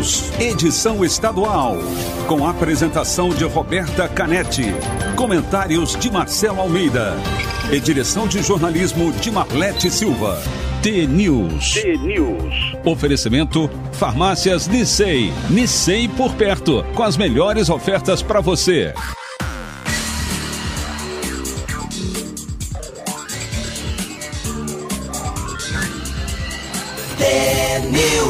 News, 0.00 0.32
edição 0.40 1.04
estadual. 1.04 1.76
Com 2.26 2.46
a 2.46 2.50
apresentação 2.50 3.28
de 3.28 3.44
Roberta 3.44 4.08
Canetti. 4.08 4.64
Comentários 5.14 5.94
de 5.94 6.10
Marcelo 6.10 6.58
Almeida. 6.58 7.16
E 7.70 7.78
direção 7.78 8.26
de 8.26 8.42
jornalismo 8.42 9.12
de 9.12 9.30
Marlete 9.30 9.90
Silva. 9.90 10.42
T-News. 10.82 11.74
T-News. 11.74 12.76
Oferecimento 12.82 13.68
Farmácias 13.92 14.66
Nissei. 14.68 15.34
Nissei 15.50 16.08
por 16.08 16.32
perto. 16.32 16.82
Com 16.94 17.02
as 17.02 17.18
melhores 17.18 17.68
ofertas 17.68 18.22
para 18.22 18.40
você. 18.40 18.94
T-News. 27.18 28.29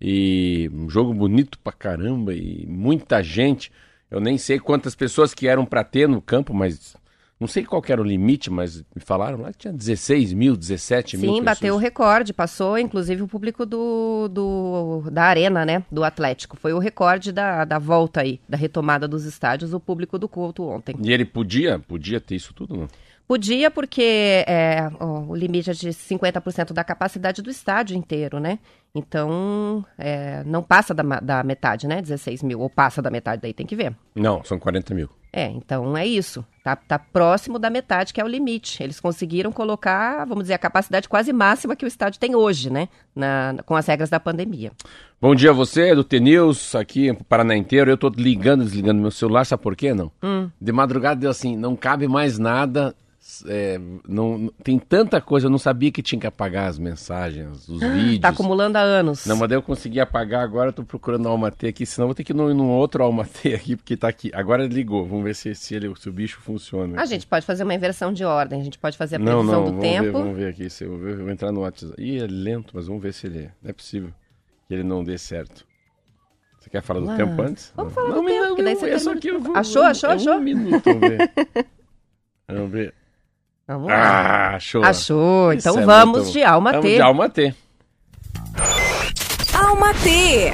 E 0.00 0.68
um 0.74 0.90
jogo 0.90 1.14
bonito 1.14 1.56
pra 1.60 1.72
caramba 1.72 2.34
e 2.34 2.66
muita 2.66 3.22
gente. 3.22 3.70
Eu 4.10 4.18
nem 4.20 4.36
sei 4.38 4.58
quantas 4.58 4.96
pessoas 4.96 5.32
que 5.32 5.46
eram 5.46 5.64
pra 5.64 5.84
ter 5.84 6.08
no 6.08 6.20
campo, 6.20 6.52
mas 6.52 6.96
não 7.44 7.48
sei 7.48 7.62
qual 7.62 7.82
era 7.86 8.00
o 8.00 8.04
limite, 8.04 8.50
mas 8.50 8.78
me 8.96 9.02
falaram 9.04 9.42
lá 9.42 9.52
que 9.52 9.58
tinha 9.58 9.72
16 9.72 10.32
mil, 10.32 10.56
17 10.56 11.18
mil 11.18 11.34
Sim, 11.34 11.42
bateu 11.42 11.74
o 11.74 11.78
recorde, 11.78 12.32
passou 12.32 12.78
inclusive 12.78 13.22
o 13.22 13.28
público 13.28 13.66
do, 13.66 14.28
do, 14.28 15.02
da 15.12 15.24
arena, 15.24 15.62
né, 15.62 15.84
do 15.92 16.02
Atlético. 16.02 16.56
Foi 16.56 16.72
o 16.72 16.78
recorde 16.78 17.32
da, 17.32 17.66
da 17.66 17.78
volta 17.78 18.22
aí, 18.22 18.40
da 18.48 18.56
retomada 18.56 19.06
dos 19.06 19.26
estádios, 19.26 19.74
o 19.74 19.80
público 19.80 20.18
do 20.18 20.26
Couto 20.26 20.66
ontem. 20.66 20.96
E 21.02 21.12
ele 21.12 21.26
podia, 21.26 21.78
podia 21.78 22.18
ter 22.18 22.36
isso 22.36 22.54
tudo, 22.54 22.74
não? 22.74 22.88
Podia, 23.28 23.70
porque 23.70 24.44
é, 24.46 24.90
ó, 24.98 25.20
o 25.20 25.34
limite 25.34 25.70
é 25.70 25.74
de 25.74 25.88
50% 25.88 26.72
da 26.72 26.82
capacidade 26.82 27.42
do 27.42 27.50
estádio 27.50 27.94
inteiro, 27.94 28.40
né? 28.40 28.58
Então, 28.94 29.84
é, 29.98 30.44
não 30.44 30.62
passa 30.62 30.94
da, 30.94 31.02
da 31.18 31.42
metade, 31.42 31.88
né? 31.88 32.00
16 32.00 32.44
mil, 32.44 32.60
ou 32.60 32.70
passa 32.70 33.02
da 33.02 33.10
metade, 33.10 33.42
daí 33.42 33.52
tem 33.52 33.66
que 33.66 33.74
ver. 33.74 33.92
Não, 34.14 34.44
são 34.44 34.56
40 34.56 34.94
mil. 34.94 35.10
É, 35.32 35.46
então 35.46 35.96
é 35.96 36.06
isso. 36.06 36.44
Tá, 36.62 36.76
tá 36.76 36.96
próximo 36.96 37.58
da 37.58 37.68
metade, 37.68 38.14
que 38.14 38.20
é 38.20 38.24
o 38.24 38.28
limite. 38.28 38.80
Eles 38.80 39.00
conseguiram 39.00 39.50
colocar, 39.50 40.24
vamos 40.24 40.44
dizer, 40.44 40.54
a 40.54 40.58
capacidade 40.58 41.08
quase 41.08 41.32
máxima 41.32 41.74
que 41.74 41.84
o 41.84 41.88
estádio 41.88 42.20
tem 42.20 42.36
hoje, 42.36 42.70
né? 42.70 42.88
Na, 43.16 43.56
com 43.66 43.74
as 43.74 43.84
regras 43.84 44.08
da 44.08 44.20
pandemia. 44.20 44.70
Bom 45.20 45.34
dia 45.34 45.50
a 45.50 45.52
você, 45.52 45.92
do 45.92 46.04
T-News, 46.04 46.76
aqui 46.76 47.08
em 47.08 47.14
Paraná 47.16 47.56
inteiro. 47.56 47.90
Eu 47.90 47.98
tô 47.98 48.08
ligando, 48.10 48.62
desligando 48.62 49.00
meu 49.00 49.10
celular, 49.10 49.44
sabe 49.44 49.60
por 49.60 49.74
quê, 49.74 49.92
não? 49.92 50.12
Hum. 50.22 50.48
De 50.60 50.70
madrugada 50.70 51.20
deu 51.20 51.30
assim, 51.30 51.56
não 51.56 51.74
cabe 51.74 52.06
mais 52.06 52.38
nada, 52.38 52.94
é, 53.46 53.80
não, 54.06 54.52
tem 54.62 54.78
tanta 54.78 55.20
coisa, 55.20 55.46
eu 55.46 55.50
não 55.50 55.58
sabia 55.58 55.90
que 55.90 56.02
tinha 56.02 56.20
que 56.20 56.26
apagar 56.26 56.68
as 56.68 56.78
mensagens, 56.78 57.68
os 57.68 57.80
vídeos. 57.80 58.18
Tá 58.20 58.28
acumulando 58.28 58.76
há 58.76 58.80
anos. 58.82 59.24
Não, 59.26 59.36
mas 59.36 59.48
daí 59.48 59.56
eu 59.56 59.62
consegui 59.62 59.98
apagar 59.98 60.42
agora, 60.42 60.68
eu 60.68 60.72
tô 60.72 60.84
procurando 60.84 61.26
o 61.26 61.28
Almatê 61.28 61.68
aqui, 61.68 61.86
senão 61.86 62.04
eu 62.04 62.08
vou 62.08 62.14
ter 62.14 62.22
que 62.24 62.32
ir 62.32 62.34
num, 62.36 62.68
outro 62.70 63.02
Almatê 63.02 63.54
aqui, 63.56 63.76
porque 63.76 63.96
tá 63.96 64.08
aqui. 64.08 64.30
Agora 64.34 64.66
ligou, 64.66 65.06
vamos 65.06 65.24
ver 65.24 65.34
se, 65.34 65.54
se, 65.54 65.74
ele, 65.74 65.92
se 65.96 66.08
o 66.08 66.12
bicho 66.12 66.38
funciona. 66.40 67.00
A 67.00 67.06
gente 67.06 67.26
pode 67.26 67.46
fazer 67.46 67.62
uma 67.64 67.74
inversão 67.74 68.12
de 68.12 68.24
ordem, 68.24 68.60
a 68.60 68.64
gente 68.64 68.78
pode 68.78 68.96
fazer 68.96 69.16
a 69.16 69.18
não, 69.18 69.24
previsão 69.38 69.54
não, 69.54 69.64
do 69.64 69.70
vamos 69.70 69.82
tempo. 69.82 70.02
Ver, 70.04 70.12
vamos 70.12 70.36
ver 70.36 70.48
aqui, 70.48 70.68
se 70.68 70.84
eu, 70.84 71.08
eu 71.08 71.16
vou 71.18 71.30
entrar 71.30 71.50
no 71.50 71.60
WhatsApp. 71.60 71.94
Ih, 71.98 72.18
é 72.18 72.26
lento, 72.26 72.72
mas 72.74 72.86
vamos 72.86 73.02
ver 73.02 73.12
se 73.14 73.26
ele... 73.26 73.50
Não 73.62 73.70
é 73.70 73.72
possível 73.72 74.10
que 74.68 74.74
ele 74.74 74.82
não 74.82 75.02
dê 75.02 75.16
certo. 75.18 75.66
Você 76.60 76.68
quer 76.70 76.82
falar 76.82 77.00
do 77.00 77.10
Ah, 77.10 77.16
tempo 77.16 77.40
antes? 77.42 77.72
vamos 77.76 77.94
Não. 77.94 78.02
falar 78.02 78.14
do 78.16 78.22
não, 78.22 78.26
tempo, 78.26 78.44
não, 78.48 78.56
que 78.56 78.62
daí 78.62 78.74
não, 78.74 78.80
você 78.80 78.90
é 78.90 78.98
só 78.98 79.12
termina- 79.14 79.38
eu 79.38 79.40
vou- 79.42 79.56
Achou, 79.56 79.82
achou, 79.82 80.10
é 80.10 80.14
achou? 80.14 80.34
Um 80.36 80.40
minuto, 80.40 80.82
vamos 80.84 81.00
ver. 81.08 81.30
vamos 82.48 82.70
ver. 82.70 82.94
Vamos 83.66 83.88
lá. 83.88 83.94
Ah, 83.96 84.56
achou. 84.56 84.84
Achou, 84.84 85.52
então 85.52 85.78
é 85.78 85.84
vamos 85.86 86.30
de 86.30 86.42
alma 86.42 86.72
Vamos 86.72 86.86
T. 86.86 86.94
de 86.96 87.00
alma 87.00 87.30
T. 87.30 87.54
Alma 89.54 89.94
T. 89.94 90.52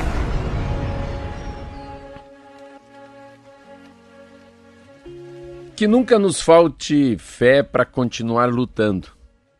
Que 5.74 5.88
nunca 5.88 6.18
nos 6.18 6.40
falte 6.40 7.16
fé 7.18 7.62
para 7.62 7.84
continuar 7.84 8.48
lutando, 8.50 9.08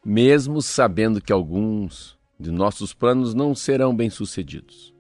mesmo 0.04 0.62
sabendo 0.62 1.20
que 1.20 1.32
alguns 1.32 2.16
de 2.38 2.50
nossos 2.52 2.94
planos 2.94 3.34
não 3.34 3.54
serão 3.54 3.96
bem-sucedidos. 3.96 4.94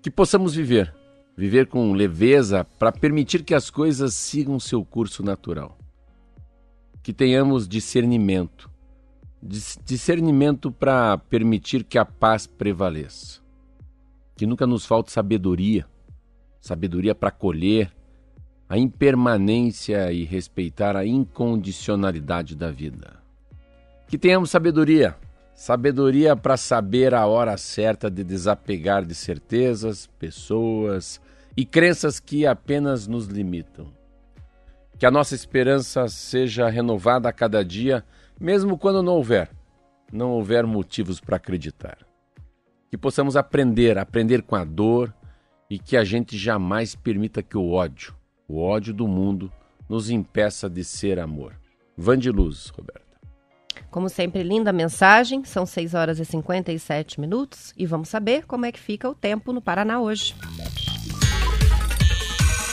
Que 0.00 0.10
possamos 0.10 0.54
viver, 0.54 0.94
viver 1.36 1.66
com 1.66 1.92
leveza 1.92 2.64
para 2.78 2.92
permitir 2.92 3.42
que 3.42 3.54
as 3.54 3.68
coisas 3.68 4.14
sigam 4.14 4.60
seu 4.60 4.84
curso 4.84 5.24
natural. 5.24 5.76
Que 7.06 7.12
tenhamos 7.12 7.68
discernimento, 7.68 8.68
dis- 9.40 9.78
discernimento 9.84 10.72
para 10.72 11.16
permitir 11.16 11.84
que 11.84 11.98
a 11.98 12.04
paz 12.04 12.48
prevaleça. 12.48 13.40
Que 14.34 14.44
nunca 14.44 14.66
nos 14.66 14.84
falte 14.84 15.12
sabedoria, 15.12 15.86
sabedoria 16.60 17.14
para 17.14 17.30
colher, 17.30 17.94
a 18.68 18.76
impermanência 18.76 20.10
e 20.10 20.24
respeitar 20.24 20.96
a 20.96 21.06
incondicionalidade 21.06 22.56
da 22.56 22.72
vida. 22.72 23.22
Que 24.08 24.18
tenhamos 24.18 24.50
sabedoria, 24.50 25.16
sabedoria 25.54 26.34
para 26.34 26.56
saber 26.56 27.14
a 27.14 27.24
hora 27.24 27.56
certa 27.56 28.10
de 28.10 28.24
desapegar 28.24 29.04
de 29.04 29.14
certezas, 29.14 30.08
pessoas 30.18 31.20
e 31.56 31.64
crenças 31.64 32.18
que 32.18 32.44
apenas 32.44 33.06
nos 33.06 33.28
limitam. 33.28 33.95
Que 34.98 35.06
a 35.06 35.10
nossa 35.10 35.34
esperança 35.34 36.08
seja 36.08 36.68
renovada 36.68 37.28
a 37.28 37.32
cada 37.32 37.64
dia, 37.64 38.04
mesmo 38.40 38.78
quando 38.78 39.02
não 39.02 39.14
houver, 39.14 39.50
não 40.12 40.30
houver 40.30 40.64
motivos 40.64 41.20
para 41.20 41.36
acreditar. 41.36 41.98
Que 42.90 42.96
possamos 42.96 43.36
aprender, 43.36 43.98
aprender 43.98 44.42
com 44.42 44.56
a 44.56 44.64
dor 44.64 45.12
e 45.68 45.78
que 45.78 45.96
a 45.96 46.04
gente 46.04 46.38
jamais 46.38 46.94
permita 46.94 47.42
que 47.42 47.58
o 47.58 47.72
ódio, 47.72 48.14
o 48.48 48.60
ódio 48.60 48.94
do 48.94 49.06
mundo, 49.06 49.52
nos 49.88 50.08
impeça 50.10 50.68
de 50.68 50.82
ser 50.82 51.18
amor. 51.18 51.54
Van 51.96 52.18
de 52.18 52.30
luz, 52.30 52.68
Roberta. 52.68 53.06
Como 53.90 54.08
sempre, 54.08 54.42
linda 54.42 54.72
mensagem. 54.72 55.44
São 55.44 55.66
6 55.66 55.94
horas 55.94 56.18
e 56.18 56.24
57 56.24 57.20
minutos 57.20 57.72
e 57.76 57.86
vamos 57.86 58.08
saber 58.08 58.46
como 58.46 58.66
é 58.66 58.72
que 58.72 58.80
fica 58.80 59.08
o 59.08 59.14
tempo 59.14 59.52
no 59.52 59.60
Paraná 59.60 60.00
hoje. 60.00 60.34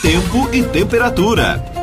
Tempo 0.02 0.54
e 0.54 0.64
temperatura. 0.64 1.83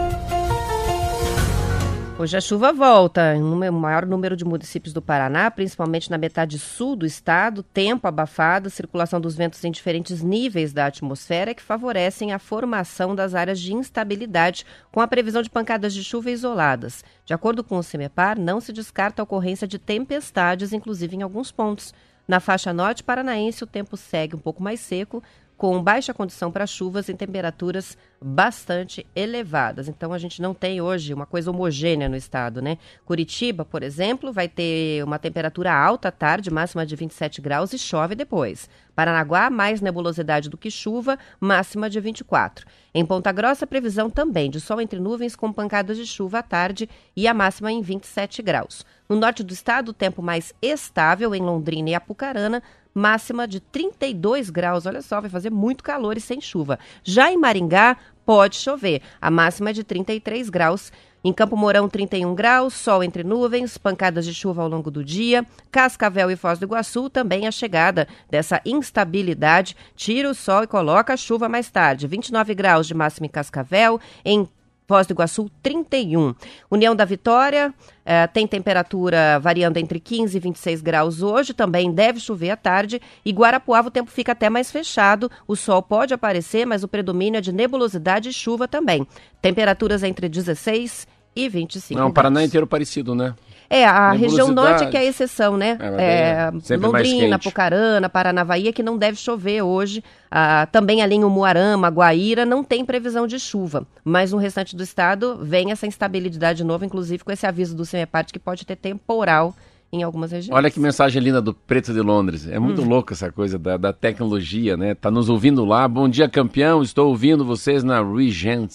Hoje 2.20 2.36
a 2.36 2.40
chuva 2.42 2.70
volta 2.70 3.34
em 3.34 3.42
um 3.42 3.72
maior 3.72 4.04
número 4.04 4.36
de 4.36 4.44
municípios 4.44 4.92
do 4.92 5.00
Paraná, 5.00 5.50
principalmente 5.50 6.10
na 6.10 6.18
metade 6.18 6.58
sul 6.58 6.94
do 6.94 7.06
estado, 7.06 7.62
tempo 7.62 8.06
abafado, 8.06 8.68
circulação 8.68 9.18
dos 9.18 9.34
ventos 9.34 9.64
em 9.64 9.70
diferentes 9.70 10.20
níveis 10.20 10.70
da 10.70 10.84
atmosfera 10.84 11.54
que 11.54 11.62
favorecem 11.62 12.34
a 12.34 12.38
formação 12.38 13.14
das 13.14 13.34
áreas 13.34 13.58
de 13.58 13.72
instabilidade, 13.72 14.66
com 14.92 15.00
a 15.00 15.08
previsão 15.08 15.40
de 15.40 15.48
pancadas 15.48 15.94
de 15.94 16.04
chuva 16.04 16.30
isoladas. 16.30 17.02
De 17.24 17.32
acordo 17.32 17.64
com 17.64 17.78
o 17.78 17.82
CIMEPAR, 17.82 18.38
não 18.38 18.60
se 18.60 18.70
descarta 18.70 19.22
a 19.22 19.24
ocorrência 19.24 19.66
de 19.66 19.78
tempestades, 19.78 20.74
inclusive 20.74 21.16
em 21.16 21.22
alguns 21.22 21.50
pontos. 21.50 21.94
Na 22.28 22.38
faixa 22.38 22.70
norte 22.70 23.02
paranaense, 23.02 23.64
o 23.64 23.66
tempo 23.66 23.96
segue 23.96 24.36
um 24.36 24.38
pouco 24.38 24.62
mais 24.62 24.80
seco, 24.80 25.22
com 25.60 25.82
baixa 25.82 26.14
condição 26.14 26.50
para 26.50 26.66
chuvas 26.66 27.10
em 27.10 27.14
temperaturas 27.14 27.94
bastante 28.18 29.06
elevadas. 29.14 29.88
Então 29.88 30.10
a 30.10 30.16
gente 30.16 30.40
não 30.40 30.54
tem 30.54 30.80
hoje 30.80 31.12
uma 31.12 31.26
coisa 31.26 31.50
homogênea 31.50 32.08
no 32.08 32.16
estado, 32.16 32.62
né? 32.62 32.78
Curitiba, 33.04 33.62
por 33.62 33.82
exemplo, 33.82 34.32
vai 34.32 34.48
ter 34.48 35.04
uma 35.04 35.18
temperatura 35.18 35.70
alta 35.70 36.08
à 36.08 36.10
tarde, 36.10 36.50
máxima 36.50 36.86
de 36.86 36.96
27 36.96 37.42
graus 37.42 37.74
e 37.74 37.78
chove 37.78 38.14
depois. 38.14 38.70
Paranaguá, 38.94 39.50
mais 39.50 39.82
nebulosidade 39.82 40.48
do 40.48 40.56
que 40.56 40.70
chuva, 40.70 41.18
máxima 41.38 41.90
de 41.90 42.00
24. 42.00 42.66
Em 42.94 43.04
Ponta 43.04 43.30
Grossa, 43.30 43.66
previsão 43.66 44.08
também 44.08 44.50
de 44.50 44.60
sol 44.60 44.80
entre 44.80 44.98
nuvens 44.98 45.36
com 45.36 45.52
pancadas 45.52 45.96
de 45.98 46.06
chuva 46.06 46.38
à 46.38 46.42
tarde 46.42 46.88
e 47.14 47.28
a 47.28 47.34
máxima 47.34 47.70
em 47.70 47.82
27 47.82 48.42
graus. 48.42 48.84
No 49.08 49.16
norte 49.16 49.42
do 49.42 49.52
estado, 49.52 49.92
tempo 49.92 50.22
mais 50.22 50.54
estável 50.62 51.34
em 51.34 51.42
Londrina 51.42 51.90
e 51.90 51.94
Apucarana, 51.94 52.62
máxima 52.94 53.46
de 53.46 53.60
32 53.60 54.50
graus. 54.50 54.86
Olha 54.86 55.02
só, 55.02 55.20
vai 55.20 55.30
fazer 55.30 55.50
muito 55.50 55.84
calor 55.84 56.16
e 56.16 56.20
sem 56.20 56.40
chuva. 56.40 56.78
Já 57.02 57.30
em 57.30 57.36
Maringá, 57.36 57.96
pode 58.24 58.56
chover. 58.56 59.02
A 59.20 59.30
máxima 59.30 59.70
é 59.70 59.72
de 59.72 59.84
33 59.84 60.48
graus. 60.50 60.92
Em 61.22 61.34
Campo 61.34 61.54
Mourão, 61.54 61.86
31 61.86 62.34
graus, 62.34 62.72
sol 62.72 63.04
entre 63.04 63.22
nuvens, 63.22 63.76
pancadas 63.76 64.24
de 64.24 64.32
chuva 64.32 64.62
ao 64.62 64.68
longo 64.68 64.90
do 64.90 65.04
dia. 65.04 65.44
Cascavel 65.70 66.30
e 66.30 66.36
Foz 66.36 66.58
do 66.58 66.64
Iguaçu, 66.64 67.10
também 67.10 67.46
a 67.46 67.50
chegada 67.50 68.08
dessa 68.30 68.58
instabilidade. 68.64 69.76
Tira 69.94 70.30
o 70.30 70.34
sol 70.34 70.62
e 70.62 70.66
coloca 70.66 71.12
a 71.12 71.18
chuva 71.18 71.46
mais 71.46 71.70
tarde. 71.70 72.06
29 72.06 72.54
graus 72.54 72.86
de 72.86 72.94
máxima 72.94 73.26
em 73.26 73.28
Cascavel. 73.30 74.00
Em 74.24 74.48
Foz 74.90 75.06
do 75.06 75.12
Iguaçu, 75.12 75.48
31. 75.62 76.34
União 76.68 76.96
da 76.96 77.04
Vitória 77.04 77.72
eh, 78.04 78.26
tem 78.26 78.44
temperatura 78.44 79.38
variando 79.38 79.76
entre 79.76 80.00
15 80.00 80.36
e 80.36 80.40
26 80.40 80.82
graus 80.82 81.22
hoje, 81.22 81.54
também 81.54 81.92
deve 81.92 82.18
chover 82.18 82.50
à 82.50 82.56
tarde. 82.56 83.00
E 83.24 83.30
Guarapuava 83.30 83.86
o 83.86 83.90
tempo 83.92 84.10
fica 84.10 84.32
até 84.32 84.50
mais 84.50 84.68
fechado, 84.68 85.30
o 85.46 85.54
sol 85.54 85.80
pode 85.80 86.12
aparecer, 86.12 86.66
mas 86.66 86.82
o 86.82 86.88
predomínio 86.88 87.38
é 87.38 87.40
de 87.40 87.52
nebulosidade 87.52 88.30
e 88.30 88.32
chuva 88.32 88.66
também. 88.66 89.06
Temperaturas 89.40 90.02
entre 90.02 90.28
16 90.28 91.06
e 91.36 91.48
25 91.48 92.00
Não, 92.00 92.08
o 92.08 92.12
Paraná 92.12 92.42
inteiro 92.42 92.66
parecido, 92.66 93.14
né? 93.14 93.32
É, 93.72 93.84
a 93.84 94.10
região 94.10 94.50
norte 94.50 94.88
que 94.88 94.96
é 94.96 95.00
a 95.00 95.04
exceção, 95.04 95.56
né? 95.56 95.78
É, 95.96 96.50
é, 96.68 96.76
Londrina, 96.76 97.38
Pucarana, 97.38 98.08
Paranavaí, 98.08 98.66
é 98.66 98.72
que 98.72 98.82
não 98.82 98.98
deve 98.98 99.16
chover 99.16 99.62
hoje. 99.62 100.02
Ah, 100.28 100.66
também 100.72 101.00
ali 101.02 101.14
em 101.14 101.22
Umuarama, 101.22 101.88
Guaíra, 101.88 102.44
não 102.44 102.64
tem 102.64 102.84
previsão 102.84 103.28
de 103.28 103.38
chuva. 103.38 103.86
Mas 104.04 104.32
no 104.32 104.38
restante 104.38 104.74
do 104.74 104.82
estado 104.82 105.38
vem 105.40 105.70
essa 105.70 105.86
instabilidade 105.86 106.58
de 106.58 106.64
novo, 106.64 106.84
inclusive 106.84 107.22
com 107.22 107.30
esse 107.30 107.46
aviso 107.46 107.76
do 107.76 107.86
CEMEPART 107.86 108.32
que 108.32 108.40
pode 108.40 108.66
ter 108.66 108.74
temporal 108.74 109.54
em 109.92 110.02
algumas 110.02 110.32
regiões. 110.32 110.56
Olha 110.56 110.68
que 110.68 110.80
mensagem 110.80 111.22
linda 111.22 111.40
do 111.40 111.54
Preto 111.54 111.92
de 111.92 112.00
Londres. 112.00 112.48
É 112.48 112.58
muito 112.58 112.82
hum. 112.82 112.88
louco 112.88 113.12
essa 113.12 113.30
coisa 113.30 113.56
da, 113.56 113.76
da, 113.76 113.92
tecnologia, 113.92 114.76
né? 114.76 114.96
Tá 114.96 115.12
nos 115.12 115.28
ouvindo 115.28 115.64
lá. 115.64 115.86
Bom 115.86 116.08
dia, 116.08 116.28
campeão. 116.28 116.82
Estou 116.82 117.08
ouvindo 117.08 117.44
vocês 117.44 117.84
na 117.84 118.02
Regent, 118.02 118.72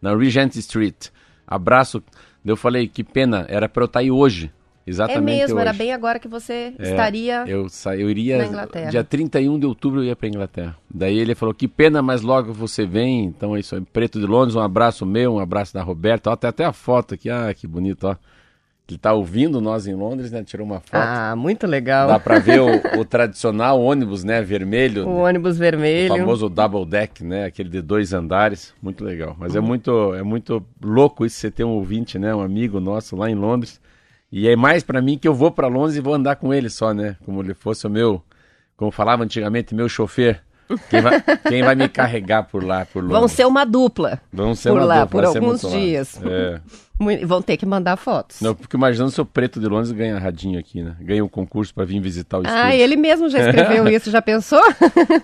na 0.00 0.16
Regent 0.16 0.56
Street. 0.56 1.08
Abraço 1.46 2.02
eu 2.44 2.56
falei, 2.56 2.88
que 2.88 3.04
pena, 3.04 3.46
era 3.48 3.68
para 3.68 3.82
eu 3.82 3.86
estar 3.86 4.00
tá 4.00 4.02
aí 4.02 4.10
hoje. 4.10 4.50
Exatamente. 4.86 5.32
É 5.32 5.40
mesmo, 5.40 5.56
hoje. 5.56 5.62
era 5.62 5.72
bem 5.72 5.92
agora 5.92 6.18
que 6.18 6.26
você 6.26 6.74
é, 6.78 6.90
estaria. 6.90 7.44
Eu, 7.46 7.68
sa... 7.68 7.96
eu 7.96 8.10
iria. 8.10 8.38
Na 8.38 8.46
Inglaterra. 8.46 8.90
Dia 8.90 9.04
31 9.04 9.58
de 9.58 9.66
outubro 9.66 10.00
eu 10.00 10.04
ia 10.04 10.16
para 10.16 10.28
Inglaterra. 10.28 10.76
Daí 10.92 11.18
ele 11.18 11.34
falou: 11.34 11.54
que 11.54 11.68
pena, 11.68 12.02
mas 12.02 12.22
logo 12.22 12.52
você 12.52 12.84
vem. 12.84 13.24
Então 13.24 13.54
é 13.54 13.60
isso 13.60 13.76
aí. 13.76 13.80
Preto 13.80 14.18
de 14.18 14.26
Londres, 14.26 14.56
um 14.56 14.60
abraço 14.60 15.06
meu, 15.06 15.34
um 15.34 15.38
abraço 15.38 15.72
da 15.72 15.82
Roberta. 15.82 16.30
Ó, 16.30 16.36
tem 16.36 16.48
até 16.48 16.64
a 16.64 16.72
foto 16.72 17.14
aqui. 17.14 17.30
Ah, 17.30 17.54
que 17.54 17.66
bonito, 17.66 18.08
ó. 18.08 18.16
Ele 18.92 18.96
está 18.96 19.12
ouvindo 19.14 19.60
nós 19.60 19.86
em 19.86 19.94
Londres, 19.94 20.30
né? 20.30 20.44
Tirou 20.44 20.66
uma 20.66 20.80
foto. 20.80 20.94
Ah, 20.94 21.34
muito 21.34 21.66
legal. 21.66 22.08
Dá 22.08 22.18
para 22.18 22.38
ver 22.38 22.60
o, 22.60 22.66
o, 23.00 23.04
tradicional 23.04 23.80
ônibus, 23.80 24.22
né? 24.22 24.42
Vermelho. 24.42 25.08
O 25.08 25.22
ônibus 25.22 25.56
vermelho. 25.56 26.14
O 26.14 26.18
famoso 26.18 26.48
double 26.48 26.84
deck, 26.84 27.24
né? 27.24 27.46
Aquele 27.46 27.70
de 27.70 27.80
dois 27.80 28.12
andares. 28.12 28.74
Muito 28.82 29.02
legal. 29.02 29.34
Mas 29.38 29.54
é 29.54 29.58
uhum. 29.58 29.64
é 29.64 29.68
muito, 29.68 30.14
é 30.14 30.22
muito 30.22 30.66
louco 30.82 31.24
isso 31.24 31.36
você 31.36 31.50
ter 31.50 31.64
um 31.64 31.70
ouvinte, 31.70 32.18
né? 32.18 32.34
Um 32.34 32.42
amigo 32.42 32.78
nosso 32.80 33.16
lá 33.16 33.30
em 33.30 33.34
Londres. 33.34 33.80
E 34.30 34.48
é 34.48 34.54
mais 34.54 34.82
para 34.82 35.00
mim 35.00 35.16
que 35.16 35.26
eu 35.26 35.34
vou 35.34 35.50
para 35.50 35.68
Londres 35.68 35.96
e 35.96 36.00
vou 36.00 36.14
andar 36.14 36.36
com 36.36 36.52
ele 36.52 36.68
só, 36.68 36.92
né? 36.92 37.16
Como 37.24 37.42
ele 37.42 37.54
fosse 37.54 37.86
o 37.86 37.90
meu, 37.90 38.22
como 38.76 38.90
falava 38.90 39.24
antigamente, 39.24 39.74
meu 39.74 39.88
chofer. 39.88 40.42
Quem 40.88 41.00
vai, 41.00 41.22
quem 41.48 41.62
vai 41.62 41.74
me 41.74 41.88
carregar 41.88 42.44
por 42.44 42.64
lá, 42.64 42.86
por 42.86 43.02
Londres? 43.02 43.18
Vão 43.18 43.28
ser 43.28 43.46
uma 43.46 43.64
dupla. 43.64 44.20
Vão 44.32 44.54
ser 44.54 44.70
por 44.70 44.78
uma 44.78 44.84
lá, 44.86 45.00
dupla. 45.04 45.22
por 45.22 45.24
alguns 45.24 45.60
dias. 45.62 46.20
É. 46.24 46.60
Vão 47.26 47.42
ter 47.42 47.56
que 47.56 47.66
mandar 47.66 47.96
fotos. 47.96 48.40
Não, 48.40 48.54
porque 48.54 48.76
imaginando 48.76 49.10
se 49.10 49.20
o 49.20 49.24
Preto 49.26 49.58
de 49.58 49.66
Londres 49.66 49.90
ganha 49.90 50.18
radinho 50.18 50.58
aqui, 50.58 50.82
né? 50.82 50.94
Ganha 51.00 51.24
um 51.24 51.28
concurso 51.28 51.74
para 51.74 51.84
vir 51.84 52.00
visitar 52.00 52.38
o 52.38 52.42
estúdio. 52.42 52.62
Ah, 52.62 52.74
ele 52.74 52.94
mesmo 52.94 53.28
já 53.28 53.40
escreveu 53.40 53.88
isso, 53.90 54.10
já 54.10 54.22
pensou? 54.22 54.62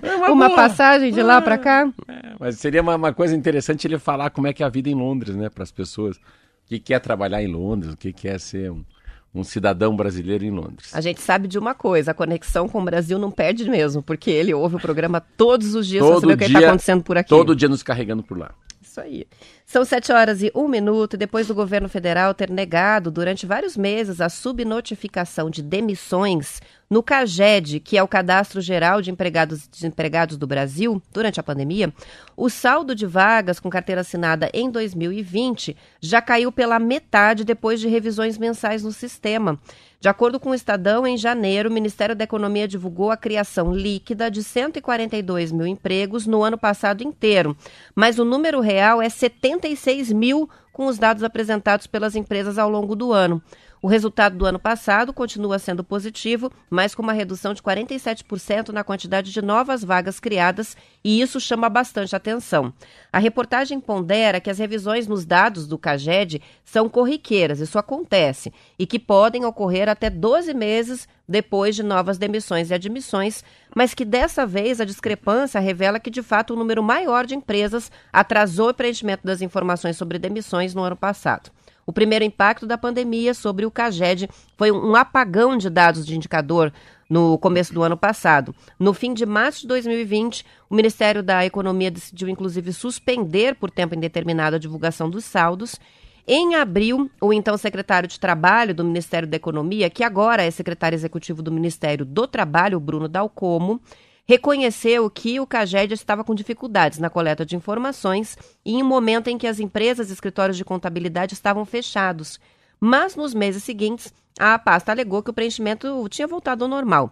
É 0.02 0.16
uma, 0.16 0.32
uma 0.32 0.50
passagem 0.56 1.12
de 1.12 1.22
lá 1.22 1.40
para 1.40 1.56
cá? 1.56 1.88
É, 2.08 2.34
mas 2.40 2.56
seria 2.56 2.82
uma, 2.82 2.96
uma, 2.96 3.12
coisa 3.12 3.36
interessante 3.36 3.86
ele 3.86 3.98
falar 3.98 4.30
como 4.30 4.48
é 4.48 4.52
que 4.52 4.62
é 4.62 4.66
a 4.66 4.68
vida 4.68 4.88
em 4.88 4.94
Londres, 4.94 5.36
né? 5.36 5.48
Para 5.48 5.62
as 5.62 5.70
pessoas. 5.70 6.16
O 6.16 6.20
que, 6.68 6.78
que 6.80 6.92
é 6.92 6.98
trabalhar 6.98 7.42
em 7.42 7.46
Londres, 7.46 7.94
o 7.94 7.96
que, 7.96 8.12
que 8.12 8.28
é 8.28 8.38
ser 8.38 8.70
um, 8.70 8.84
um 9.34 9.44
cidadão 9.44 9.94
brasileiro 9.94 10.44
em 10.44 10.50
Londres. 10.50 10.94
A 10.94 11.00
gente 11.00 11.20
sabe 11.20 11.46
de 11.46 11.58
uma 11.58 11.74
coisa, 11.74 12.10
a 12.10 12.14
conexão 12.14 12.68
com 12.68 12.80
o 12.80 12.84
Brasil 12.84 13.18
não 13.18 13.30
perde 13.30 13.68
mesmo, 13.68 14.02
porque 14.02 14.30
ele 14.30 14.54
ouve 14.54 14.76
o 14.76 14.80
programa 14.80 15.20
todos 15.20 15.74
os 15.74 15.86
dias 15.86 16.04
para 16.04 16.20
saber 16.20 16.34
o 16.34 16.38
que 16.38 16.44
está 16.44 16.58
acontecendo 16.58 17.02
por 17.02 17.18
aqui. 17.18 17.28
Todo 17.28 17.54
dia 17.54 17.68
nos 17.68 17.82
carregando 17.82 18.22
por 18.22 18.38
lá. 18.38 18.54
Isso 18.80 19.00
aí. 19.00 19.26
São 19.66 19.84
sete 19.84 20.10
horas 20.10 20.42
e 20.42 20.50
um 20.54 20.66
minuto, 20.66 21.16
depois 21.16 21.46
do 21.46 21.54
governo 21.54 21.88
federal 21.88 22.32
ter 22.32 22.50
negado 22.50 23.10
durante 23.10 23.44
vários 23.44 23.76
meses 23.76 24.20
a 24.20 24.28
subnotificação 24.28 25.50
de 25.50 25.62
demissões 25.62 26.60
no 26.90 27.02
CAGED, 27.02 27.80
que 27.80 27.98
é 27.98 28.02
o 28.02 28.08
Cadastro 28.08 28.60
Geral 28.60 29.02
de 29.02 29.10
Empregados 29.10 29.64
e 29.64 29.70
Desempregados 29.70 30.36
do 30.36 30.46
Brasil, 30.46 31.02
durante 31.12 31.38
a 31.38 31.42
pandemia, 31.42 31.92
o 32.36 32.48
saldo 32.48 32.94
de 32.94 33.06
vagas 33.06 33.60
com 33.60 33.68
carteira 33.68 34.00
assinada 34.00 34.50
em 34.54 34.70
2020 34.70 35.76
já 36.00 36.22
caiu 36.22 36.50
pela 36.50 36.78
metade 36.78 37.44
depois 37.44 37.80
de 37.80 37.88
revisões 37.88 38.38
mensais 38.38 38.82
no 38.82 38.92
sistema. 38.92 39.58
De 40.00 40.08
acordo 40.08 40.38
com 40.38 40.50
o 40.50 40.54
Estadão, 40.54 41.06
em 41.06 41.16
janeiro, 41.16 41.68
o 41.68 41.72
Ministério 41.72 42.14
da 42.14 42.24
Economia 42.24 42.68
divulgou 42.68 43.10
a 43.10 43.16
criação 43.16 43.74
líquida 43.74 44.30
de 44.30 44.44
142 44.44 45.50
mil 45.50 45.66
empregos 45.66 46.24
no 46.24 46.42
ano 46.42 46.56
passado 46.56 47.02
inteiro, 47.02 47.56
mas 47.94 48.18
o 48.18 48.24
número 48.24 48.60
real 48.60 49.02
é 49.02 49.08
76 49.08 50.12
mil 50.12 50.48
com 50.72 50.86
os 50.86 50.96
dados 50.96 51.24
apresentados 51.24 51.88
pelas 51.88 52.14
empresas 52.14 52.56
ao 52.56 52.70
longo 52.70 52.94
do 52.94 53.12
ano. 53.12 53.42
O 53.80 53.86
resultado 53.86 54.36
do 54.36 54.44
ano 54.44 54.58
passado 54.58 55.12
continua 55.12 55.58
sendo 55.58 55.84
positivo, 55.84 56.50
mas 56.68 56.96
com 56.96 57.02
uma 57.02 57.12
redução 57.12 57.54
de 57.54 57.62
47% 57.62 58.70
na 58.70 58.82
quantidade 58.82 59.32
de 59.32 59.40
novas 59.40 59.84
vagas 59.84 60.18
criadas, 60.18 60.76
e 61.04 61.20
isso 61.20 61.40
chama 61.40 61.68
bastante 61.68 62.16
atenção. 62.16 62.72
A 63.12 63.20
reportagem 63.20 63.78
pondera 63.78 64.40
que 64.40 64.50
as 64.50 64.58
revisões 64.58 65.06
nos 65.06 65.24
dados 65.24 65.68
do 65.68 65.78
CAGED 65.78 66.42
são 66.64 66.88
corriqueiras, 66.88 67.60
isso 67.60 67.78
acontece, 67.78 68.52
e 68.76 68.84
que 68.84 68.98
podem 68.98 69.44
ocorrer 69.44 69.88
até 69.88 70.10
12 70.10 70.52
meses 70.54 71.06
depois 71.28 71.76
de 71.76 71.84
novas 71.84 72.18
demissões 72.18 72.70
e 72.70 72.74
admissões, 72.74 73.44
mas 73.76 73.94
que 73.94 74.04
dessa 74.04 74.44
vez 74.44 74.80
a 74.80 74.84
discrepância 74.84 75.60
revela 75.60 76.00
que, 76.00 76.10
de 76.10 76.22
fato, 76.22 76.50
o 76.50 76.56
um 76.56 76.58
número 76.58 76.82
maior 76.82 77.26
de 77.26 77.36
empresas 77.36 77.92
atrasou 78.12 78.70
o 78.70 78.74
preenchimento 78.74 79.24
das 79.24 79.40
informações 79.40 79.96
sobre 79.96 80.18
demissões 80.18 80.74
no 80.74 80.82
ano 80.82 80.96
passado. 80.96 81.50
O 81.88 81.92
primeiro 81.92 82.22
impacto 82.22 82.66
da 82.66 82.76
pandemia 82.76 83.32
sobre 83.32 83.64
o 83.64 83.70
CAGED 83.70 84.28
foi 84.58 84.70
um 84.70 84.94
apagão 84.94 85.56
de 85.56 85.70
dados 85.70 86.04
de 86.04 86.14
indicador 86.14 86.70
no 87.08 87.38
começo 87.38 87.72
do 87.72 87.82
ano 87.82 87.96
passado. 87.96 88.54
No 88.78 88.92
fim 88.92 89.14
de 89.14 89.24
março 89.24 89.62
de 89.62 89.68
2020, 89.68 90.44
o 90.68 90.74
Ministério 90.74 91.22
da 91.22 91.46
Economia 91.46 91.90
decidiu, 91.90 92.28
inclusive, 92.28 92.74
suspender 92.74 93.54
por 93.54 93.70
tempo 93.70 93.94
indeterminado 93.94 94.56
a 94.56 94.58
divulgação 94.58 95.08
dos 95.08 95.24
saldos. 95.24 95.80
Em 96.26 96.56
abril, 96.56 97.10
o 97.22 97.32
então 97.32 97.56
secretário 97.56 98.06
de 98.06 98.20
Trabalho 98.20 98.74
do 98.74 98.84
Ministério 98.84 99.26
da 99.26 99.38
Economia, 99.38 99.88
que 99.88 100.04
agora 100.04 100.42
é 100.42 100.50
secretário 100.50 100.94
executivo 100.94 101.42
do 101.42 101.50
Ministério 101.50 102.04
do 102.04 102.26
Trabalho, 102.26 102.78
Bruno 102.78 103.08
Dalcomo, 103.08 103.80
reconheceu 104.28 105.08
que 105.08 105.40
o 105.40 105.46
CAGED 105.46 105.94
estava 105.94 106.22
com 106.22 106.34
dificuldades 106.34 106.98
na 106.98 107.08
coleta 107.08 107.46
de 107.46 107.56
informações 107.56 108.36
e 108.62 108.74
em 108.74 108.82
um 108.82 108.86
momento 108.86 109.28
em 109.28 109.38
que 109.38 109.46
as 109.46 109.58
empresas 109.58 110.10
e 110.10 110.12
escritórios 110.12 110.58
de 110.58 110.66
contabilidade 110.66 111.32
estavam 111.32 111.64
fechados. 111.64 112.38
Mas 112.78 113.16
nos 113.16 113.32
meses 113.32 113.64
seguintes, 113.64 114.12
a 114.38 114.58
pasta 114.58 114.92
alegou 114.92 115.22
que 115.22 115.30
o 115.30 115.32
preenchimento 115.32 116.06
tinha 116.10 116.28
voltado 116.28 116.62
ao 116.62 116.68
normal. 116.70 117.10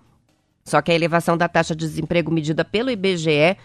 Só 0.62 0.82
que 0.82 0.92
a 0.92 0.94
elevação 0.94 1.38
da 1.38 1.48
taxa 1.48 1.74
de 1.74 1.86
desemprego 1.86 2.30
medida 2.30 2.64
pelo 2.64 2.90
IBGE 2.90 3.56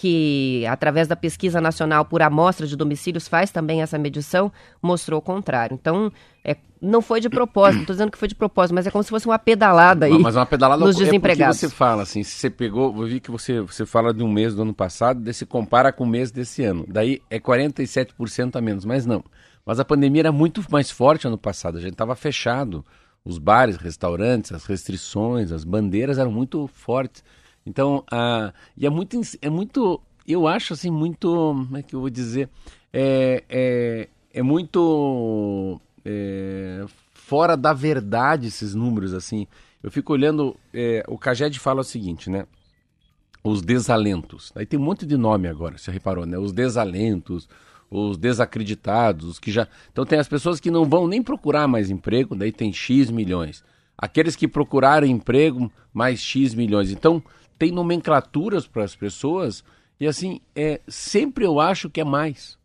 que, 0.00 0.64
através 0.66 1.06
da 1.06 1.14
pesquisa 1.14 1.60
nacional 1.60 2.06
por 2.06 2.22
amostra 2.22 2.66
de 2.66 2.74
domicílios, 2.74 3.28
faz 3.28 3.50
também 3.50 3.82
essa 3.82 3.98
medição, 3.98 4.50
mostrou 4.80 5.18
o 5.18 5.22
contrário. 5.22 5.74
Então, 5.78 6.10
é, 6.42 6.56
não 6.80 7.02
foi 7.02 7.20
de 7.20 7.28
propósito, 7.28 7.82
estou 7.82 7.92
dizendo 7.92 8.10
que 8.10 8.16
foi 8.16 8.26
de 8.26 8.34
propósito, 8.34 8.74
mas 8.74 8.86
é 8.86 8.90
como 8.90 9.04
se 9.04 9.10
fosse 9.10 9.26
uma 9.26 9.38
pedalada 9.38 10.06
aí. 10.06 10.18
Mas 10.18 10.36
uma 10.36 10.46
pedalada 10.46 10.82
nos 10.82 10.96
é 10.96 11.04
desempregados. 11.04 11.58
você 11.58 11.68
fala 11.68 12.02
assim, 12.02 12.22
se 12.22 12.30
você 12.30 12.48
pegou, 12.48 12.96
eu 12.96 13.06
vi 13.06 13.20
que 13.20 13.30
você, 13.30 13.60
você 13.60 13.84
fala 13.84 14.14
de 14.14 14.22
um 14.22 14.32
mês 14.32 14.54
do 14.54 14.62
ano 14.62 14.72
passado, 14.72 15.20
daí 15.20 15.34
se 15.34 15.44
compara 15.44 15.92
com 15.92 16.04
o 16.04 16.06
mês 16.06 16.30
desse 16.30 16.64
ano. 16.64 16.86
Daí 16.88 17.20
é 17.28 17.38
47% 17.38 18.56
a 18.56 18.60
menos, 18.62 18.86
mas 18.86 19.04
não. 19.04 19.22
Mas 19.66 19.78
a 19.78 19.84
pandemia 19.84 20.22
era 20.22 20.32
muito 20.32 20.64
mais 20.70 20.90
forte 20.90 21.26
ano 21.26 21.36
passado, 21.36 21.76
a 21.76 21.80
gente 21.82 21.92
estava 21.92 22.16
fechado. 22.16 22.82
Os 23.22 23.36
bares, 23.36 23.76
restaurantes, 23.76 24.50
as 24.50 24.64
restrições, 24.64 25.52
as 25.52 25.62
bandeiras 25.62 26.16
eram 26.16 26.32
muito 26.32 26.66
fortes. 26.68 27.22
Então, 27.64 28.04
ah, 28.10 28.52
e 28.76 28.86
é 28.86 28.90
muito, 28.90 29.20
é 29.40 29.50
muito, 29.50 30.00
eu 30.26 30.48
acho 30.48 30.72
assim, 30.72 30.90
muito, 30.90 31.28
como 31.28 31.76
é 31.76 31.82
que 31.82 31.94
eu 31.94 32.00
vou 32.00 32.10
dizer, 32.10 32.48
é, 32.92 33.44
é, 33.48 34.08
é 34.32 34.42
muito 34.42 35.80
é, 36.04 36.84
fora 37.12 37.56
da 37.56 37.72
verdade 37.72 38.48
esses 38.48 38.74
números, 38.74 39.14
assim. 39.14 39.46
Eu 39.82 39.90
fico 39.90 40.12
olhando, 40.12 40.56
é, 40.74 41.04
o 41.08 41.16
Caged 41.16 41.58
fala 41.58 41.80
o 41.80 41.84
seguinte, 41.84 42.28
né? 42.28 42.46
Os 43.42 43.62
desalentos. 43.62 44.52
Aí 44.54 44.66
tem 44.66 44.78
um 44.78 44.82
monte 44.82 45.06
de 45.06 45.16
nome 45.16 45.48
agora, 45.48 45.78
você 45.78 45.90
reparou, 45.90 46.26
né? 46.26 46.38
Os 46.38 46.52
desalentos, 46.52 47.48
os 47.90 48.16
desacreditados, 48.16 49.26
os 49.26 49.38
que 49.38 49.50
já. 49.50 49.66
Então 49.92 50.04
tem 50.04 50.18
as 50.18 50.28
pessoas 50.28 50.60
que 50.60 50.70
não 50.70 50.84
vão 50.84 51.06
nem 51.06 51.22
procurar 51.22 51.66
mais 51.66 51.90
emprego, 51.90 52.34
daí 52.34 52.52
tem 52.52 52.72
X 52.72 53.10
milhões. 53.10 53.64
Aqueles 53.96 54.36
que 54.36 54.48
procuraram 54.48 55.06
emprego, 55.06 55.70
mais 55.92 56.20
X 56.20 56.54
milhões. 56.54 56.90
Então 56.90 57.22
tem 57.60 57.70
nomenclaturas 57.70 58.66
para 58.66 58.82
as 58.82 58.96
pessoas 58.96 59.62
e 60.00 60.06
assim, 60.08 60.40
é, 60.56 60.80
sempre 60.88 61.44
eu 61.44 61.60
acho 61.60 61.88
que 61.88 62.00
é 62.00 62.04
mais. 62.04 62.58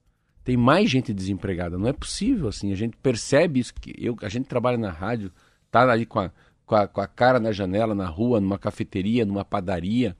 Tem 0.43 0.57
mais 0.57 0.89
gente 0.89 1.13
desempregada. 1.13 1.77
Não 1.77 1.87
é 1.87 1.93
possível 1.93 2.47
assim. 2.47 2.71
A 2.71 2.75
gente 2.75 2.97
percebe 2.97 3.59
isso. 3.59 3.73
Que 3.73 3.93
eu, 3.97 4.15
a 4.21 4.29
gente 4.29 4.45
trabalha 4.45 4.77
na 4.77 4.89
rádio, 4.89 5.31
tá 5.69 5.81
ali 5.91 6.05
com 6.05 6.19
a, 6.19 6.31
com 6.65 6.75
a, 6.75 6.87
com 6.87 7.01
a 7.01 7.07
cara 7.07 7.39
na 7.39 7.51
janela, 7.51 7.93
na 7.93 8.07
rua, 8.07 8.39
numa 8.39 8.57
cafeteria, 8.57 9.25
numa 9.25 9.45
padaria 9.45 10.15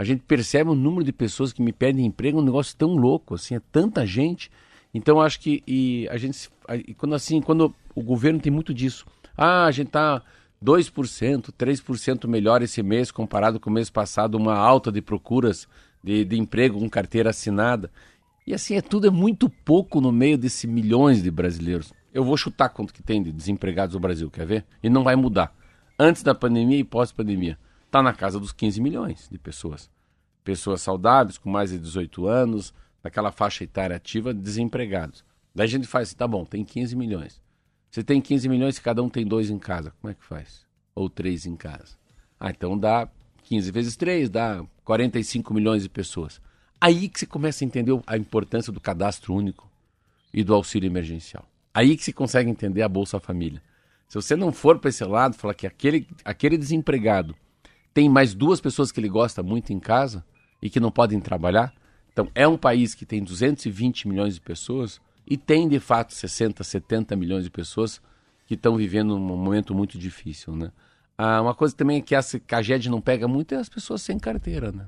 a 0.00 0.04
gente 0.04 0.22
percebe 0.22 0.70
o 0.70 0.74
número 0.74 1.04
de 1.04 1.12
pessoas 1.12 1.52
que 1.52 1.60
me 1.60 1.74
pedem 1.74 2.06
emprego, 2.06 2.38
um 2.38 2.44
negócio 2.44 2.74
tão 2.74 2.96
louco, 2.96 3.34
assim, 3.34 3.56
é 3.56 3.60
tanta 3.70 4.06
gente. 4.06 4.50
Então 4.94 5.20
acho 5.20 5.38
que 5.38 5.62
e 5.66 6.08
a 6.08 6.16
gente 6.16 6.48
e 6.86 6.94
quando 6.94 7.14
assim, 7.14 7.42
quando 7.42 7.74
o 7.94 8.02
governo 8.02 8.40
tem 8.40 8.50
muito 8.50 8.72
disso. 8.72 9.04
Ah, 9.36 9.66
a 9.66 9.70
gente 9.70 9.90
tá 9.90 10.22
2%, 10.62 11.50
3% 11.52 12.28
melhor 12.28 12.62
esse 12.62 12.82
mês 12.82 13.10
comparado 13.10 13.58
com 13.58 13.70
o 13.70 13.72
mês 13.72 13.88
passado, 13.88 14.36
uma 14.36 14.54
alta 14.54 14.92
de 14.92 15.00
procuras 15.00 15.66
de, 16.04 16.24
de 16.24 16.38
emprego 16.38 16.78
com 16.78 16.88
carteira 16.88 17.30
assinada. 17.30 17.90
E 18.46 18.52
assim, 18.52 18.74
é 18.74 18.82
tudo 18.82 19.06
é 19.06 19.10
muito 19.10 19.48
pouco 19.48 20.00
no 20.00 20.12
meio 20.12 20.36
desses 20.36 20.64
milhões 20.64 21.22
de 21.22 21.30
brasileiros. 21.30 21.92
Eu 22.12 22.24
vou 22.24 22.36
chutar 22.36 22.68
quanto 22.68 22.92
que 22.92 23.02
tem 23.02 23.22
de 23.22 23.32
desempregados 23.32 23.94
no 23.94 24.00
Brasil, 24.00 24.30
quer 24.30 24.46
ver? 24.46 24.66
E 24.82 24.90
não 24.90 25.02
vai 25.02 25.16
mudar. 25.16 25.54
Antes 25.98 26.22
da 26.22 26.34
pandemia 26.34 26.78
e 26.78 26.84
pós-pandemia 26.84 27.58
está 27.86 28.02
na 28.02 28.12
casa 28.12 28.38
dos 28.38 28.52
15 28.52 28.80
milhões 28.80 29.28
de 29.30 29.38
pessoas. 29.38 29.90
Pessoas 30.44 30.82
saudáveis, 30.82 31.38
com 31.38 31.50
mais 31.50 31.70
de 31.70 31.78
18 31.78 32.26
anos, 32.26 32.74
naquela 33.02 33.32
faixa 33.32 33.64
etária 33.64 33.96
ativa, 33.96 34.34
desempregados. 34.34 35.24
Daí 35.54 35.64
a 35.64 35.68
gente 35.68 35.86
faz 35.86 36.08
assim, 36.08 36.16
tá 36.16 36.26
bom, 36.26 36.44
tem 36.44 36.64
15 36.64 36.96
milhões. 36.96 37.40
Você 37.90 38.04
tem 38.04 38.20
15 38.20 38.48
milhões 38.48 38.76
e 38.76 38.80
cada 38.80 39.02
um 39.02 39.08
tem 39.08 39.26
dois 39.26 39.50
em 39.50 39.58
casa. 39.58 39.92
Como 40.00 40.10
é 40.10 40.14
que 40.14 40.24
faz? 40.24 40.64
Ou 40.94 41.10
três 41.10 41.44
em 41.44 41.56
casa. 41.56 41.96
Ah, 42.38 42.50
então 42.50 42.78
dá 42.78 43.08
15 43.44 43.70
vezes 43.72 43.96
3, 43.96 44.30
dá 44.30 44.64
45 44.84 45.52
milhões 45.52 45.82
de 45.82 45.88
pessoas. 45.88 46.40
Aí 46.80 47.08
que 47.08 47.18
você 47.18 47.26
começa 47.26 47.64
a 47.64 47.66
entender 47.66 48.00
a 48.06 48.16
importância 48.16 48.72
do 48.72 48.80
cadastro 48.80 49.34
único 49.34 49.70
e 50.32 50.44
do 50.44 50.54
auxílio 50.54 50.86
emergencial. 50.86 51.44
Aí 51.74 51.96
que 51.96 52.04
você 52.04 52.12
consegue 52.12 52.48
entender 52.48 52.82
a 52.82 52.88
Bolsa 52.88 53.18
Família. 53.18 53.60
Se 54.08 54.14
você 54.14 54.34
não 54.34 54.52
for 54.52 54.78
para 54.78 54.90
esse 54.90 55.04
lado, 55.04 55.36
falar 55.36 55.54
que 55.54 55.66
aquele, 55.66 56.06
aquele 56.24 56.56
desempregado 56.56 57.34
tem 57.92 58.08
mais 58.08 58.34
duas 58.34 58.60
pessoas 58.60 58.90
que 58.90 59.00
ele 59.00 59.08
gosta 59.08 59.42
muito 59.42 59.72
em 59.72 59.80
casa 59.80 60.24
e 60.62 60.70
que 60.70 60.80
não 60.80 60.90
podem 60.90 61.20
trabalhar. 61.20 61.74
Então, 62.12 62.28
é 62.34 62.46
um 62.46 62.56
país 62.56 62.94
que 62.94 63.06
tem 63.06 63.22
220 63.22 64.08
milhões 64.08 64.34
de 64.34 64.40
pessoas 64.40 65.00
e 65.26 65.36
tem, 65.36 65.68
de 65.68 65.78
fato, 65.78 66.12
60, 66.12 66.62
70 66.64 67.16
milhões 67.16 67.44
de 67.44 67.50
pessoas 67.50 68.00
que 68.46 68.54
estão 68.54 68.76
vivendo 68.76 69.14
um 69.14 69.20
momento 69.20 69.74
muito 69.74 69.98
difícil, 69.98 70.56
né? 70.56 70.72
Ah, 71.16 71.40
uma 71.40 71.54
coisa 71.54 71.74
também 71.76 72.00
que 72.00 72.14
a 72.14 72.20
Caged 72.46 72.88
não 72.88 73.00
pega 73.00 73.28
muito 73.28 73.54
é 73.54 73.58
as 73.58 73.68
pessoas 73.68 74.02
sem 74.02 74.18
carteira, 74.18 74.72
né? 74.72 74.86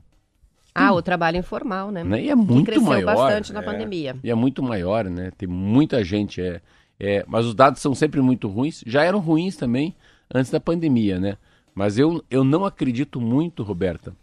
Ah, 0.74 0.92
o 0.92 1.02
trabalho 1.02 1.36
informal, 1.36 1.90
né? 1.90 2.02
né? 2.02 2.22
E 2.22 2.30
é 2.30 2.34
muito 2.34 2.64
que 2.64 2.72
cresceu 2.72 2.88
maior. 2.88 3.14
bastante 3.14 3.52
na 3.52 3.60
é, 3.60 3.62
pandemia. 3.62 4.16
E 4.24 4.30
é 4.30 4.34
muito 4.34 4.62
maior, 4.62 5.04
né? 5.04 5.30
Tem 5.36 5.46
muita 5.46 6.02
gente, 6.02 6.40
é, 6.40 6.62
é, 6.98 7.24
mas 7.28 7.44
os 7.44 7.54
dados 7.54 7.80
são 7.82 7.94
sempre 7.94 8.20
muito 8.22 8.48
ruins. 8.48 8.82
Já 8.86 9.04
eram 9.04 9.18
ruins 9.18 9.56
também 9.56 9.94
antes 10.34 10.50
da 10.50 10.58
pandemia, 10.58 11.20
né? 11.20 11.36
Mas 11.74 11.98
eu, 11.98 12.24
eu 12.30 12.42
não 12.42 12.64
acredito 12.64 13.20
muito, 13.20 13.62
Roberta, 13.62 14.14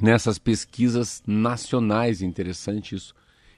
nessas 0.00 0.38
pesquisas 0.38 1.22
nacionais. 1.26 2.20
Interessante 2.20 2.96
isso. 2.96 3.14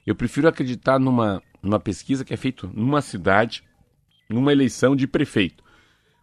Eu 0.06 0.14
prefiro 0.14 0.46
acreditar 0.46 0.98
numa, 0.98 1.42
numa 1.64 1.80
pesquisa 1.80 2.24
que 2.24 2.34
é 2.34 2.36
feita 2.36 2.68
numa 2.72 3.00
cidade, 3.00 3.64
numa 4.28 4.52
eleição 4.52 4.94
de 4.94 5.06
prefeito. 5.06 5.64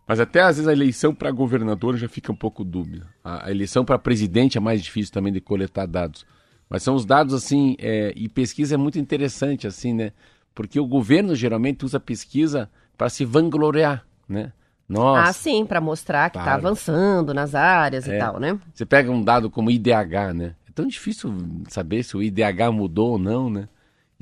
Mas 0.07 0.19
até 0.19 0.41
às 0.41 0.57
vezes 0.57 0.67
a 0.67 0.73
eleição 0.73 1.13
para 1.13 1.31
governador 1.31 1.97
já 1.97 2.07
fica 2.07 2.31
um 2.31 2.35
pouco 2.35 2.63
dúbia. 2.63 3.03
A, 3.23 3.49
eleição 3.49 3.85
para 3.85 3.97
presidente 3.97 4.57
é 4.57 4.61
mais 4.61 4.81
difícil 4.81 5.13
também 5.13 5.31
de 5.31 5.41
coletar 5.41 5.85
dados. 5.85 6.25
Mas 6.69 6.83
são 6.83 6.95
os 6.95 7.05
dados 7.05 7.33
assim, 7.33 7.75
é, 7.79 8.13
e 8.15 8.29
pesquisa 8.29 8.75
é 8.75 8.77
muito 8.77 8.99
interessante 8.99 9.67
assim, 9.67 9.93
né? 9.93 10.11
Porque 10.53 10.79
o 10.79 10.85
governo 10.85 11.35
geralmente 11.35 11.85
usa 11.85 11.99
pesquisa 11.99 12.69
para 12.97 13.09
se 13.09 13.25
vangloriar, 13.25 14.05
né? 14.27 14.51
Nossa. 14.87 15.29
Ah, 15.29 15.33
sim, 15.33 15.65
para 15.65 15.79
mostrar 15.79 16.29
que 16.29 16.37
está 16.37 16.55
avançando 16.55 17.33
nas 17.33 17.55
áreas 17.55 18.07
é. 18.07 18.15
e 18.15 18.19
tal, 18.19 18.37
né? 18.39 18.59
Você 18.73 18.85
pega 18.85 19.09
um 19.09 19.23
dado 19.23 19.49
como 19.49 19.71
IDH, 19.71 20.33
né? 20.35 20.55
É 20.67 20.71
tão 20.73 20.85
difícil 20.85 21.33
saber 21.69 22.03
se 22.03 22.17
o 22.17 22.21
IDH 22.21 22.69
mudou 22.73 23.11
ou 23.11 23.17
não, 23.17 23.49
né? 23.49 23.69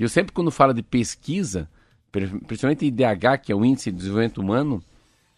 E 0.00 0.02
eu 0.02 0.08
sempre 0.08 0.32
quando 0.32 0.50
falo 0.50 0.72
de 0.72 0.82
pesquisa, 0.82 1.68
principalmente 2.10 2.86
IDH, 2.86 3.36
que 3.42 3.52
é 3.52 3.54
o 3.54 3.62
Índice 3.62 3.90
de 3.90 3.98
Desenvolvimento 3.98 4.40
Humano, 4.40 4.82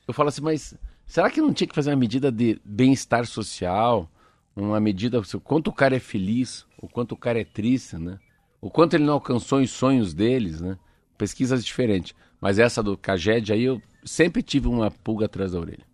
eu 0.07 0.15
falo 0.15 0.29
assim, 0.29 0.41
mas 0.41 0.73
será 1.05 1.29
que 1.29 1.41
não 1.41 1.53
tinha 1.53 1.67
que 1.67 1.75
fazer 1.75 1.91
uma 1.91 1.97
medida 1.97 2.31
de 2.31 2.61
bem-estar 2.65 3.27
social? 3.27 4.09
Uma 4.55 4.79
medida, 4.79 5.19
o 5.19 5.41
quanto 5.41 5.67
o 5.67 5.73
cara 5.73 5.97
é 5.97 5.99
feliz, 5.99 6.65
o 6.81 6.87
quanto 6.87 7.11
o 7.11 7.17
cara 7.17 7.41
é 7.41 7.45
triste, 7.45 7.97
né? 7.97 8.21
O 8.61 8.71
quanto 8.71 8.95
ele 8.95 9.03
não 9.03 9.15
alcançou 9.15 9.59
os 9.59 9.73
sonhos 9.73 10.15
deles, 10.15 10.61
né? 10.61 10.79
Pesquisas 11.19 11.65
diferentes. 11.65 12.15
Mas 12.41 12.61
essa 12.61 12.85
do 12.85 12.97
Caged 12.97 13.53
aí 13.53 13.65
eu 13.65 13.83
sempre 14.05 14.45
tive 14.45 14.69
uma 14.69 14.93
pulga 14.93 15.27
atrás 15.27 15.51
da 15.51 15.59
orelha. 15.59 15.85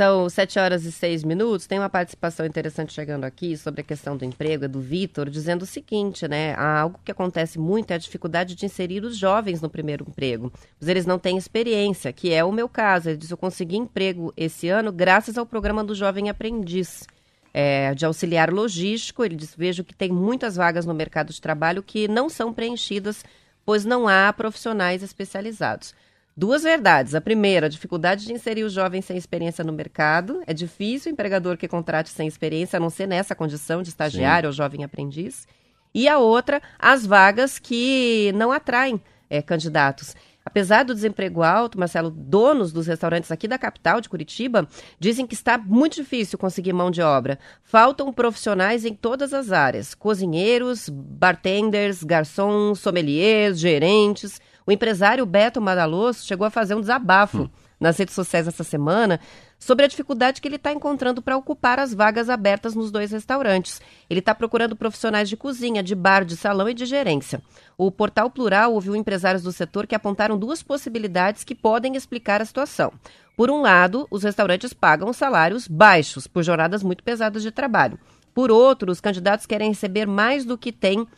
São 0.00 0.30
sete 0.30 0.58
horas 0.58 0.86
e 0.86 0.92
seis 0.92 1.22
minutos. 1.22 1.66
Tem 1.66 1.78
uma 1.78 1.90
participação 1.90 2.46
interessante 2.46 2.90
chegando 2.90 3.24
aqui 3.24 3.54
sobre 3.54 3.82
a 3.82 3.84
questão 3.84 4.16
do 4.16 4.24
emprego, 4.24 4.64
é 4.64 4.68
do 4.68 4.80
Vitor, 4.80 5.28
dizendo 5.28 5.60
o 5.60 5.66
seguinte, 5.66 6.26
né? 6.26 6.54
Algo 6.54 6.98
que 7.04 7.12
acontece 7.12 7.58
muito 7.58 7.90
é 7.90 7.96
a 7.96 7.98
dificuldade 7.98 8.54
de 8.54 8.64
inserir 8.64 9.04
os 9.04 9.14
jovens 9.14 9.60
no 9.60 9.68
primeiro 9.68 10.06
emprego. 10.08 10.50
Pois 10.78 10.88
eles 10.88 11.04
não 11.04 11.18
têm 11.18 11.36
experiência, 11.36 12.14
que 12.14 12.32
é 12.32 12.42
o 12.42 12.50
meu 12.50 12.66
caso. 12.66 13.10
Ele 13.10 13.18
diz: 13.18 13.30
Eu 13.30 13.36
consegui 13.36 13.76
emprego 13.76 14.32
esse 14.38 14.70
ano 14.70 14.90
graças 14.90 15.36
ao 15.36 15.44
programa 15.44 15.84
do 15.84 15.94
Jovem 15.94 16.30
Aprendiz. 16.30 17.06
É, 17.52 17.94
de 17.94 18.06
auxiliar 18.06 18.50
logístico, 18.50 19.22
ele 19.22 19.36
diz: 19.36 19.54
vejo 19.54 19.84
que 19.84 19.94
tem 19.94 20.08
muitas 20.10 20.56
vagas 20.56 20.86
no 20.86 20.94
mercado 20.94 21.30
de 21.30 21.42
trabalho 21.42 21.82
que 21.82 22.08
não 22.08 22.30
são 22.30 22.54
preenchidas, 22.54 23.22
pois 23.66 23.84
não 23.84 24.08
há 24.08 24.32
profissionais 24.32 25.02
especializados. 25.02 25.94
Duas 26.40 26.62
verdades. 26.62 27.14
A 27.14 27.20
primeira, 27.20 27.66
a 27.66 27.68
dificuldade 27.68 28.24
de 28.24 28.32
inserir 28.32 28.64
o 28.64 28.70
jovem 28.70 29.02
sem 29.02 29.14
experiência 29.14 29.62
no 29.62 29.74
mercado. 29.74 30.40
É 30.46 30.54
difícil 30.54 31.10
o 31.10 31.12
empregador 31.12 31.58
que 31.58 31.68
contrate 31.68 32.08
sem 32.08 32.26
experiência, 32.26 32.78
a 32.78 32.80
não 32.80 32.88
ser 32.88 33.06
nessa 33.06 33.34
condição 33.34 33.82
de 33.82 33.90
estagiário 33.90 34.46
Sim. 34.46 34.48
ou 34.48 34.52
jovem 34.54 34.82
aprendiz. 34.82 35.46
E 35.94 36.08
a 36.08 36.18
outra, 36.18 36.62
as 36.78 37.04
vagas 37.04 37.58
que 37.58 38.32
não 38.34 38.50
atraem 38.50 38.98
é, 39.28 39.42
candidatos. 39.42 40.16
Apesar 40.42 40.82
do 40.82 40.94
desemprego 40.94 41.42
alto, 41.42 41.78
Marcelo, 41.78 42.10
donos 42.10 42.72
dos 42.72 42.86
restaurantes 42.86 43.30
aqui 43.30 43.46
da 43.46 43.58
capital 43.58 44.00
de 44.00 44.08
Curitiba 44.08 44.66
dizem 44.98 45.26
que 45.26 45.34
está 45.34 45.58
muito 45.58 45.96
difícil 45.96 46.38
conseguir 46.38 46.72
mão 46.72 46.90
de 46.90 47.02
obra. 47.02 47.38
Faltam 47.62 48.10
profissionais 48.14 48.86
em 48.86 48.94
todas 48.94 49.34
as 49.34 49.52
áreas: 49.52 49.94
cozinheiros, 49.94 50.88
bartenders, 50.88 52.02
garçons, 52.02 52.80
sommeliers, 52.80 53.60
gerentes. 53.60 54.40
O 54.70 54.72
empresário 54.72 55.26
Beto 55.26 55.60
Madaloso 55.60 56.24
chegou 56.24 56.46
a 56.46 56.50
fazer 56.50 56.76
um 56.76 56.80
desabafo 56.80 57.42
hum. 57.42 57.50
nas 57.80 57.98
redes 57.98 58.14
sociais 58.14 58.46
essa 58.46 58.62
semana 58.62 59.18
sobre 59.58 59.84
a 59.84 59.88
dificuldade 59.88 60.40
que 60.40 60.46
ele 60.46 60.54
está 60.54 60.72
encontrando 60.72 61.20
para 61.20 61.36
ocupar 61.36 61.80
as 61.80 61.92
vagas 61.92 62.30
abertas 62.30 62.76
nos 62.76 62.92
dois 62.92 63.10
restaurantes. 63.10 63.80
Ele 64.08 64.20
está 64.20 64.32
procurando 64.32 64.76
profissionais 64.76 65.28
de 65.28 65.36
cozinha, 65.36 65.82
de 65.82 65.92
bar, 65.96 66.24
de 66.24 66.36
salão 66.36 66.68
e 66.68 66.74
de 66.74 66.86
gerência. 66.86 67.42
O 67.76 67.90
portal 67.90 68.30
Plural 68.30 68.72
ouviu 68.72 68.94
empresários 68.94 69.42
do 69.42 69.50
setor 69.50 69.88
que 69.88 69.94
apontaram 69.96 70.38
duas 70.38 70.62
possibilidades 70.62 71.42
que 71.42 71.56
podem 71.56 71.96
explicar 71.96 72.40
a 72.40 72.44
situação. 72.44 72.92
Por 73.36 73.50
um 73.50 73.62
lado, 73.62 74.06
os 74.08 74.22
restaurantes 74.22 74.72
pagam 74.72 75.12
salários 75.12 75.66
baixos 75.66 76.28
por 76.28 76.44
jornadas 76.44 76.84
muito 76.84 77.02
pesadas 77.02 77.42
de 77.42 77.50
trabalho. 77.50 77.98
Por 78.32 78.52
outro, 78.52 78.92
os 78.92 79.00
candidatos 79.00 79.46
querem 79.46 79.70
receber 79.70 80.06
mais 80.06 80.44
do 80.44 80.56
que 80.56 80.70
têm 80.70 81.08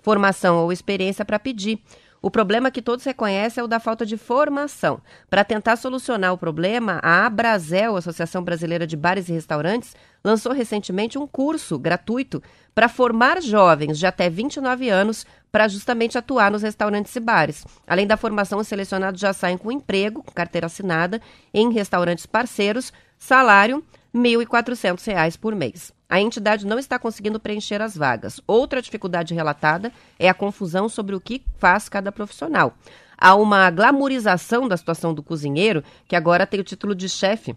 formação 0.00 0.58
ou 0.58 0.70
experiência 0.70 1.24
para 1.24 1.40
pedir. 1.40 1.80
O 2.22 2.30
problema 2.30 2.70
que 2.70 2.82
todos 2.82 3.04
reconhecem 3.04 3.62
é 3.62 3.64
o 3.64 3.68
da 3.68 3.80
falta 3.80 4.04
de 4.04 4.16
formação. 4.16 5.00
Para 5.30 5.42
tentar 5.42 5.76
solucionar 5.76 6.34
o 6.34 6.38
problema, 6.38 7.00
a 7.02 7.24
Abrazel, 7.24 7.96
Associação 7.96 8.44
Brasileira 8.44 8.86
de 8.86 8.94
Bares 8.96 9.28
e 9.28 9.32
Restaurantes, 9.32 9.96
lançou 10.22 10.52
recentemente 10.52 11.18
um 11.18 11.26
curso 11.26 11.78
gratuito 11.78 12.42
para 12.74 12.90
formar 12.90 13.40
jovens 13.40 13.98
de 13.98 14.06
até 14.06 14.28
29 14.28 14.90
anos 14.90 15.26
para 15.50 15.66
justamente 15.66 16.18
atuar 16.18 16.50
nos 16.50 16.62
restaurantes 16.62 17.16
e 17.16 17.20
bares. 17.20 17.64
Além 17.86 18.06
da 18.06 18.18
formação, 18.18 18.58
os 18.58 18.68
selecionados 18.68 19.20
já 19.20 19.32
saem 19.32 19.56
com 19.56 19.72
emprego, 19.72 20.22
com 20.22 20.32
carteira 20.32 20.66
assinada, 20.66 21.22
em 21.54 21.72
restaurantes 21.72 22.26
parceiros, 22.26 22.92
salário 23.18 23.82
R$ 24.12 24.20
1.400 24.20 25.38
por 25.38 25.54
mês. 25.54 25.92
A 26.08 26.20
entidade 26.20 26.66
não 26.66 26.78
está 26.78 26.98
conseguindo 26.98 27.38
preencher 27.38 27.80
as 27.80 27.96
vagas. 27.96 28.40
Outra 28.46 28.82
dificuldade 28.82 29.32
relatada 29.32 29.92
é 30.18 30.28
a 30.28 30.34
confusão 30.34 30.88
sobre 30.88 31.14
o 31.14 31.20
que 31.20 31.42
faz 31.58 31.88
cada 31.88 32.10
profissional. 32.10 32.74
Há 33.16 33.34
uma 33.36 33.70
glamorização 33.70 34.66
da 34.66 34.76
situação 34.76 35.14
do 35.14 35.22
cozinheiro, 35.22 35.84
que 36.08 36.16
agora 36.16 36.46
tem 36.46 36.58
o 36.58 36.64
título 36.64 36.94
de 36.94 37.08
chefe. 37.08 37.54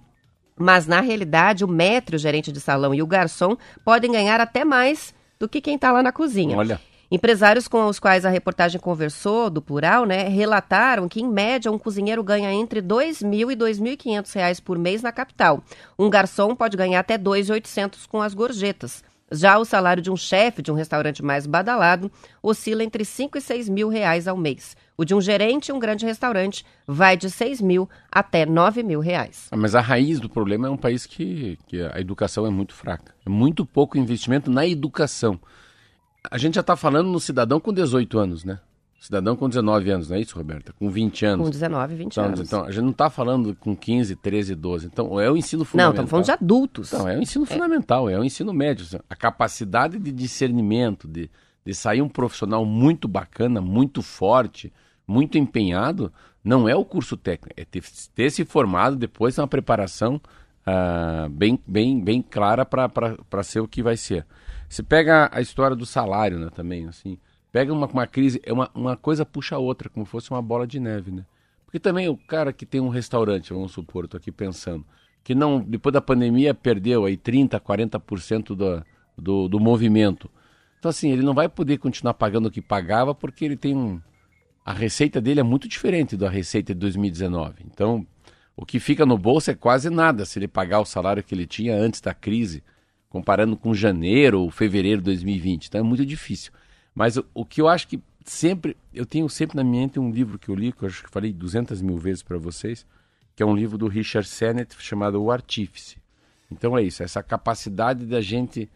Mas, 0.55 0.85
na 0.85 1.01
realidade, 1.01 1.65
o 1.65 1.67
maître, 1.67 2.15
o 2.15 2.19
gerente 2.19 2.51
de 2.51 2.59
salão 2.59 2.93
e 2.93 3.01
o 3.01 3.07
garçom 3.07 3.57
podem 3.83 4.11
ganhar 4.11 4.39
até 4.39 4.63
mais 4.63 5.13
do 5.39 5.49
que 5.49 5.61
quem 5.61 5.75
está 5.75 5.91
lá 5.91 6.03
na 6.03 6.11
cozinha. 6.11 6.55
Olha. 6.57 6.79
Empresários 7.13 7.67
com 7.67 7.85
os 7.85 7.99
quais 7.99 8.25
a 8.25 8.29
reportagem 8.31 8.81
conversou, 8.81 9.47
do 9.47 9.61
plural, 9.61 10.03
né, 10.03 10.27
relataram 10.27 11.07
que, 11.07 11.21
em 11.21 11.29
média, 11.29 11.71
um 11.71 11.77
cozinheiro 11.77 12.23
ganha 12.23 12.51
entre 12.51 12.79
R$ 12.79 12.87
2.000 12.87 13.51
e 13.51 13.55
2.500 13.55 14.33
reais 14.33 14.59
por 14.59 14.79
mês 14.79 15.03
na 15.03 15.11
capital. 15.11 15.63
Um 15.97 16.09
garçom 16.09 16.55
pode 16.55 16.75
ganhar 16.75 17.01
até 17.01 17.13
R$ 17.13 17.19
2.800 17.19 18.07
com 18.07 18.19
as 18.19 18.33
gorjetas. 18.33 19.03
Já 19.31 19.59
o 19.59 19.63
salário 19.63 20.01
de 20.01 20.09
um 20.09 20.17
chefe 20.17 20.63
de 20.63 20.71
um 20.71 20.75
restaurante 20.75 21.23
mais 21.23 21.45
badalado 21.45 22.11
oscila 22.41 22.83
entre 22.83 23.05
5 23.05 23.37
e 23.37 23.41
6 23.41 23.69
mil 23.69 23.89
reais 23.89 24.27
ao 24.27 24.35
mês. 24.35 24.75
O 24.97 25.05
de 25.05 25.13
um 25.13 25.21
gerente 25.21 25.69
em 25.69 25.75
um 25.75 25.79
grande 25.79 26.07
restaurante 26.07 26.65
vai 26.87 27.15
de 27.15 27.29
6 27.29 27.61
mil 27.61 27.87
até 28.11 28.43
9 28.43 28.81
mil 28.81 28.99
reais. 28.99 29.49
Ah, 29.51 29.57
mas 29.57 29.75
a 29.75 29.81
raiz 29.81 30.19
do 30.19 30.27
problema 30.27 30.65
é 30.67 30.71
um 30.71 30.77
país 30.77 31.05
que, 31.05 31.59
que 31.67 31.79
a 31.79 31.99
educação 31.99 32.47
é 32.47 32.49
muito 32.49 32.73
fraca. 32.73 33.13
É 33.23 33.29
muito 33.29 33.67
pouco 33.67 33.99
investimento 33.99 34.49
na 34.49 34.65
educação. 34.65 35.39
A 36.29 36.37
gente 36.37 36.55
já 36.55 36.61
está 36.61 36.75
falando 36.75 37.09
no 37.09 37.19
cidadão 37.19 37.59
com 37.59 37.73
18 37.73 38.17
anos, 38.17 38.43
né? 38.43 38.59
Cidadão 38.99 39.35
com 39.35 39.49
19 39.49 39.89
anos, 39.91 40.09
não 40.09 40.15
é 40.15 40.21
isso, 40.21 40.37
Roberta? 40.37 40.71
Com 40.79 40.89
20 40.89 41.25
anos. 41.25 41.45
Com 41.45 41.51
19, 41.51 41.95
20 41.95 42.13
então, 42.13 42.23
anos. 42.23 42.39
Então, 42.39 42.63
a 42.63 42.71
gente 42.71 42.83
não 42.83 42.91
está 42.91 43.09
falando 43.09 43.53
com 43.53 43.75
15, 43.75 44.15
13, 44.15 44.55
12. 44.55 44.85
Então, 44.85 45.19
é 45.19 45.29
o 45.29 45.35
ensino 45.35 45.59
Não, 45.59 45.65
fundamental. 45.65 45.91
estamos 45.91 46.09
falando 46.09 46.25
de 46.25 46.31
adultos. 46.31 46.91
Não, 46.93 47.09
é 47.09 47.17
o 47.17 47.21
ensino 47.21 47.45
fundamental, 47.45 48.09
é 48.09 48.17
o 48.17 48.23
ensino 48.23 48.53
médio. 48.53 49.01
A 49.09 49.15
capacidade 49.15 49.99
de 49.99 50.09
discernimento, 50.09 51.05
de, 51.05 51.29
de 51.65 51.75
sair 51.75 52.01
um 52.01 52.07
profissional 52.07 52.63
muito 52.65 53.05
bacana, 53.09 53.59
muito 53.59 54.01
forte, 54.01 54.71
muito 55.05 55.37
empenhado, 55.37 56.09
não 56.41 56.69
é 56.69 56.73
o 56.73 56.85
curso 56.85 57.17
técnico. 57.17 57.53
É 57.59 57.65
ter, 57.65 57.83
ter 58.15 58.31
se 58.31 58.45
formado 58.45 58.95
depois 58.95 59.37
uma 59.37 59.49
preparação 59.49 60.21
ah, 60.65 61.27
bem, 61.29 61.59
bem, 61.67 62.01
bem 62.01 62.21
clara 62.21 62.65
para 62.65 63.43
ser 63.43 63.59
o 63.59 63.67
que 63.67 63.83
vai 63.83 63.97
ser. 63.97 64.25
Você 64.73 64.81
pega 64.81 65.29
a 65.31 65.39
história 65.39 65.75
do 65.75 65.85
salário 65.85 66.39
né, 66.39 66.49
também, 66.49 66.87
assim. 66.87 67.19
Pega 67.51 67.71
uma, 67.71 67.85
uma 67.85 68.07
crise, 68.07 68.41
é 68.43 68.51
uma, 68.51 68.71
uma 68.73 68.97
coisa 68.97 69.23
puxa 69.23 69.55
a 69.55 69.59
outra, 69.59 69.87
como 69.87 70.03
fosse 70.03 70.31
uma 70.31 70.41
bola 70.41 70.65
de 70.65 70.79
neve, 70.79 71.11
né? 71.11 71.23
Porque 71.63 71.79
também 71.79 72.09
o 72.09 72.17
cara 72.17 72.51
que 72.51 72.65
tem 72.65 72.81
um 72.81 72.89
restaurante, 72.89 73.53
vamos 73.53 73.71
supor, 73.71 74.05
estou 74.05 74.17
aqui 74.17 74.31
pensando, 74.31 74.83
que 75.23 75.35
não, 75.35 75.59
depois 75.59 75.93
da 75.93 76.01
pandemia 76.01 76.55
perdeu 76.55 77.05
aí 77.05 77.15
30%, 77.15 77.59
40% 77.59 78.55
do, 78.55 78.83
do, 79.15 79.47
do 79.47 79.59
movimento. 79.59 80.27
Então, 80.79 80.89
assim, 80.89 81.11
ele 81.11 81.21
não 81.21 81.35
vai 81.35 81.47
poder 81.47 81.77
continuar 81.77 82.15
pagando 82.15 82.47
o 82.47 82.51
que 82.51 82.61
pagava 82.61 83.13
porque 83.13 83.45
ele 83.45 83.55
tem 83.55 83.75
um. 83.75 84.01
A 84.65 84.73
receita 84.73 85.21
dele 85.21 85.39
é 85.39 85.43
muito 85.43 85.67
diferente 85.67 86.17
da 86.17 86.31
receita 86.31 86.73
de 86.73 86.79
2019. 86.79 87.63
Então, 87.71 88.07
o 88.57 88.65
que 88.65 88.79
fica 88.79 89.05
no 89.05 89.19
bolso 89.19 89.51
é 89.51 89.53
quase 89.53 89.91
nada 89.91 90.25
se 90.25 90.39
ele 90.39 90.47
pagar 90.47 90.79
o 90.79 90.85
salário 90.85 91.23
que 91.23 91.35
ele 91.35 91.45
tinha 91.45 91.75
antes 91.75 92.01
da 92.01 92.13
crise, 92.13 92.63
comparando 93.13 93.55
com 93.55 93.75
janeiro 93.75 94.41
ou 94.41 94.49
fevereiro 94.49 94.99
de 94.99 95.05
2020. 95.05 95.67
Então, 95.67 95.79
é 95.79 95.83
muito 95.83 96.03
difícil. 96.03 96.51
Mas 96.95 97.15
o, 97.15 97.23
o 97.31 97.45
que 97.45 97.61
eu 97.61 97.67
acho 97.67 97.87
que 97.87 98.01
sempre. 98.25 98.75
Eu 98.91 99.05
tenho 99.05 99.29
sempre 99.29 99.55
na 99.55 99.63
minha 99.63 99.83
mente 99.83 99.99
um 99.99 100.09
livro 100.09 100.39
que 100.39 100.49
eu 100.49 100.55
li, 100.55 100.71
que 100.71 100.83
eu 100.83 100.87
acho 100.87 101.03
que 101.03 101.11
falei 101.11 101.31
200 101.31 101.79
mil 101.83 101.97
vezes 101.97 102.23
para 102.23 102.39
vocês, 102.39 102.87
que 103.35 103.43
é 103.43 103.45
um 103.45 103.55
livro 103.55 103.77
do 103.77 103.87
Richard 103.87 104.27
Sennett 104.27 104.75
chamado 104.79 105.21
O 105.21 105.31
Artífice. 105.31 105.97
Então 106.51 106.75
é 106.75 106.81
isso, 106.81 107.03
essa 107.03 107.21
capacidade 107.21 108.05
da 108.05 108.19
gente 108.19 108.69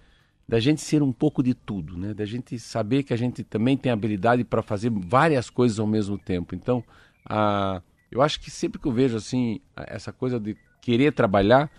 da 0.47 0.61
gente 0.61 0.81
ser 0.81 1.03
um 1.03 1.11
pouco 1.11 1.43
de 1.43 1.53
tudo, 1.53 1.97
né? 1.97 2.13
Da 2.13 2.23
gente 2.23 2.57
saber 2.57 3.03
que 3.03 3.13
a 3.13 3.17
gente 3.17 3.43
também 3.43 3.75
tem 3.75 3.91
habilidade 3.91 4.45
para 4.45 4.61
fazer 4.61 4.89
várias 4.89 5.49
coisas 5.49 5.77
ao 5.77 5.85
mesmo 5.85 6.17
tempo. 6.17 6.55
Então, 6.55 6.81
a, 7.25 7.81
eu 8.09 8.21
acho 8.21 8.39
que 8.39 8.49
sempre 8.49 8.79
que 8.79 8.87
eu 8.87 8.93
vejo 8.93 9.17
assim 9.17 9.59
essa 9.75 10.13
coisa 10.13 10.39
de 10.39 10.55
querer 10.79 11.11
trabalhar, 11.11 11.69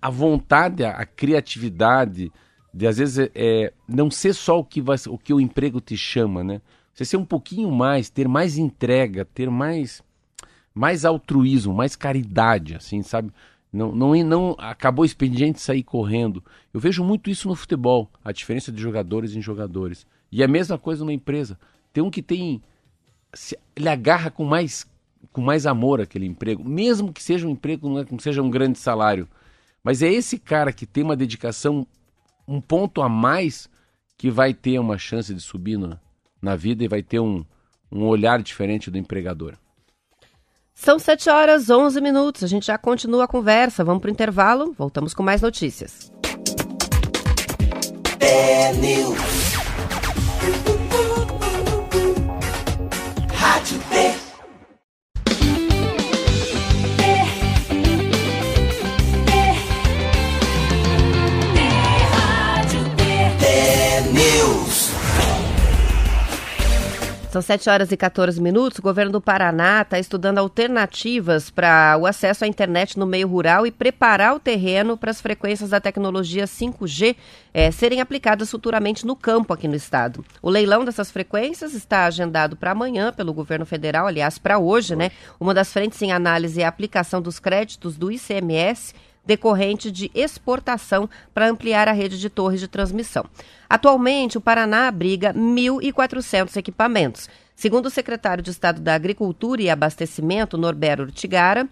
a, 0.00 0.10
vontade, 0.10 0.84
a, 0.84 1.04
criatividade, 1.04 2.32
de 2.72 2.86
às 2.86 2.98
vezes 2.98 3.30
é, 3.34 3.72
não 3.88 4.10
ser 4.10 4.34
só 4.34 4.58
o 4.58 4.64
que, 4.64 4.80
vai, 4.80 4.96
o 5.08 5.18
que 5.18 5.32
o 5.32 5.40
emprego 5.40 5.80
te 5.80 5.96
chama, 5.96 6.42
né? 6.44 6.60
Você 6.94 7.04
ser 7.04 7.16
um 7.16 7.24
pouquinho 7.24 7.70
mais, 7.70 8.08
ter 8.08 8.26
mais 8.26 8.56
entrega, 8.56 9.24
ter 9.24 9.50
mais 9.50 10.02
mais 10.74 11.06
altruísmo, 11.06 11.72
mais 11.72 11.96
caridade, 11.96 12.74
assim, 12.74 13.02
sabe? 13.02 13.32
Não, 13.72 13.92
não, 13.92 14.14
não 14.24 14.56
acabou 14.58 15.02
o 15.02 15.06
expediente 15.06 15.58
sair 15.58 15.82
correndo. 15.82 16.44
Eu 16.72 16.78
vejo 16.78 17.02
muito 17.02 17.30
isso 17.30 17.48
no 17.48 17.54
futebol, 17.54 18.10
a 18.22 18.30
diferença 18.30 18.70
de 18.70 18.80
jogadores 18.80 19.34
em 19.34 19.40
jogadores. 19.40 20.06
E 20.30 20.42
a 20.42 20.48
mesma 20.48 20.78
coisa 20.78 21.02
numa 21.02 21.14
empresa. 21.14 21.58
Tem 21.94 22.02
um 22.02 22.10
que 22.10 22.22
tem 22.22 22.62
ele 23.74 23.88
agarra 23.88 24.30
com 24.30 24.44
mais 24.44 24.86
com 25.32 25.40
mais 25.40 25.66
amor 25.66 26.00
aquele 26.00 26.24
emprego, 26.24 26.64
mesmo 26.64 27.12
que 27.12 27.22
seja 27.22 27.46
um 27.46 27.50
emprego, 27.50 27.88
não, 27.88 27.98
é, 27.98 28.06
não 28.10 28.18
seja 28.18 28.42
um 28.42 28.48
grande 28.48 28.78
salário. 28.78 29.28
Mas 29.86 30.02
é 30.02 30.12
esse 30.12 30.36
cara 30.36 30.72
que 30.72 30.84
tem 30.84 31.04
uma 31.04 31.14
dedicação 31.14 31.86
um 32.48 32.60
ponto 32.60 33.00
a 33.00 33.08
mais 33.08 33.68
que 34.18 34.28
vai 34.28 34.52
ter 34.52 34.80
uma 34.80 34.98
chance 34.98 35.32
de 35.32 35.40
subir 35.40 35.78
na, 35.78 36.00
na 36.42 36.56
vida 36.56 36.82
e 36.82 36.88
vai 36.88 37.04
ter 37.04 37.20
um, 37.20 37.44
um 37.92 38.02
olhar 38.02 38.42
diferente 38.42 38.90
do 38.90 38.98
empregador. 38.98 39.54
São 40.74 40.98
7 40.98 41.30
horas 41.30 41.70
11 41.70 42.00
minutos. 42.00 42.42
A 42.42 42.48
gente 42.48 42.66
já 42.66 42.76
continua 42.76 43.26
a 43.26 43.28
conversa. 43.28 43.84
Vamos 43.84 44.00
para 44.00 44.08
o 44.08 44.12
intervalo. 44.12 44.74
Voltamos 44.76 45.14
com 45.14 45.22
mais 45.22 45.40
notícias. 45.40 46.10
Rádio 53.32 53.78
T. 53.88 54.25
São 67.36 67.42
7 67.42 67.68
horas 67.68 67.92
e 67.92 67.98
14 67.98 68.40
minutos. 68.40 68.78
O 68.78 68.82
governo 68.82 69.12
do 69.12 69.20
Paraná 69.20 69.82
está 69.82 69.98
estudando 69.98 70.38
alternativas 70.38 71.50
para 71.50 71.94
o 72.00 72.06
acesso 72.06 72.46
à 72.46 72.48
internet 72.48 72.98
no 72.98 73.04
meio 73.04 73.28
rural 73.28 73.66
e 73.66 73.70
preparar 73.70 74.34
o 74.34 74.40
terreno 74.40 74.96
para 74.96 75.10
as 75.10 75.20
frequências 75.20 75.68
da 75.68 75.78
tecnologia 75.78 76.46
5G 76.46 77.14
eh, 77.52 77.70
serem 77.70 78.00
aplicadas 78.00 78.50
futuramente 78.50 79.04
no 79.04 79.14
campo 79.14 79.52
aqui 79.52 79.68
no 79.68 79.74
estado. 79.74 80.24
O 80.40 80.48
leilão 80.48 80.82
dessas 80.82 81.10
frequências 81.10 81.74
está 81.74 82.06
agendado 82.06 82.56
para 82.56 82.70
amanhã 82.70 83.12
pelo 83.12 83.34
governo 83.34 83.66
federal, 83.66 84.06
aliás, 84.06 84.38
para 84.38 84.58
hoje, 84.58 84.96
né? 84.96 85.10
Uma 85.38 85.52
das 85.52 85.70
frentes 85.70 86.00
em 86.00 86.12
análise 86.12 86.62
é 86.62 86.64
a 86.64 86.68
aplicação 86.68 87.20
dos 87.20 87.38
créditos 87.38 87.98
do 87.98 88.10
ICMS 88.10 88.94
decorrente 89.26 89.90
de 89.90 90.10
exportação 90.14 91.10
para 91.34 91.48
ampliar 91.48 91.88
a 91.88 91.92
rede 91.92 92.18
de 92.18 92.30
torres 92.30 92.60
de 92.60 92.68
transmissão. 92.68 93.26
Atualmente, 93.68 94.38
o 94.38 94.40
Paraná 94.40 94.88
abriga 94.88 95.34
1.400 95.34 96.56
equipamentos. 96.56 97.28
Segundo 97.54 97.86
o 97.86 97.90
secretário 97.90 98.42
de 98.42 98.50
Estado 98.50 98.80
da 98.80 98.94
Agricultura 98.94 99.62
e 99.62 99.70
Abastecimento, 99.70 100.56
Norberto 100.56 101.04
Urtigara, 101.04 101.68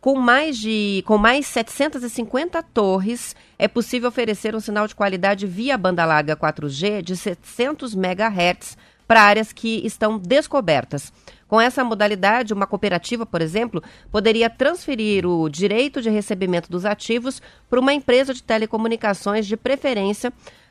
com 0.00 0.16
mais, 0.16 0.56
de, 0.58 1.02
com 1.06 1.18
mais 1.18 1.46
750 1.46 2.62
torres, 2.62 3.34
é 3.58 3.66
possível 3.66 4.08
oferecer 4.08 4.54
um 4.54 4.60
sinal 4.60 4.86
de 4.86 4.94
qualidade 4.94 5.46
via 5.46 5.76
banda 5.76 6.04
larga 6.04 6.36
4G 6.36 7.02
de 7.02 7.16
700 7.16 7.94
MHz 7.94 8.76
para 9.08 9.22
áreas 9.22 9.52
que 9.52 9.84
estão 9.84 10.18
descobertas. 10.18 11.12
Com 11.48 11.58
essa 11.58 11.82
modalidade, 11.82 12.52
uma 12.52 12.66
cooperativa, 12.66 13.24
por 13.24 13.40
exemplo, 13.40 13.82
poderia 14.12 14.50
transferir 14.50 15.26
o 15.26 15.48
direito 15.48 16.02
de 16.02 16.10
recebimento 16.10 16.70
dos 16.70 16.84
ativos 16.84 17.40
para 17.70 17.80
uma 17.80 17.94
empresa 17.94 18.34
de 18.34 18.42
telecomunicações 18.42 19.46
de 19.46 19.56
preferência 19.56 20.30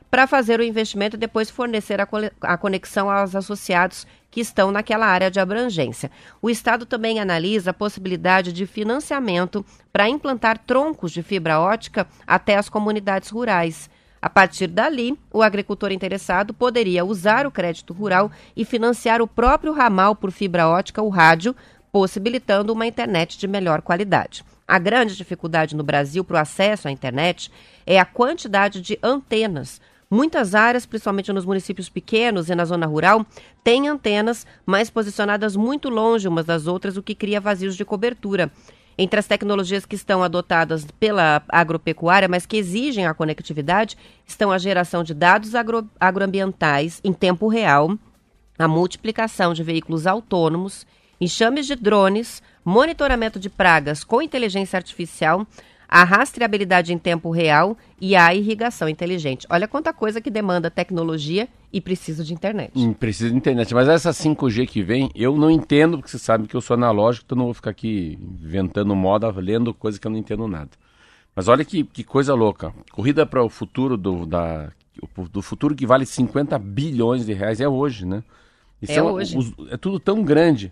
para 0.09 0.27
fazer 0.27 0.59
o 0.59 0.63
investimento 0.63 1.15
e 1.15 1.19
depois 1.19 1.49
fornecer 1.49 1.99
a 1.99 2.57
conexão 2.57 3.09
aos 3.09 3.35
associados 3.35 4.07
que 4.31 4.39
estão 4.39 4.71
naquela 4.71 5.05
área 5.05 5.31
de 5.31 5.39
abrangência. 5.39 6.11
O 6.41 6.49
Estado 6.49 6.85
também 6.85 7.19
analisa 7.19 7.71
a 7.71 7.73
possibilidade 7.73 8.53
de 8.53 8.65
financiamento 8.65 9.65
para 9.91 10.07
implantar 10.07 10.59
troncos 10.59 11.11
de 11.11 11.23
fibra 11.23 11.59
ótica 11.59 12.07
até 12.25 12.55
as 12.55 12.69
comunidades 12.69 13.29
rurais. 13.29 13.89
A 14.21 14.29
partir 14.29 14.67
dali, 14.67 15.17
o 15.31 15.41
agricultor 15.41 15.91
interessado 15.91 16.53
poderia 16.53 17.05
usar 17.05 17.45
o 17.45 17.51
crédito 17.51 17.93
rural 17.93 18.31
e 18.55 18.65
financiar 18.65 19.21
o 19.21 19.27
próprio 19.27 19.73
ramal 19.73 20.15
por 20.15 20.31
fibra 20.31 20.67
ótica 20.67 21.01
ou 21.01 21.09
rádio, 21.09 21.55
possibilitando 21.91 22.73
uma 22.73 22.87
internet 22.87 23.37
de 23.37 23.47
melhor 23.47 23.81
qualidade. 23.81 24.43
A 24.67 24.79
grande 24.79 25.15
dificuldade 25.15 25.75
no 25.75 25.83
Brasil 25.83 26.23
para 26.23 26.35
o 26.35 26.39
acesso 26.39 26.87
à 26.87 26.91
internet 26.91 27.51
é 27.85 27.99
a 27.99 28.05
quantidade 28.05 28.81
de 28.81 28.99
antenas. 29.01 29.79
Muitas 30.09 30.55
áreas, 30.55 30.85
principalmente 30.85 31.31
nos 31.33 31.45
municípios 31.45 31.89
pequenos 31.89 32.49
e 32.49 32.55
na 32.55 32.65
zona 32.65 32.85
rural, 32.85 33.25
têm 33.63 33.87
antenas, 33.87 34.45
mas 34.65 34.89
posicionadas 34.89 35.55
muito 35.55 35.89
longe 35.89 36.27
umas 36.27 36.45
das 36.45 36.65
outras, 36.65 36.97
o 36.97 37.03
que 37.03 37.13
cria 37.13 37.41
vazios 37.41 37.75
de 37.75 37.85
cobertura. 37.85 38.51
Entre 38.97 39.19
as 39.19 39.27
tecnologias 39.27 39.85
que 39.85 39.95
estão 39.95 40.23
adotadas 40.23 40.85
pela 40.99 41.43
agropecuária, 41.49 42.27
mas 42.27 42.47
que 42.47 42.57
exigem 42.57 43.05
a 43.05 43.13
conectividade, 43.13 43.95
estão 44.25 44.51
a 44.51 44.57
geração 44.57 45.03
de 45.03 45.13
dados 45.13 45.53
agro, 45.53 45.87
agroambientais 45.99 46.99
em 47.03 47.13
tempo 47.13 47.47
real, 47.47 47.95
a 48.57 48.67
multiplicação 48.67 49.53
de 49.53 49.63
veículos 49.63 50.07
autônomos, 50.07 50.87
enxames 51.21 51.67
de 51.67 51.75
drones, 51.75 52.41
monitoramento 52.65 53.39
de 53.39 53.49
pragas 53.49 54.03
com 54.03 54.21
inteligência 54.21 54.77
artificial, 54.77 55.45
a 55.87 56.03
rastreabilidade 56.03 56.93
em 56.93 56.97
tempo 56.97 57.31
real 57.31 57.77
e 57.99 58.15
a 58.15 58.33
irrigação 58.33 58.89
inteligente. 58.89 59.47
Olha 59.49 59.67
quanta 59.67 59.93
coisa 59.93 60.19
que 60.19 60.29
demanda 60.29 60.69
tecnologia 60.69 61.47
e 61.71 61.79
precisa 61.79 62.23
de 62.23 62.33
internet. 62.33 62.71
Hum, 62.75 62.93
precisa 62.93 63.29
de 63.29 63.35
internet. 63.35 63.73
Mas 63.73 63.87
essa 63.87 64.11
5G 64.11 64.67
que 64.67 64.81
vem, 64.81 65.09
eu 65.15 65.37
não 65.37 65.49
entendo, 65.49 65.97
porque 65.97 66.09
você 66.09 66.19
sabe 66.19 66.47
que 66.47 66.55
eu 66.55 66.61
sou 66.61 66.75
analógico, 66.75 67.25
então 67.25 67.37
não 67.37 67.45
vou 67.45 67.53
ficar 67.53 67.71
aqui 67.71 68.17
inventando 68.21 68.95
moda, 68.95 69.29
lendo 69.29 69.73
coisa 69.73 69.99
que 69.99 70.05
eu 70.05 70.11
não 70.11 70.17
entendo 70.17 70.47
nada. 70.47 70.71
Mas 71.35 71.47
olha 71.47 71.63
que, 71.63 71.83
que 71.83 72.03
coisa 72.03 72.33
louca. 72.33 72.73
Corrida 72.91 73.25
para 73.25 73.43
o 73.43 73.49
futuro 73.49 73.95
do, 73.95 74.25
da, 74.25 74.71
do 75.31 75.41
futuro 75.41 75.75
que 75.75 75.85
vale 75.85 76.05
50 76.05 76.57
bilhões 76.57 77.25
de 77.25 77.33
reais 77.33 77.61
é 77.61 77.67
hoje, 77.67 78.05
né? 78.05 78.23
Isso 78.81 78.91
é, 78.91 78.97
é 78.97 79.03
hoje. 79.03 79.37
é 79.69 79.77
tudo 79.77 79.99
tão 79.99 80.23
grande. 80.23 80.71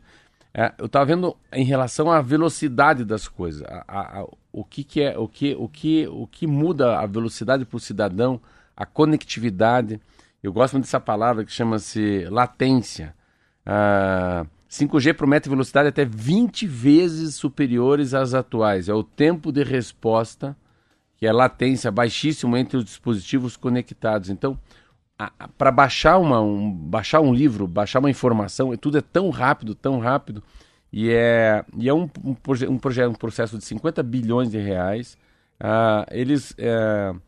É, 0.57 0.73
eu 0.77 0.85
estava 0.85 1.03
vendo 1.03 1.35
em 1.51 1.65
relação 1.65 2.09
à 2.09 2.21
velocidade 2.21 3.03
das 3.03 3.27
coisas, 3.27 3.61
a, 3.63 3.83
a, 3.85 4.21
a, 4.21 4.27
o 4.53 4.63
que, 4.63 4.85
que 4.85 5.01
é, 5.01 5.17
o 5.19 5.27
que, 5.27 5.53
o 5.53 5.67
que, 5.67 6.07
o 6.07 6.25
que 6.25 6.47
muda 6.47 6.97
a 6.97 7.05
velocidade 7.05 7.65
para 7.65 7.75
o 7.75 7.79
cidadão, 7.79 8.39
a 8.73 8.85
conectividade. 8.85 9.99
Eu 10.41 10.53
gosto 10.53 10.75
muito 10.75 10.85
dessa 10.85 10.99
palavra 10.99 11.43
que 11.43 11.51
chama-se 11.51 12.25
latência. 12.29 13.13
Ah, 13.65 14.45
5G 14.69 15.13
promete 15.13 15.49
velocidade 15.49 15.89
até 15.89 16.05
20 16.05 16.65
vezes 16.67 17.35
superiores 17.35 18.13
às 18.13 18.33
atuais. 18.33 18.87
É 18.87 18.93
o 18.93 19.03
tempo 19.03 19.51
de 19.51 19.61
resposta, 19.61 20.55
que 21.17 21.27
é 21.27 21.33
latência 21.33 21.91
baixíssimo 21.91 22.55
entre 22.55 22.77
os 22.77 22.85
dispositivos 22.85 23.57
conectados. 23.57 24.29
Então, 24.29 24.57
para 25.58 25.71
baixar, 25.71 26.17
uma, 26.17 26.41
um, 26.41 26.71
baixar 26.71 27.21
um 27.21 27.34
livro, 27.34 27.67
baixar 27.67 27.99
uma 27.99 28.10
informação, 28.10 28.75
tudo 28.78 28.97
é 28.97 29.01
tão 29.01 29.30
rápido, 29.30 29.73
tão 29.73 29.99
rápido. 29.99 30.43
E 30.91 31.10
é, 31.12 31.65
e 31.78 31.89
é 31.89 31.93
um, 31.93 32.10
um, 32.23 32.34
proje 32.34 32.67
um, 32.67 32.78
projeto, 32.78 33.10
um 33.10 33.15
processo 33.15 33.58
de 33.58 33.65
50 33.65 34.01
bilhões 34.04 34.49
de 34.49 34.58
reais. 34.58 35.17
Uh, 35.60 36.06
eles, 36.12 36.51
uh, 36.51 37.19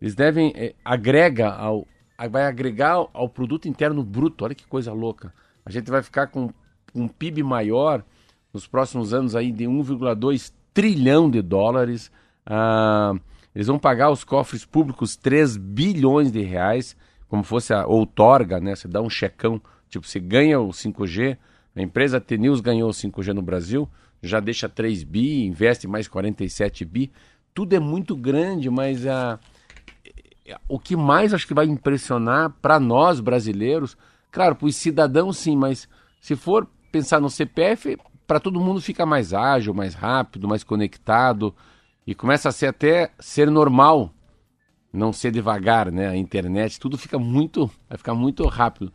eles 0.00 0.14
devem, 0.14 0.50
uh, 0.50 0.74
agrega 0.84 1.50
ao, 1.50 1.86
vai 2.30 2.44
agregar 2.46 2.92
ao, 2.92 3.10
ao, 3.12 3.28
produto 3.28 3.68
interno 3.68 4.02
bruto. 4.04 4.44
Olha 4.44 4.54
que 4.54 4.66
coisa 4.66 4.92
louca. 4.92 5.32
A 5.64 5.70
gente 5.70 5.90
vai 5.90 6.02
ficar 6.02 6.28
com 6.28 6.52
um 6.94 7.08
PIB 7.08 7.42
maior 7.42 8.04
nos 8.52 8.66
próximos 8.66 9.12
anos 9.12 9.34
aí 9.34 9.50
de 9.52 9.64
1,2 9.64 10.52
trilhão 10.72 11.30
de 11.30 11.42
dólares. 11.42 12.10
Uh, 12.46 13.18
eles 13.54 13.66
vão 13.66 13.78
pagar 13.78 14.06
aos 14.06 14.22
cofres 14.22 14.64
públicos 14.64 15.16
3 15.16 15.56
bilhões 15.56 16.30
de 16.30 16.42
reais 16.42 16.96
como 17.28 17.42
fosse 17.42 17.72
a 17.72 17.86
outorga, 17.86 18.58
né? 18.58 18.74
Você 18.74 18.88
dá 18.88 19.00
um 19.00 19.10
checão, 19.10 19.60
tipo, 19.88 20.06
você 20.06 20.18
ganha 20.18 20.58
o 20.58 20.68
5G, 20.68 21.36
a 21.76 21.82
empresa 21.82 22.20
T-News 22.20 22.60
ganhou 22.60 22.90
o 22.90 22.92
5G 22.92 23.32
no 23.32 23.42
Brasil, 23.42 23.88
já 24.22 24.40
deixa 24.40 24.68
3 24.68 25.04
bi, 25.04 25.44
investe 25.44 25.86
mais 25.86 26.08
47 26.08 26.84
bi. 26.84 27.12
Tudo 27.54 27.74
é 27.74 27.78
muito 27.78 28.16
grande, 28.16 28.68
mas 28.70 29.06
a, 29.06 29.38
o 30.68 30.78
que 30.78 30.96
mais 30.96 31.34
acho 31.34 31.46
que 31.46 31.54
vai 31.54 31.66
impressionar 31.66 32.50
para 32.62 32.80
nós 32.80 33.20
brasileiros, 33.20 33.96
claro, 34.30 34.56
para 34.56 34.66
os 34.66 34.76
cidadãos 34.76 35.36
sim, 35.38 35.56
mas 35.56 35.88
se 36.20 36.34
for 36.34 36.66
pensar 36.90 37.20
no 37.20 37.30
CPF, 37.30 37.98
para 38.26 38.40
todo 38.40 38.60
mundo 38.60 38.80
fica 38.80 39.06
mais 39.06 39.32
ágil, 39.32 39.72
mais 39.72 39.94
rápido, 39.94 40.48
mais 40.48 40.64
conectado 40.64 41.54
e 42.06 42.14
começa 42.14 42.48
a 42.48 42.52
ser 42.52 42.66
até 42.66 43.10
ser 43.18 43.50
normal 43.50 44.12
não 44.92 45.12
ser 45.12 45.30
devagar, 45.30 45.90
né? 45.92 46.08
A 46.08 46.16
internet, 46.16 46.78
tudo 46.78 46.96
fica 46.96 47.18
muito, 47.18 47.70
vai 47.88 47.98
ficar 47.98 48.14
muito 48.14 48.46
rápido. 48.46 48.92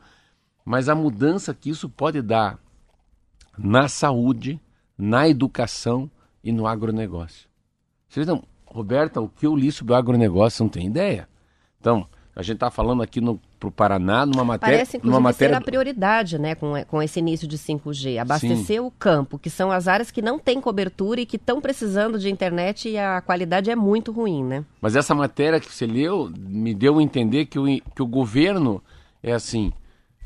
Mas 0.65 0.89
a 0.89 0.95
mudança 0.95 1.53
que 1.53 1.69
isso 1.69 1.89
pode 1.89 2.21
dar 2.21 2.59
na 3.57 3.87
saúde, 3.87 4.59
na 4.97 5.27
educação 5.27 6.09
e 6.43 6.51
no 6.51 6.65
agronegócio. 6.65 7.47
Vocês 8.07 8.25
não, 8.25 8.43
Roberta, 8.65 9.21
o 9.21 9.29
que 9.29 9.45
eu 9.45 9.55
li 9.55 9.71
sobre 9.71 9.93
o 9.93 9.95
agronegócio 9.95 10.63
não 10.63 10.69
tem 10.69 10.87
ideia. 10.87 11.27
Então, 11.79 12.07
a 12.35 12.41
gente 12.41 12.55
está 12.55 12.71
falando 12.71 13.03
aqui 13.03 13.21
no 13.21 13.39
para 13.63 13.67
o 13.67 13.71
Paraná 13.71 14.25
numa 14.25 14.43
matéria. 14.43 14.77
Parece, 14.77 14.99
numa 15.03 15.19
matéria... 15.19 15.55
ser 15.55 15.61
a 15.61 15.63
prioridade, 15.63 16.37
né, 16.37 16.55
com, 16.55 16.73
com 16.87 17.01
esse 17.01 17.19
início 17.19 17.47
de 17.47 17.57
5G. 17.57 18.19
Abastecer 18.19 18.77
Sim. 18.77 18.79
o 18.79 18.91
campo, 18.91 19.39
que 19.39 19.49
são 19.49 19.71
as 19.71 19.87
áreas 19.87 20.11
que 20.11 20.21
não 20.21 20.37
têm 20.37 20.59
cobertura 20.59 21.21
e 21.21 21.25
que 21.25 21.37
estão 21.37 21.61
precisando 21.61 22.19
de 22.19 22.29
internet 22.29 22.89
e 22.89 22.97
a 22.97 23.21
qualidade 23.21 23.69
é 23.69 23.75
muito 23.75 24.11
ruim, 24.11 24.43
né? 24.43 24.65
Mas 24.81 24.95
essa 24.95 25.15
matéria 25.15 25.59
que 25.59 25.71
você 25.71 25.85
leu 25.85 26.31
me 26.37 26.73
deu 26.73 26.99
a 26.99 27.03
entender 27.03 27.45
que 27.45 27.57
o, 27.57 27.65
que 27.65 28.01
o 28.01 28.07
governo 28.07 28.83
é 29.21 29.31
assim. 29.31 29.71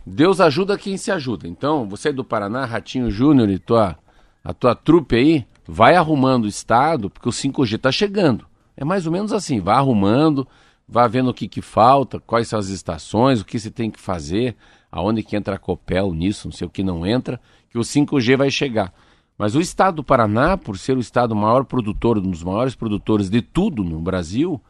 Deus 0.05 0.39
ajuda 0.39 0.77
quem 0.77 0.97
se 0.97 1.11
ajuda. 1.11 1.47
Então, 1.47 1.87
você 1.87 2.09
é 2.09 2.13
do 2.13 2.23
Paraná, 2.23 2.65
Ratinho 2.65 3.11
Júnior 3.11 3.49
e 3.49 3.59
tua, 3.59 3.97
a 4.43 4.53
tua 4.53 4.73
trupe 4.73 5.15
aí, 5.15 5.45
vai 5.67 5.95
arrumando 5.95 6.45
o 6.45 6.47
estado, 6.47 7.09
porque 7.09 7.27
o 7.27 7.31
5G 7.31 7.75
está 7.75 7.91
chegando. 7.91 8.45
É 8.75 8.85
mais 8.85 9.05
ou 9.05 9.11
menos 9.11 9.33
assim, 9.33 9.59
vai 9.59 9.75
arrumando, 9.75 10.47
vá 10.87 11.07
vendo 11.07 11.29
o 11.29 11.33
que, 11.33 11.47
que 11.47 11.61
falta, 11.61 12.19
quais 12.19 12.47
são 12.47 12.57
as 12.57 12.69
estações, 12.69 13.41
o 13.41 13.45
que 13.45 13.59
se 13.59 13.69
tem 13.69 13.91
que 13.91 13.99
fazer, 13.99 14.55
aonde 14.91 15.21
que 15.21 15.35
entra 15.35 15.55
a 15.55 15.59
Copel 15.59 16.13
nisso, 16.13 16.47
não 16.47 16.53
sei 16.53 16.65
o 16.65 16.69
que 16.69 16.83
não 16.83 17.05
entra, 17.05 17.39
que 17.69 17.77
o 17.77 17.81
5G 17.81 18.37
vai 18.37 18.49
chegar. 18.49 18.93
Mas 19.37 19.53
o 19.53 19.61
estado 19.61 19.97
do 19.97 20.03
Paraná, 20.03 20.57
por 20.57 20.77
ser 20.77 20.97
o 20.97 21.01
estado 21.01 21.35
maior 21.35 21.65
produtor, 21.65 22.17
um 22.17 22.31
dos 22.31 22.43
maiores 22.43 22.73
produtores 22.73 23.29
de 23.29 23.41
tudo 23.41 23.83
no 23.83 23.99
Brasil, 23.99 24.61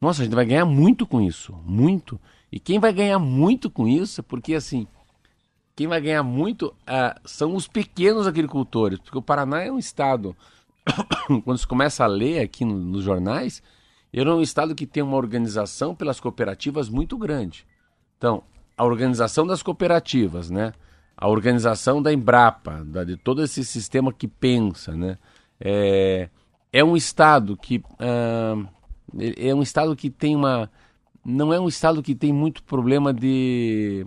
nossa, 0.00 0.22
a 0.22 0.24
gente 0.24 0.34
vai 0.34 0.46
ganhar 0.46 0.64
muito 0.64 1.06
com 1.06 1.20
isso, 1.20 1.52
muito. 1.64 2.20
E 2.50 2.58
quem 2.58 2.78
vai 2.78 2.92
ganhar 2.92 3.18
muito 3.18 3.68
com 3.68 3.86
isso, 3.86 4.22
porque 4.22 4.54
assim, 4.54 4.86
quem 5.76 5.86
vai 5.86 6.00
ganhar 6.00 6.22
muito 6.22 6.68
uh, 6.68 7.20
são 7.24 7.54
os 7.54 7.68
pequenos 7.68 8.26
agricultores, 8.26 8.98
porque 8.98 9.18
o 9.18 9.22
Paraná 9.22 9.62
é 9.62 9.70
um 9.70 9.78
estado, 9.78 10.34
quando 11.44 11.58
se 11.58 11.66
começa 11.66 12.04
a 12.04 12.06
ler 12.06 12.40
aqui 12.40 12.64
no, 12.64 12.78
nos 12.78 13.02
jornais, 13.02 13.62
era 14.12 14.34
um 14.34 14.40
estado 14.40 14.74
que 14.74 14.86
tem 14.86 15.02
uma 15.02 15.16
organização 15.16 15.94
pelas 15.94 16.18
cooperativas 16.18 16.88
muito 16.88 17.16
grande. 17.16 17.66
Então, 18.16 18.42
a 18.76 18.84
organização 18.84 19.46
das 19.46 19.62
cooperativas, 19.62 20.50
né? 20.50 20.72
A 21.16 21.28
organização 21.28 22.00
da 22.00 22.12
Embrapa, 22.12 22.84
da, 22.84 23.04
de 23.04 23.16
todo 23.16 23.42
esse 23.42 23.64
sistema 23.64 24.12
que 24.12 24.28
pensa, 24.28 24.94
né? 24.96 25.18
É, 25.60 26.28
é 26.72 26.84
um 26.84 26.96
estado 26.96 27.56
que 27.56 27.78
uh, 27.78 28.68
é 29.36 29.54
um 29.54 29.62
estado 29.62 29.96
que 29.96 30.10
tem 30.10 30.36
uma 30.36 30.70
não 31.24 31.52
é 31.52 31.58
um 31.58 31.68
estado 31.68 32.02
que 32.02 32.14
tem 32.14 32.32
muito 32.32 32.62
problema 32.62 33.12
de 33.12 34.06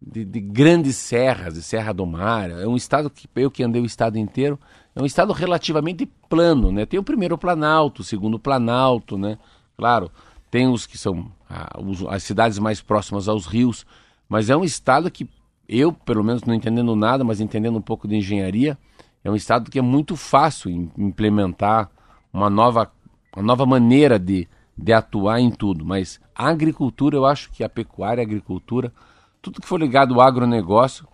de, 0.00 0.24
de, 0.24 0.40
grandes 0.40 0.96
serras, 0.96 1.54
de 1.54 1.62
Serra 1.62 1.92
do 1.92 2.06
Mar. 2.06 2.50
É 2.50 2.66
um 2.66 2.76
estado 2.76 3.10
que 3.10 3.28
eu 3.34 3.50
que 3.50 3.64
andei 3.64 3.82
o 3.82 3.86
estado 3.86 4.16
inteiro, 4.16 4.58
é 4.98 5.02
um 5.02 5.06
estado 5.06 5.32
relativamente 5.32 6.04
plano, 6.28 6.72
né? 6.72 6.84
Tem 6.84 6.98
o 6.98 7.04
primeiro 7.04 7.38
planalto, 7.38 8.02
o 8.02 8.04
segundo 8.04 8.36
planalto, 8.36 9.16
né? 9.16 9.38
Claro, 9.76 10.10
tem 10.50 10.66
os 10.66 10.86
que 10.86 10.98
são 10.98 11.30
os, 11.78 12.04
as 12.08 12.24
cidades 12.24 12.58
mais 12.58 12.82
próximas 12.82 13.28
aos 13.28 13.46
rios, 13.46 13.86
mas 14.28 14.50
é 14.50 14.56
um 14.56 14.64
estado 14.64 15.08
que 15.08 15.28
eu, 15.68 15.92
pelo 15.92 16.24
menos 16.24 16.42
não 16.42 16.52
entendendo 16.52 16.96
nada, 16.96 17.22
mas 17.22 17.40
entendendo 17.40 17.78
um 17.78 17.80
pouco 17.80 18.08
de 18.08 18.16
engenharia, 18.16 18.76
é 19.22 19.30
um 19.30 19.36
estado 19.36 19.70
que 19.70 19.78
é 19.78 19.82
muito 19.82 20.16
fácil 20.16 20.90
implementar 20.98 21.88
uma 22.32 22.50
nova, 22.50 22.90
uma 23.36 23.44
nova 23.44 23.64
maneira 23.64 24.18
de, 24.18 24.48
de 24.76 24.92
atuar 24.92 25.38
em 25.38 25.52
tudo. 25.52 25.84
Mas 25.84 26.20
a 26.34 26.48
agricultura, 26.48 27.14
eu 27.14 27.24
acho 27.24 27.52
que 27.52 27.62
a 27.62 27.68
pecuária, 27.68 28.20
a 28.20 28.26
agricultura, 28.26 28.92
tudo 29.40 29.60
que 29.60 29.68
for 29.68 29.80
ligado 29.80 30.14
ao 30.14 30.22
agronegócio, 30.22 31.06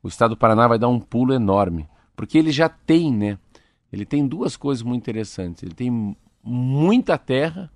o 0.00 0.06
estado 0.06 0.30
do 0.30 0.36
Paraná 0.36 0.68
vai 0.68 0.78
dar 0.78 0.86
um 0.86 1.00
pulo 1.00 1.34
enorme. 1.34 1.88
Porque 2.16 2.38
ele 2.38 2.52
já 2.52 2.68
tem, 2.68 3.12
né? 3.12 3.38
Ele 3.92 4.04
tem 4.04 4.26
duas 4.26 4.56
coisas 4.56 4.82
muito 4.82 5.02
interessantes. 5.02 5.62
Ele 5.62 5.74
tem 5.74 6.16
muita 6.42 7.18
terra 7.18 7.70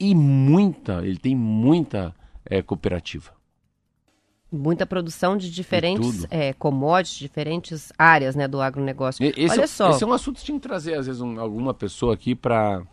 e 0.00 0.14
muita, 0.14 1.04
ele 1.04 1.18
tem 1.18 1.34
muita 1.34 2.14
é, 2.44 2.62
cooperativa. 2.62 3.32
Muita 4.50 4.86
produção 4.86 5.36
de 5.36 5.50
diferentes 5.50 6.26
é, 6.30 6.54
commodities, 6.54 7.18
diferentes 7.18 7.92
áreas 7.98 8.34
né, 8.34 8.48
do 8.48 8.62
agronegócio. 8.62 9.22
Esse, 9.36 9.58
Olha 9.58 9.66
só. 9.66 9.90
Esse 9.90 10.02
é 10.02 10.06
um 10.06 10.12
assunto 10.12 10.38
que 10.38 10.44
tinha 10.44 10.58
que 10.58 10.66
trazer, 10.66 10.94
às 10.94 11.06
vezes, 11.06 11.20
um, 11.20 11.38
alguma 11.38 11.74
pessoa 11.74 12.14
aqui 12.14 12.34
para 12.34 12.86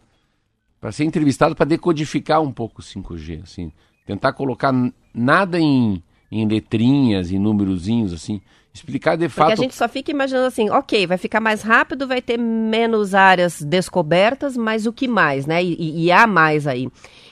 ser 0.91 1.05
entrevistado 1.05 1.55
para 1.55 1.65
decodificar 1.65 2.41
um 2.41 2.51
pouco 2.51 2.81
o 2.81 2.83
5G. 2.83 3.43
Assim, 3.43 3.71
tentar 4.05 4.33
colocar 4.33 4.73
nada 5.13 5.57
em, 5.57 6.03
em 6.31 6.47
letrinhas, 6.47 7.31
em 7.31 7.39
númerozinhos, 7.39 8.13
assim. 8.13 8.41
Explicar 8.73 9.15
de 9.15 9.29
fato. 9.29 9.47
Porque 9.47 9.61
a 9.61 9.63
gente 9.63 9.73
só 9.73 9.87
fica 9.87 10.11
imaginando 10.11 10.47
assim, 10.47 10.69
ok, 10.69 11.07
vai 11.07 11.17
ficar 11.17 11.39
mais 11.39 11.61
rápido, 11.61 12.05
vai 12.05 12.21
ter 12.21 12.37
menos 12.37 13.15
áreas 13.15 13.61
descobertas, 13.61 14.57
mas 14.57 14.85
o 14.85 14.91
que 14.91 15.07
mais, 15.07 15.45
né? 15.45 15.63
E, 15.63 16.03
e 16.03 16.11
há 16.11 16.27
mais 16.27 16.67
aí. 16.67 16.89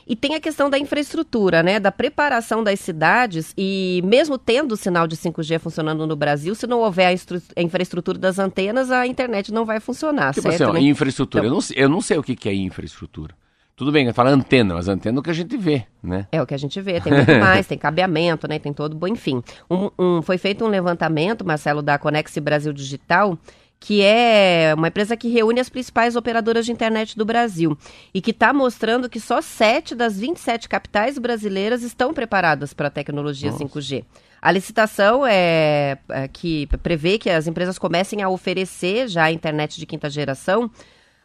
E 0.08 0.15
tem 0.15 0.36
a 0.36 0.39
questão 0.39 0.69
da 0.69 0.79
infraestrutura, 0.79 1.62
né? 1.62 1.82
Da 1.82 1.91
preparação 1.91 2.63
das 2.63 2.79
cidades 2.79 3.53
e 3.58 4.01
mesmo 4.06 4.38
tendo 4.38 4.71
o 4.71 4.77
sinal 4.77 5.06
de 5.06 5.17
5G 5.17 5.60
funcionando 5.60 6.08
no 6.08 6.15
Brasil, 6.15 6.56
se 6.56 6.65
não 6.65 6.79
houver 6.79 7.08
a, 7.08 7.60
a 7.60 7.62
infraestrutura 7.62 8.17
das 8.17 8.39
antenas, 8.39 8.89
a 8.89 9.06
internet 9.06 9.51
não 9.51 9.65
vai 9.65 9.82
funcionar, 9.82 10.34
tipo 10.34 10.47
certo? 10.47 10.63
Assim, 10.63 10.71
ó, 10.71 10.73
né? 10.73 10.82
infraestrutura. 10.82 11.45
Então, 11.45 11.58
eu, 11.58 11.62
não, 11.62 11.84
eu 11.84 11.89
não 11.89 11.99
sei 11.99 12.17
o 12.17 12.23
que, 12.23 12.38
que 12.38 12.47
é 12.47 12.53
infraestrutura. 12.53 13.36
Tudo 13.75 13.91
bem, 13.91 14.12
fala 14.13 14.29
antena, 14.29 14.75
mas 14.75 14.88
antena 14.88 15.17
é 15.17 15.19
o 15.19 15.23
que 15.23 15.31
a 15.31 15.33
gente 15.33 15.57
vê, 15.57 15.86
né? 16.01 16.27
É 16.31 16.39
o 16.39 16.45
que 16.45 16.53
a 16.53 16.57
gente 16.57 16.79
vê, 16.79 17.01
tem 17.01 17.12
muito 17.12 17.33
mais, 17.39 17.65
tem 17.65 17.77
cabeamento, 17.77 18.47
né? 18.47 18.59
Tem 18.59 18.71
todo, 18.71 18.95
bom, 18.95 19.07
enfim. 19.07 19.43
Um, 19.69 19.89
um, 19.97 20.21
foi 20.21 20.38
feito 20.38 20.63
um 20.63 20.67
levantamento, 20.67 21.43
Marcelo, 21.43 21.81
da 21.81 21.97
Conex 21.97 22.38
Brasil 22.38 22.71
Digital, 22.71 23.36
que 23.79 24.03
é 24.03 24.73
uma 24.77 24.89
empresa 24.89 25.17
que 25.17 25.27
reúne 25.27 25.59
as 25.59 25.69
principais 25.69 26.15
operadoras 26.15 26.65
de 26.65 26.71
internet 26.71 27.17
do 27.17 27.25
Brasil 27.25 27.75
e 28.13 28.21
que 28.21 28.31
está 28.31 28.53
mostrando 28.53 29.09
que 29.09 29.19
só 29.19 29.41
7 29.41 29.95
das 29.95 30.19
27 30.19 30.69
capitais 30.69 31.17
brasileiras 31.17 31.81
estão 31.81 32.13
preparadas 32.13 32.73
para 32.73 32.88
a 32.88 32.91
tecnologia 32.91 33.51
Nossa. 33.51 33.65
5G. 33.65 34.05
A 34.39 34.51
licitação 34.51 35.25
é, 35.25 35.97
é, 36.09 36.27
que 36.27 36.67
prevê 36.83 37.17
que 37.17 37.29
as 37.29 37.47
empresas 37.47 37.79
comecem 37.79 38.21
a 38.21 38.29
oferecer 38.29 39.07
já 39.07 39.23
a 39.23 39.31
internet 39.31 39.79
de 39.79 39.86
quinta 39.86 40.09
geração 40.09 40.69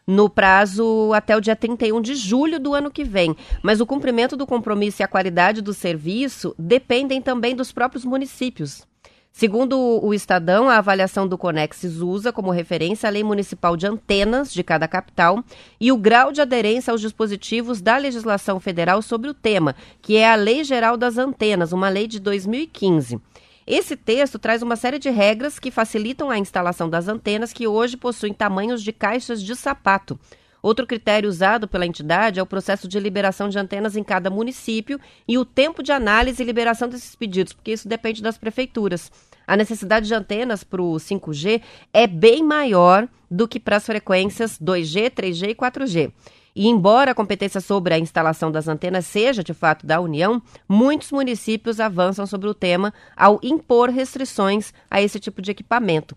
no 0.08 0.30
prazo 0.30 1.12
até 1.12 1.36
o 1.36 1.40
dia 1.40 1.54
31 1.54 2.00
de 2.00 2.14
julho 2.14 2.58
do 2.58 2.72
ano 2.72 2.90
que 2.90 3.04
vem. 3.04 3.36
Mas 3.62 3.78
o 3.78 3.86
cumprimento 3.86 4.38
do 4.38 4.46
compromisso 4.46 5.02
e 5.02 5.04
a 5.04 5.08
qualidade 5.08 5.60
do 5.60 5.74
serviço 5.74 6.54
dependem 6.58 7.20
também 7.20 7.54
dos 7.54 7.70
próprios 7.72 8.06
municípios. 8.06 8.88
Segundo 9.30 9.78
o 10.02 10.12
Estadão, 10.12 10.68
a 10.68 10.78
avaliação 10.78 11.28
do 11.28 11.38
Conexis 11.38 11.98
usa 11.98 12.32
como 12.32 12.50
referência 12.50 13.06
a 13.06 13.12
lei 13.12 13.22
municipal 13.22 13.76
de 13.76 13.86
antenas 13.86 14.52
de 14.52 14.64
cada 14.64 14.88
capital 14.88 15.44
e 15.78 15.92
o 15.92 15.96
grau 15.96 16.32
de 16.32 16.40
aderência 16.40 16.90
aos 16.90 17.00
dispositivos 17.00 17.80
da 17.80 17.98
legislação 17.98 18.58
federal 18.58 19.00
sobre 19.00 19.30
o 19.30 19.34
tema, 19.34 19.76
que 20.02 20.16
é 20.16 20.28
a 20.28 20.34
Lei 20.34 20.64
Geral 20.64 20.96
das 20.96 21.18
Antenas, 21.18 21.72
uma 21.72 21.88
lei 21.88 22.08
de 22.08 22.18
2015. 22.18 23.20
Esse 23.70 23.96
texto 23.96 24.38
traz 24.38 24.62
uma 24.62 24.76
série 24.76 24.98
de 24.98 25.10
regras 25.10 25.58
que 25.58 25.70
facilitam 25.70 26.30
a 26.30 26.38
instalação 26.38 26.88
das 26.88 27.06
antenas 27.06 27.52
que 27.52 27.66
hoje 27.66 27.98
possuem 27.98 28.32
tamanhos 28.32 28.82
de 28.82 28.94
caixas 28.94 29.42
de 29.42 29.54
sapato. 29.54 30.18
Outro 30.62 30.86
critério 30.86 31.28
usado 31.28 31.68
pela 31.68 31.84
entidade 31.84 32.40
é 32.40 32.42
o 32.42 32.46
processo 32.46 32.88
de 32.88 32.98
liberação 32.98 33.50
de 33.50 33.58
antenas 33.58 33.94
em 33.94 34.02
cada 34.02 34.30
município 34.30 34.98
e 35.28 35.36
o 35.36 35.44
tempo 35.44 35.82
de 35.82 35.92
análise 35.92 36.42
e 36.42 36.46
liberação 36.46 36.88
desses 36.88 37.14
pedidos, 37.14 37.52
porque 37.52 37.72
isso 37.72 37.86
depende 37.86 38.22
das 38.22 38.38
prefeituras. 38.38 39.12
A 39.46 39.54
necessidade 39.54 40.06
de 40.06 40.14
antenas 40.14 40.64
para 40.64 40.80
o 40.80 40.94
5G 40.94 41.60
é 41.92 42.06
bem 42.06 42.42
maior 42.42 43.06
do 43.30 43.46
que 43.46 43.60
para 43.60 43.76
as 43.76 43.84
frequências 43.84 44.58
2G, 44.58 45.10
3G 45.10 45.50
e 45.50 45.54
4G. 45.54 46.10
E 46.58 46.66
embora 46.66 47.12
a 47.12 47.14
competência 47.14 47.60
sobre 47.60 47.94
a 47.94 48.00
instalação 48.00 48.50
das 48.50 48.66
antenas 48.66 49.06
seja 49.06 49.44
de 49.44 49.54
fato 49.54 49.86
da 49.86 50.00
União, 50.00 50.42
muitos 50.68 51.12
municípios 51.12 51.78
avançam 51.78 52.26
sobre 52.26 52.48
o 52.48 52.52
tema 52.52 52.92
ao 53.16 53.38
impor 53.44 53.90
restrições 53.90 54.74
a 54.90 55.00
esse 55.00 55.20
tipo 55.20 55.40
de 55.40 55.52
equipamento. 55.52 56.16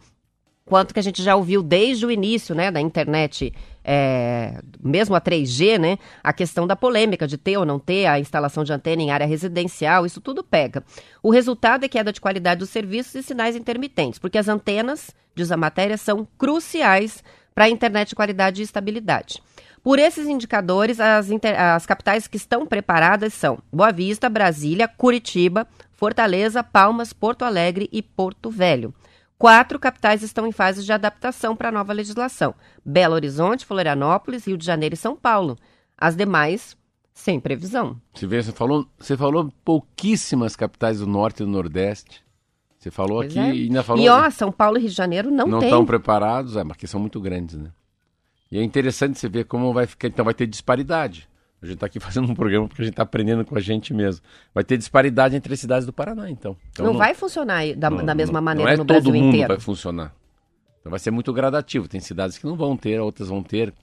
Quanto 0.66 0.96
que 0.96 1.00
a 1.00 1.04
gente 1.04 1.22
já 1.22 1.36
ouviu 1.36 1.62
desde 1.62 2.08
o 2.08 2.10
início 2.10 2.56
né, 2.56 2.72
da 2.72 2.82
internet, 2.82 3.54
é, 3.84 4.60
mesmo 4.84 5.14
a 5.14 5.22
3G, 5.22 5.78
né, 5.78 6.00
a 6.24 6.34
questão 6.34 6.66
da 6.66 6.76
polêmica 6.76 7.28
de 7.28 7.38
ter 7.38 7.58
ou 7.58 7.66
não 7.66 7.78
ter 7.78 8.08
a 8.08 8.20
instalação 8.20 8.64
de 8.64 8.74
antena 8.74 9.04
em 9.04 9.12
área 9.12 9.28
residencial, 9.28 10.08
isso 10.08 10.20
tudo 10.20 10.44
pega. 10.44 10.84
O 11.22 11.30
resultado 11.30 11.84
é 11.84 11.88
queda 11.88 12.12
de 12.12 12.20
qualidade 12.20 12.62
dos 12.62 12.72
serviços 12.72 13.14
e 13.14 13.22
sinais 13.22 13.56
intermitentes, 13.56 14.18
porque 14.18 14.40
as 14.40 14.48
antenas, 14.48 15.12
diz 15.36 15.52
a 15.52 15.58
matéria, 15.58 15.98
são 15.98 16.28
cruciais 16.36 17.24
para 17.54 17.66
a 17.66 17.70
internet 17.70 18.10
de 18.10 18.16
qualidade 18.16 18.60
e 18.60 18.66
estabilidade. 18.66 19.40
Por 19.84 19.98
esses 19.98 20.28
indicadores, 20.28 21.00
as, 21.00 21.32
inter... 21.32 21.60
as 21.60 21.86
capitais 21.86 22.28
que 22.28 22.38
estão 22.38 22.66
preparadas 22.66 23.34
são 23.34 23.60
Boa 23.72 23.92
Vista, 23.92 24.30
Brasília, 24.30 24.88
Curitiba, 24.88 25.68
Fortaleza, 25.92 26.64
Palmas, 26.64 27.14
Porto 27.14 27.44
Alegre 27.44 27.90
e 27.92 28.02
Porto 28.02 28.50
Velho. 28.50 28.94
Quatro 29.38 29.80
capitais 29.80 30.22
estão 30.22 30.46
em 30.46 30.52
fase 30.52 30.84
de 30.84 30.94
adaptação 30.94 31.56
para 31.56 31.70
a 31.70 31.72
nova 31.72 31.94
legislação: 31.94 32.54
Belo 32.86 33.16
Horizonte, 33.16 33.66
Florianópolis, 33.66 34.46
Rio 34.46 34.58
de 34.58 34.66
Janeiro 34.66 34.94
e 34.94 34.98
São 34.98 35.16
Paulo. 35.16 35.58
As 35.98 36.16
demais, 36.16 36.78
sem 37.12 37.40
previsão. 37.40 38.00
Você, 38.14 38.28
vê, 38.28 38.42
você, 38.44 38.52
falou, 38.52 38.86
você 39.00 39.18
falou 39.18 39.52
pouquíssimas 39.66 40.56
capitais 40.56 41.00
do 41.00 41.08
Norte 41.08 41.42
e 41.42 41.46
do 41.46 41.52
Nordeste. 41.52 42.24
Você 42.78 42.92
falou 42.92 43.18
pois 43.18 43.32
aqui 43.32 43.40
é. 43.40 43.56
e 43.56 43.64
ainda 43.64 43.82
falou. 43.82 44.04
E 44.04 44.10
ó, 44.10 44.30
São 44.30 44.52
Paulo 44.52 44.78
e 44.78 44.82
Rio 44.82 44.90
de 44.90 44.96
Janeiro 44.96 45.32
não, 45.32 45.48
não 45.48 45.60
tem. 45.60 45.70
Não 45.70 45.78
estão 45.78 45.86
preparados, 45.86 46.56
é, 46.56 46.64
porque 46.64 46.86
são 46.86 47.00
muito 47.00 47.20
grandes, 47.20 47.56
né? 47.58 47.72
E 48.52 48.60
é 48.60 48.64
interessante 48.64 49.18
você 49.18 49.30
ver 49.30 49.46
como 49.46 49.74
vai 49.74 49.88
ficar. 49.88 50.08
Então 50.08 50.26
vai 50.26 50.34
ter 50.34 50.46
disparidade. 50.46 51.30
A 51.62 51.66
gente 51.66 51.76
está 51.76 51.86
aqui 51.86 52.00
fazendo 52.02 52.30
um 52.30 52.36
programa 52.36 52.68
porque 52.68 52.82
a 52.82 52.86
gente 52.86 52.94
está 52.94 53.04
aprendendo 53.04 53.46
com 53.46 53.56
a 53.56 53.62
gente 53.62 53.94
mesmo. 53.94 54.24
Vai 54.54 54.64
ter 54.64 54.78
disparidade 54.78 55.36
entre 55.36 55.54
as 55.54 55.60
cidades 55.60 55.86
do 55.86 55.94
Paraná, 55.94 56.30
então. 56.30 56.58
então 56.72 56.86
não, 56.86 56.94
não, 56.94 57.00
vai 57.00 57.14
funcionar 57.14 57.74
da, 57.76 57.90
não, 57.90 58.06
da 58.06 58.16
mesma 58.16 58.40
não, 58.40 58.46
maneira 58.46 58.74
é 58.74 58.78
no 58.78 58.86
todo 58.86 58.88
Brasil 58.88 59.14
mundo 59.14 59.28
inteiro. 59.30 59.48
vai 59.48 59.60
funcionar. 59.60 60.14
Então 60.80 60.90
vai 60.90 61.00
ser 61.00 61.12
muito 61.12 61.32
gradativo. 61.32 61.88
Tem 61.88 62.02
cidades 62.02 62.38
que 62.38 62.46
não 62.46 62.56
vão 62.56 62.76
ter, 62.76 63.00
outras 63.00 63.30
vão 63.30 63.42
ter. 63.42 63.74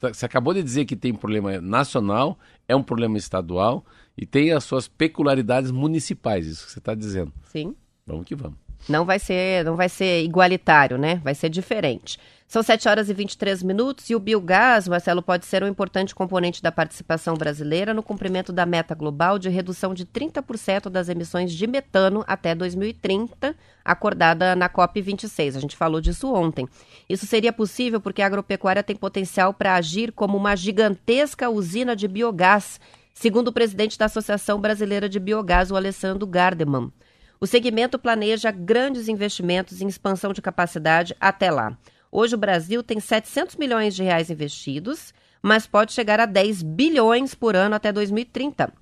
Você 0.00 0.26
acabou 0.26 0.52
de 0.52 0.62
dizer 0.62 0.84
que 0.84 0.94
tem 0.94 1.14
problema 1.14 1.60
nacional, 1.62 2.38
é 2.68 2.76
um 2.76 2.82
problema 2.82 3.16
estadual 3.16 3.84
e 4.16 4.26
tem 4.26 4.52
as 4.52 4.64
suas 4.64 4.86
peculiaridades 4.86 5.70
municipais, 5.70 6.46
isso 6.46 6.66
que 6.66 6.72
você 6.72 6.78
está 6.78 6.94
dizendo. 6.94 7.32
Sim. 7.44 7.74
Vamos 8.06 8.26
que 8.26 8.34
vamos. 8.34 8.65
Não 8.88 9.04
vai 9.04 9.18
ser, 9.18 9.64
não 9.64 9.74
vai 9.74 9.88
ser 9.88 10.22
igualitário, 10.22 10.96
né? 10.96 11.20
Vai 11.24 11.34
ser 11.34 11.48
diferente. 11.48 12.18
São 12.48 12.62
7 12.62 12.88
horas 12.88 13.10
e 13.10 13.14
23 13.14 13.60
minutos 13.64 14.08
e 14.08 14.14
o 14.14 14.20
biogás, 14.20 14.86
Marcelo, 14.86 15.20
pode 15.20 15.44
ser 15.44 15.64
um 15.64 15.66
importante 15.66 16.14
componente 16.14 16.62
da 16.62 16.70
participação 16.70 17.34
brasileira 17.34 17.92
no 17.92 18.04
cumprimento 18.04 18.52
da 18.52 18.64
meta 18.64 18.94
global 18.94 19.36
de 19.36 19.48
redução 19.48 19.92
de 19.92 20.06
30% 20.06 20.88
das 20.88 21.08
emissões 21.08 21.52
de 21.52 21.66
metano 21.66 22.24
até 22.24 22.54
2030, 22.54 23.56
acordada 23.84 24.54
na 24.54 24.68
COP26. 24.68 25.56
A 25.56 25.60
gente 25.60 25.76
falou 25.76 26.00
disso 26.00 26.32
ontem. 26.32 26.68
Isso 27.08 27.26
seria 27.26 27.52
possível 27.52 28.00
porque 28.00 28.22
a 28.22 28.26
agropecuária 28.26 28.82
tem 28.82 28.94
potencial 28.94 29.52
para 29.52 29.74
agir 29.74 30.12
como 30.12 30.36
uma 30.36 30.54
gigantesca 30.54 31.50
usina 31.50 31.96
de 31.96 32.06
biogás, 32.06 32.78
segundo 33.12 33.48
o 33.48 33.52
presidente 33.52 33.98
da 33.98 34.04
Associação 34.04 34.60
Brasileira 34.60 35.08
de 35.08 35.18
Biogás, 35.18 35.72
o 35.72 35.76
Alessandro 35.76 36.24
Gardeman. 36.28 36.92
O 37.40 37.46
segmento 37.46 37.98
planeja 37.98 38.50
grandes 38.50 39.08
investimentos 39.08 39.80
em 39.80 39.86
expansão 39.86 40.32
de 40.32 40.40
capacidade 40.40 41.14
até 41.20 41.50
lá. 41.50 41.76
Hoje 42.10 42.34
o 42.34 42.38
Brasil 42.38 42.82
tem 42.82 42.98
700 42.98 43.56
milhões 43.56 43.94
de 43.94 44.02
reais 44.02 44.30
investidos, 44.30 45.12
mas 45.42 45.66
pode 45.66 45.92
chegar 45.92 46.18
a 46.18 46.26
10 46.26 46.62
bilhões 46.62 47.34
por 47.34 47.54
ano 47.54 47.74
até 47.74 47.92
2030. 47.92 48.72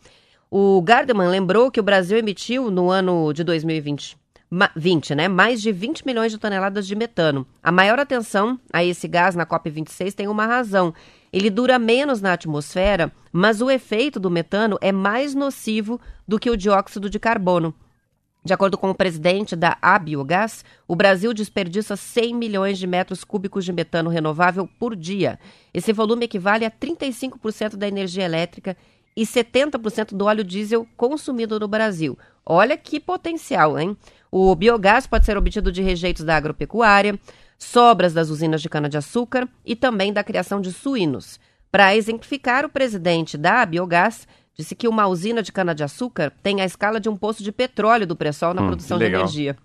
O 0.50 0.80
Gardeman 0.82 1.28
lembrou 1.28 1.70
que 1.70 1.80
o 1.80 1.82
Brasil 1.82 2.16
emitiu 2.16 2.70
no 2.70 2.90
ano 2.90 3.32
de 3.32 3.42
2020 3.42 4.16
20, 4.76 5.14
né? 5.16 5.26
Mais 5.26 5.60
de 5.60 5.72
20 5.72 6.06
milhões 6.06 6.30
de 6.30 6.38
toneladas 6.38 6.86
de 6.86 6.94
metano. 6.94 7.44
A 7.62 7.72
maior 7.72 7.98
atenção 7.98 8.58
a 8.72 8.84
esse 8.84 9.08
gás 9.08 9.34
na 9.34 9.44
COP26 9.44 10.14
tem 10.14 10.28
uma 10.28 10.46
razão. 10.46 10.94
Ele 11.32 11.50
dura 11.50 11.78
menos 11.78 12.20
na 12.20 12.34
atmosfera, 12.34 13.10
mas 13.32 13.60
o 13.60 13.68
efeito 13.68 14.20
do 14.20 14.30
metano 14.30 14.78
é 14.80 14.92
mais 14.92 15.34
nocivo 15.34 16.00
do 16.28 16.38
que 16.38 16.50
o 16.50 16.56
dióxido 16.56 17.10
de 17.10 17.18
carbono. 17.18 17.74
De 18.44 18.52
acordo 18.52 18.76
com 18.76 18.90
o 18.90 18.94
presidente 18.94 19.57
da 19.57 19.78
Abiogás, 19.80 20.66
o 20.87 20.94
Brasil 20.94 21.33
desperdiça 21.33 21.96
100 21.96 22.35
milhões 22.35 22.78
de 22.78 22.87
metros 22.87 23.24
cúbicos 23.24 23.64
de 23.64 23.72
metano 23.72 24.11
renovável 24.11 24.68
por 24.78 24.94
dia. 24.94 25.40
Esse 25.72 25.94
volume 25.94 26.26
equivale 26.26 26.66
a 26.66 26.70
35% 26.70 27.76
da 27.76 27.88
energia 27.88 28.22
elétrica 28.22 28.76
e 29.16 29.22
70% 29.22 30.14
do 30.14 30.26
óleo 30.26 30.44
diesel 30.44 30.87
consumido 30.94 31.59
no 31.59 31.66
Brasil. 31.66 32.18
Olha 32.44 32.76
que 32.76 33.00
potencial, 33.00 33.78
hein? 33.78 33.96
O 34.30 34.54
biogás 34.54 35.07
pode 35.07 35.24
ser 35.24 35.38
obtido 35.38 35.72
de 35.72 35.80
rejeitos 35.80 36.22
da 36.22 36.37
agropecuária, 36.37 37.18
sobras 37.57 38.12
das 38.12 38.28
usinas 38.28 38.61
de 38.61 38.68
cana-de-açúcar 38.68 39.48
e 39.64 39.74
também 39.74 40.12
da 40.12 40.22
criação 40.22 40.61
de 40.61 40.70
suínos. 40.70 41.40
Para 41.70 41.96
exemplificar, 41.96 42.66
o 42.66 42.68
presidente 42.68 43.38
da 43.38 43.64
Biogás 43.64 44.28
disse 44.56 44.74
que 44.74 44.88
uma 44.88 45.06
usina 45.06 45.42
de 45.42 45.52
cana-de-açúcar 45.52 46.32
tem 46.42 46.60
a 46.60 46.64
escala 46.64 47.00
de 47.00 47.08
um 47.08 47.16
poço 47.16 47.42
de 47.42 47.52
petróleo 47.52 48.06
do 48.06 48.16
pré-sal 48.16 48.54
na 48.54 48.62
hum, 48.62 48.66
produção 48.68 48.98
de 48.98 49.04
energia. 49.04 49.56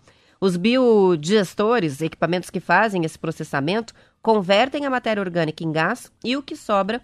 Os 0.41 0.55
biodigestores, 0.55 2.01
equipamentos 2.01 2.49
que 2.49 2.59
fazem 2.59 3.03
esse 3.03 3.19
processamento, 3.19 3.93
convertem 4.21 4.85
a 4.85 4.89
matéria 4.89 5.21
orgânica 5.21 5.63
em 5.63 5.71
gás 5.71 6.11
e 6.23 6.35
o 6.37 6.41
que 6.41 6.55
sobra 6.55 7.01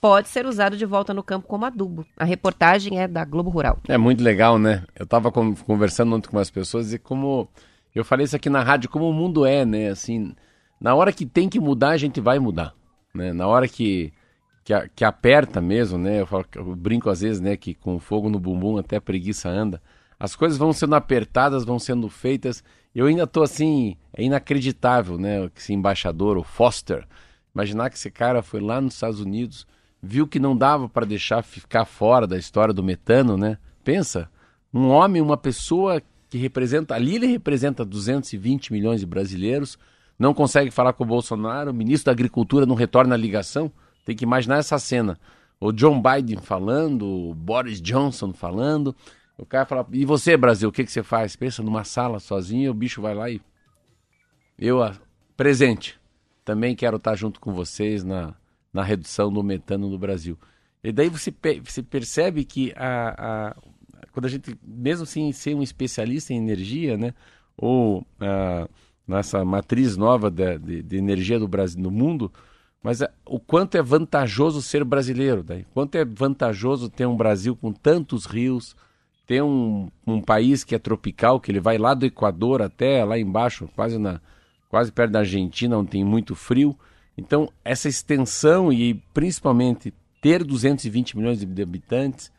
pode 0.00 0.28
ser 0.28 0.46
usado 0.46 0.76
de 0.76 0.86
volta 0.86 1.12
no 1.12 1.22
campo 1.22 1.46
como 1.46 1.64
adubo. 1.64 2.06
A 2.16 2.24
reportagem 2.24 3.00
é 3.00 3.08
da 3.08 3.24
Globo 3.24 3.50
Rural. 3.50 3.78
É 3.88 3.98
muito 3.98 4.22
legal, 4.22 4.58
né? 4.58 4.84
Eu 4.96 5.04
estava 5.04 5.30
conversando 5.30 6.14
ontem 6.14 6.28
com 6.28 6.38
as 6.38 6.50
pessoas 6.50 6.92
e 6.92 6.98
como 6.98 7.48
eu 7.94 8.04
falei 8.04 8.24
isso 8.24 8.36
aqui 8.36 8.48
na 8.48 8.62
rádio, 8.62 8.88
como 8.88 9.08
o 9.08 9.12
mundo 9.12 9.44
é, 9.44 9.64
né? 9.64 9.88
Assim, 9.88 10.34
na 10.80 10.94
hora 10.94 11.12
que 11.12 11.26
tem 11.26 11.48
que 11.48 11.60
mudar, 11.60 11.90
a 11.90 11.96
gente 11.96 12.20
vai 12.20 12.38
mudar, 12.38 12.74
né? 13.14 13.32
Na 13.32 13.46
hora 13.46 13.66
que 13.66 14.12
que, 14.68 14.88
que 14.96 15.04
aperta 15.04 15.62
mesmo, 15.62 15.96
né? 15.96 16.20
Eu, 16.20 16.26
falo, 16.26 16.44
eu, 16.54 16.76
brinco 16.76 17.08
às 17.08 17.22
vezes, 17.22 17.40
né? 17.40 17.56
Que 17.56 17.72
com 17.72 17.98
fogo 17.98 18.28
no 18.28 18.38
bumbum 18.38 18.76
até 18.76 18.96
a 18.96 19.00
preguiça 19.00 19.48
anda. 19.48 19.80
as 20.20 20.36
coisas 20.36 20.58
vão 20.58 20.74
sendo 20.74 20.94
apertadas, 20.94 21.64
vão 21.64 21.78
sendo 21.78 22.06
feitas. 22.10 22.62
Eu 22.94 23.06
ainda 23.06 23.22
estou 23.22 23.42
assim, 23.42 23.96
é 24.12 24.22
inacreditável, 24.22 25.16
né? 25.16 25.50
Esse 25.56 25.72
embaixador, 25.72 26.36
o 26.36 26.42
Foster, 26.42 27.06
imaginar 27.54 27.88
que 27.88 27.96
esse 27.96 28.10
cara 28.10 28.42
foi 28.42 28.60
lá 28.60 28.78
nos 28.78 28.92
Estados 28.92 29.20
Unidos, 29.20 29.66
viu 30.02 30.26
que 30.26 30.38
não 30.38 30.54
dava 30.54 30.86
para 30.86 31.06
deixar 31.06 31.42
ficar 31.42 31.86
fora 31.86 32.26
da 32.26 32.36
história 32.36 32.74
do 32.74 32.82
metano, 32.82 33.38
né? 33.38 33.56
Pensa, 33.82 34.30
um 34.74 34.88
homem, 34.88 35.22
uma 35.22 35.38
pessoa 35.38 36.02
que 36.28 36.36
representa, 36.36 36.94
ali 36.94 37.14
ele 37.14 37.26
representa 37.26 37.86
220 37.86 38.70
milhões 38.70 39.00
de 39.00 39.06
brasileiros, 39.06 39.78
não 40.18 40.34
consegue 40.34 40.70
falar 40.70 40.92
com 40.92 41.04
o 41.04 41.06
Bolsonaro, 41.06 41.70
o 41.70 41.74
ministro 41.74 42.06
da 42.06 42.12
Agricultura 42.12 42.66
não 42.66 42.74
retorna 42.74 43.14
a 43.14 43.18
ligação. 43.18 43.72
Tem 44.08 44.16
que 44.16 44.24
imaginar 44.24 44.56
essa 44.56 44.78
cena. 44.78 45.20
O 45.60 45.70
John 45.70 46.00
Biden 46.00 46.38
falando, 46.38 47.02
o 47.02 47.34
Boris 47.34 47.78
Johnson 47.78 48.32
falando. 48.32 48.96
O 49.36 49.44
cara 49.44 49.66
fala, 49.66 49.86
e 49.92 50.02
você, 50.06 50.34
Brasil, 50.34 50.70
o 50.70 50.72
que, 50.72 50.82
que 50.82 50.90
você 50.90 51.02
faz? 51.02 51.36
Pensa 51.36 51.62
numa 51.62 51.84
sala 51.84 52.18
sozinho, 52.18 52.70
o 52.70 52.74
bicho 52.74 53.02
vai 53.02 53.14
lá 53.14 53.28
e. 53.28 53.38
Eu, 54.58 54.78
presente, 55.36 56.00
também 56.42 56.74
quero 56.74 56.96
estar 56.96 57.16
junto 57.16 57.38
com 57.38 57.52
vocês 57.52 58.02
na, 58.02 58.34
na 58.72 58.82
redução 58.82 59.30
do 59.30 59.42
metano 59.42 59.90
no 59.90 59.98
Brasil. 59.98 60.38
E 60.82 60.90
daí 60.90 61.10
você, 61.10 61.30
você 61.62 61.82
percebe 61.82 62.46
que 62.46 62.72
a, 62.76 63.50
a, 63.50 63.56
quando 64.10 64.24
a 64.24 64.30
gente, 64.30 64.58
mesmo 64.66 65.04
sem 65.04 65.30
ser 65.32 65.54
um 65.54 65.62
especialista 65.62 66.32
em 66.32 66.38
energia, 66.38 66.96
né, 66.96 67.12
ou 67.58 68.06
a, 68.18 68.66
nessa 69.06 69.44
matriz 69.44 69.98
nova 69.98 70.30
de, 70.30 70.56
de, 70.56 70.82
de, 70.82 70.96
energia 70.96 71.38
do 71.38 71.46
Brasil 71.46 71.78
no 71.78 71.90
mundo, 71.90 72.32
mas 72.82 73.02
a, 73.02 73.10
o 73.26 73.38
quanto 73.40 73.76
é 73.76 73.82
vantajoso 73.82 74.62
ser 74.62 74.84
brasileiro, 74.84 75.42
daí, 75.42 75.64
quanto 75.74 75.96
é 75.96 76.04
vantajoso 76.04 76.88
ter 76.88 77.06
um 77.06 77.16
Brasil 77.16 77.56
com 77.56 77.72
tantos 77.72 78.24
rios, 78.24 78.76
ter 79.26 79.42
um, 79.42 79.90
um 80.06 80.20
país 80.20 80.64
que 80.64 80.74
é 80.74 80.78
tropical, 80.78 81.40
que 81.40 81.50
ele 81.50 81.60
vai 81.60 81.76
lá 81.76 81.92
do 81.92 82.06
Equador 82.06 82.62
até 82.62 83.04
lá 83.04 83.18
embaixo, 83.18 83.68
quase 83.74 83.98
na 83.98 84.20
quase 84.68 84.92
perto 84.92 85.12
da 85.12 85.20
Argentina, 85.20 85.78
onde 85.78 85.90
tem 85.90 86.04
muito 86.04 86.34
frio. 86.34 86.76
Então, 87.16 87.50
essa 87.64 87.88
extensão 87.88 88.72
e 88.72 88.94
principalmente 89.14 89.92
ter 90.20 90.44
220 90.44 91.16
milhões 91.16 91.44
de 91.44 91.62
habitantes, 91.62 92.30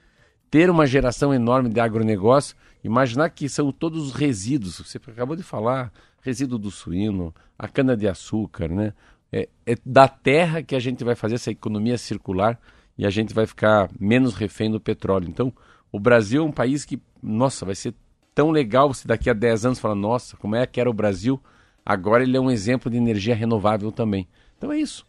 ter 0.50 0.70
uma 0.70 0.86
geração 0.86 1.34
enorme 1.34 1.70
de 1.70 1.80
agronegócio, 1.80 2.56
imaginar 2.84 3.30
que 3.30 3.48
são 3.50 3.72
todos 3.72 4.08
os 4.08 4.14
resíduos, 4.14 4.80
você 4.80 4.98
acabou 4.98 5.36
de 5.36 5.44
falar, 5.44 5.92
resíduo 6.22 6.58
do 6.58 6.72
suíno, 6.72 7.34
a 7.58 7.68
cana-de-açúcar, 7.68 8.70
né? 8.70 8.94
É, 9.32 9.48
é, 9.66 9.76
da 9.86 10.08
terra 10.08 10.64
que 10.64 10.76
a 10.76 10.80
gente 10.80 11.04
vai 11.04 11.16
fazer 11.16 11.36
essa 11.36 11.52
economia 11.52 11.98
circular 11.98 12.60
e 12.98 13.06
a 13.06 13.10
gente 13.10 13.34
vai 13.34 13.46
ficar 13.46 13.90
menos 14.00 14.34
refém 14.34 14.72
do 14.72 14.80
petróleo. 14.80 15.30
Então, 15.30 15.54
o 15.92 16.00
Brasil 16.00 16.44
é 16.44 16.46
um 16.46 16.52
país 16.52 16.84
que, 16.84 17.02
nossa, 17.22 17.66
vai 17.66 17.76
ser 17.76 17.94
tão 18.34 18.52
legal 18.52 18.94
se 18.94 19.08
daqui 19.08 19.30
a 19.30 19.34
10 19.34 19.66
anos 19.66 19.80
falar, 19.80 19.96
nossa, 19.96 20.38
como 20.38 20.56
é 20.56 20.66
que 20.66 20.80
era 20.80 20.90
o 20.90 20.94
Brasil? 20.94 21.42
Agora 21.86 22.24
ele 22.24 22.38
é 22.38 22.40
um 22.40 22.52
exemplo 22.52 22.90
de 22.90 22.98
energia 22.98 23.36
renovável 23.36 23.92
também. 23.92 24.28
Então 24.58 24.72
é 24.72 24.80
isso. 24.80 25.06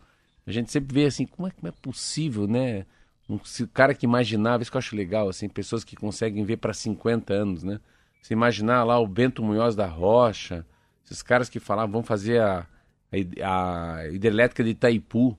A 0.47 0.53
gente 0.53 0.71
sempre 0.71 0.95
vê 0.95 1.07
assim, 1.07 1.27
como 1.27 1.47
é, 1.47 1.51
como 1.51 1.69
é 1.69 1.73
possível, 1.73 2.47
né? 2.47 2.87
Um, 3.29 3.39
cara 3.73 3.95
que 3.95 4.07
imaginava, 4.07 4.63
isso 4.63 4.71
que 4.71 4.77
eu 4.77 4.81
acho 4.81 4.97
legal, 4.97 5.29
assim, 5.29 5.49
pessoas 5.49 5.85
que 5.85 5.95
conseguem 5.95 6.45
ver 6.45 6.57
para 6.57 6.73
50 6.73 7.33
anos, 7.33 7.63
né? 7.63 7.79
Se 8.23 8.33
imaginar 8.33 8.83
lá 8.85 8.99
o 8.99 9.07
Bento 9.07 9.43
Munhoz 9.43 9.77
da 9.77 9.87
Rocha, 9.87 10.67
esses 11.05 11.23
caras 11.23 11.49
que 11.49 11.61
falavam, 11.61 11.93
vão 11.93 12.03
fazer 12.03 12.41
a, 12.41 12.67
a, 13.42 14.07
hidrelétrica 14.12 14.62
de 14.62 14.70
Itaipu. 14.70 15.37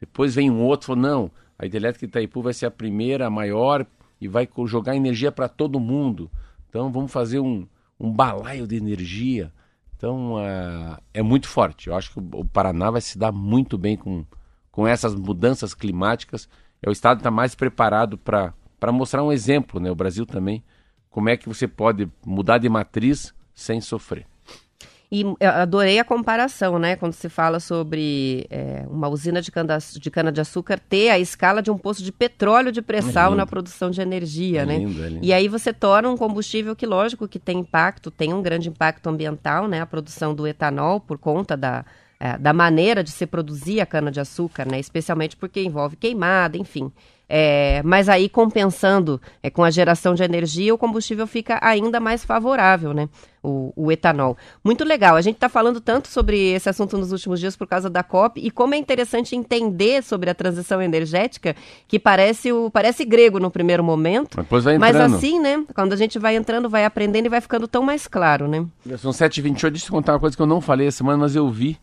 Depois 0.00 0.34
vem 0.34 0.50
um 0.50 0.62
outro, 0.62 0.88
falou, 0.88 1.02
não, 1.02 1.30
a 1.58 1.66
hidrelétrica 1.66 2.06
de 2.06 2.10
Itaipu 2.10 2.42
vai 2.42 2.52
ser 2.52 2.66
a 2.66 2.70
primeira, 2.70 3.26
a 3.26 3.30
maior, 3.30 3.86
e 4.20 4.28
vai 4.28 4.48
jogar 4.66 4.96
energia 4.96 5.30
para 5.30 5.48
todo 5.48 5.80
mundo. 5.80 6.30
Então 6.68 6.90
vamos 6.90 7.12
fazer 7.12 7.40
um, 7.40 7.66
um 7.98 8.12
balaio 8.12 8.66
de 8.66 8.76
energia. 8.76 9.52
Então 9.96 10.34
uh, 10.34 11.00
é 11.12 11.22
muito 11.22 11.48
forte. 11.48 11.88
Eu 11.88 11.96
acho 11.96 12.12
que 12.12 12.20
o 12.32 12.44
Paraná 12.44 12.90
vai 12.90 13.00
se 13.00 13.18
dar 13.18 13.32
muito 13.32 13.78
bem 13.78 13.96
com, 13.96 14.24
com 14.70 14.86
essas 14.86 15.14
mudanças 15.14 15.74
climáticas. 15.74 16.48
É 16.82 16.88
o 16.88 16.92
estado 16.92 17.18
está 17.18 17.30
mais 17.30 17.54
preparado 17.54 18.18
para 18.18 18.52
mostrar 18.92 19.22
um 19.22 19.32
exemplo, 19.32 19.80
né? 19.80 19.90
O 19.90 19.94
Brasil 19.94 20.26
também, 20.26 20.62
como 21.08 21.28
é 21.28 21.36
que 21.36 21.48
você 21.48 21.66
pode 21.66 22.10
mudar 22.26 22.58
de 22.58 22.68
matriz 22.68 23.32
sem 23.54 23.80
sofrer. 23.80 24.26
E 25.14 25.24
adorei 25.46 26.00
a 26.00 26.04
comparação, 26.04 26.76
né? 26.76 26.96
Quando 26.96 27.12
se 27.12 27.28
fala 27.28 27.60
sobre 27.60 28.48
é, 28.50 28.84
uma 28.90 29.08
usina 29.08 29.40
de 29.40 30.10
cana-de-açúcar 30.10 30.80
ter 30.80 31.10
a 31.10 31.20
escala 31.20 31.62
de 31.62 31.70
um 31.70 31.78
poço 31.78 32.02
de 32.02 32.10
petróleo 32.10 32.72
de 32.72 32.82
pré-sal 32.82 33.32
é 33.32 33.36
na 33.36 33.46
produção 33.46 33.92
de 33.92 34.00
energia, 34.00 34.62
é 34.62 34.66
né? 34.66 34.78
Lindo, 34.78 35.04
é 35.04 35.08
lindo. 35.08 35.24
E 35.24 35.32
aí 35.32 35.46
você 35.46 35.72
torna 35.72 36.10
um 36.10 36.16
combustível 36.16 36.74
que, 36.74 36.84
lógico, 36.84 37.28
que 37.28 37.38
tem 37.38 37.60
impacto, 37.60 38.10
tem 38.10 38.34
um 38.34 38.42
grande 38.42 38.68
impacto 38.68 39.08
ambiental, 39.08 39.68
né? 39.68 39.80
A 39.80 39.86
produção 39.86 40.34
do 40.34 40.48
etanol 40.48 40.98
por 40.98 41.16
conta 41.16 41.56
da, 41.56 41.84
é, 42.18 42.36
da 42.36 42.52
maneira 42.52 43.04
de 43.04 43.12
se 43.12 43.24
produzir 43.24 43.80
a 43.80 43.86
cana-de-açúcar, 43.86 44.66
né? 44.68 44.80
Especialmente 44.80 45.36
porque 45.36 45.62
envolve 45.62 45.94
queimada, 45.94 46.58
enfim. 46.58 46.90
É, 47.36 47.82
mas 47.84 48.08
aí, 48.08 48.28
compensando 48.28 49.20
é, 49.42 49.50
com 49.50 49.64
a 49.64 49.70
geração 49.70 50.14
de 50.14 50.22
energia, 50.22 50.72
o 50.72 50.78
combustível 50.78 51.26
fica 51.26 51.58
ainda 51.60 51.98
mais 51.98 52.24
favorável, 52.24 52.94
né? 52.94 53.08
O, 53.42 53.72
o 53.74 53.90
etanol. 53.90 54.36
Muito 54.62 54.84
legal. 54.84 55.16
A 55.16 55.20
gente 55.20 55.34
está 55.34 55.48
falando 55.48 55.80
tanto 55.80 56.06
sobre 56.06 56.52
esse 56.52 56.68
assunto 56.68 56.96
nos 56.96 57.10
últimos 57.10 57.40
dias 57.40 57.56
por 57.56 57.66
causa 57.66 57.90
da 57.90 58.04
COP 58.04 58.40
e 58.40 58.52
como 58.52 58.76
é 58.76 58.78
interessante 58.78 59.34
entender 59.34 60.04
sobre 60.04 60.30
a 60.30 60.34
transição 60.34 60.80
energética, 60.80 61.56
que 61.88 61.98
parece 61.98 62.52
o 62.52 62.70
parece 62.70 63.04
grego 63.04 63.40
no 63.40 63.50
primeiro 63.50 63.82
momento. 63.82 64.36
Depois 64.36 64.62
vai 64.62 64.78
mas 64.78 64.94
assim, 64.94 65.40
né? 65.40 65.64
Quando 65.74 65.92
a 65.92 65.96
gente 65.96 66.20
vai 66.20 66.36
entrando, 66.36 66.70
vai 66.70 66.84
aprendendo 66.84 67.26
e 67.26 67.30
vai 67.30 67.40
ficando 67.40 67.66
tão 67.66 67.82
mais 67.82 68.06
claro, 68.06 68.46
né? 68.46 68.64
São 68.96 69.10
7h28. 69.10 69.70
Deixa 69.70 69.86
eu 69.88 69.90
contar 69.90 70.12
uma 70.12 70.20
coisa 70.20 70.36
que 70.36 70.42
eu 70.42 70.46
não 70.46 70.60
falei 70.60 70.86
essa 70.86 70.98
semana, 70.98 71.18
mas 71.18 71.34
eu 71.34 71.50
vi, 71.50 71.76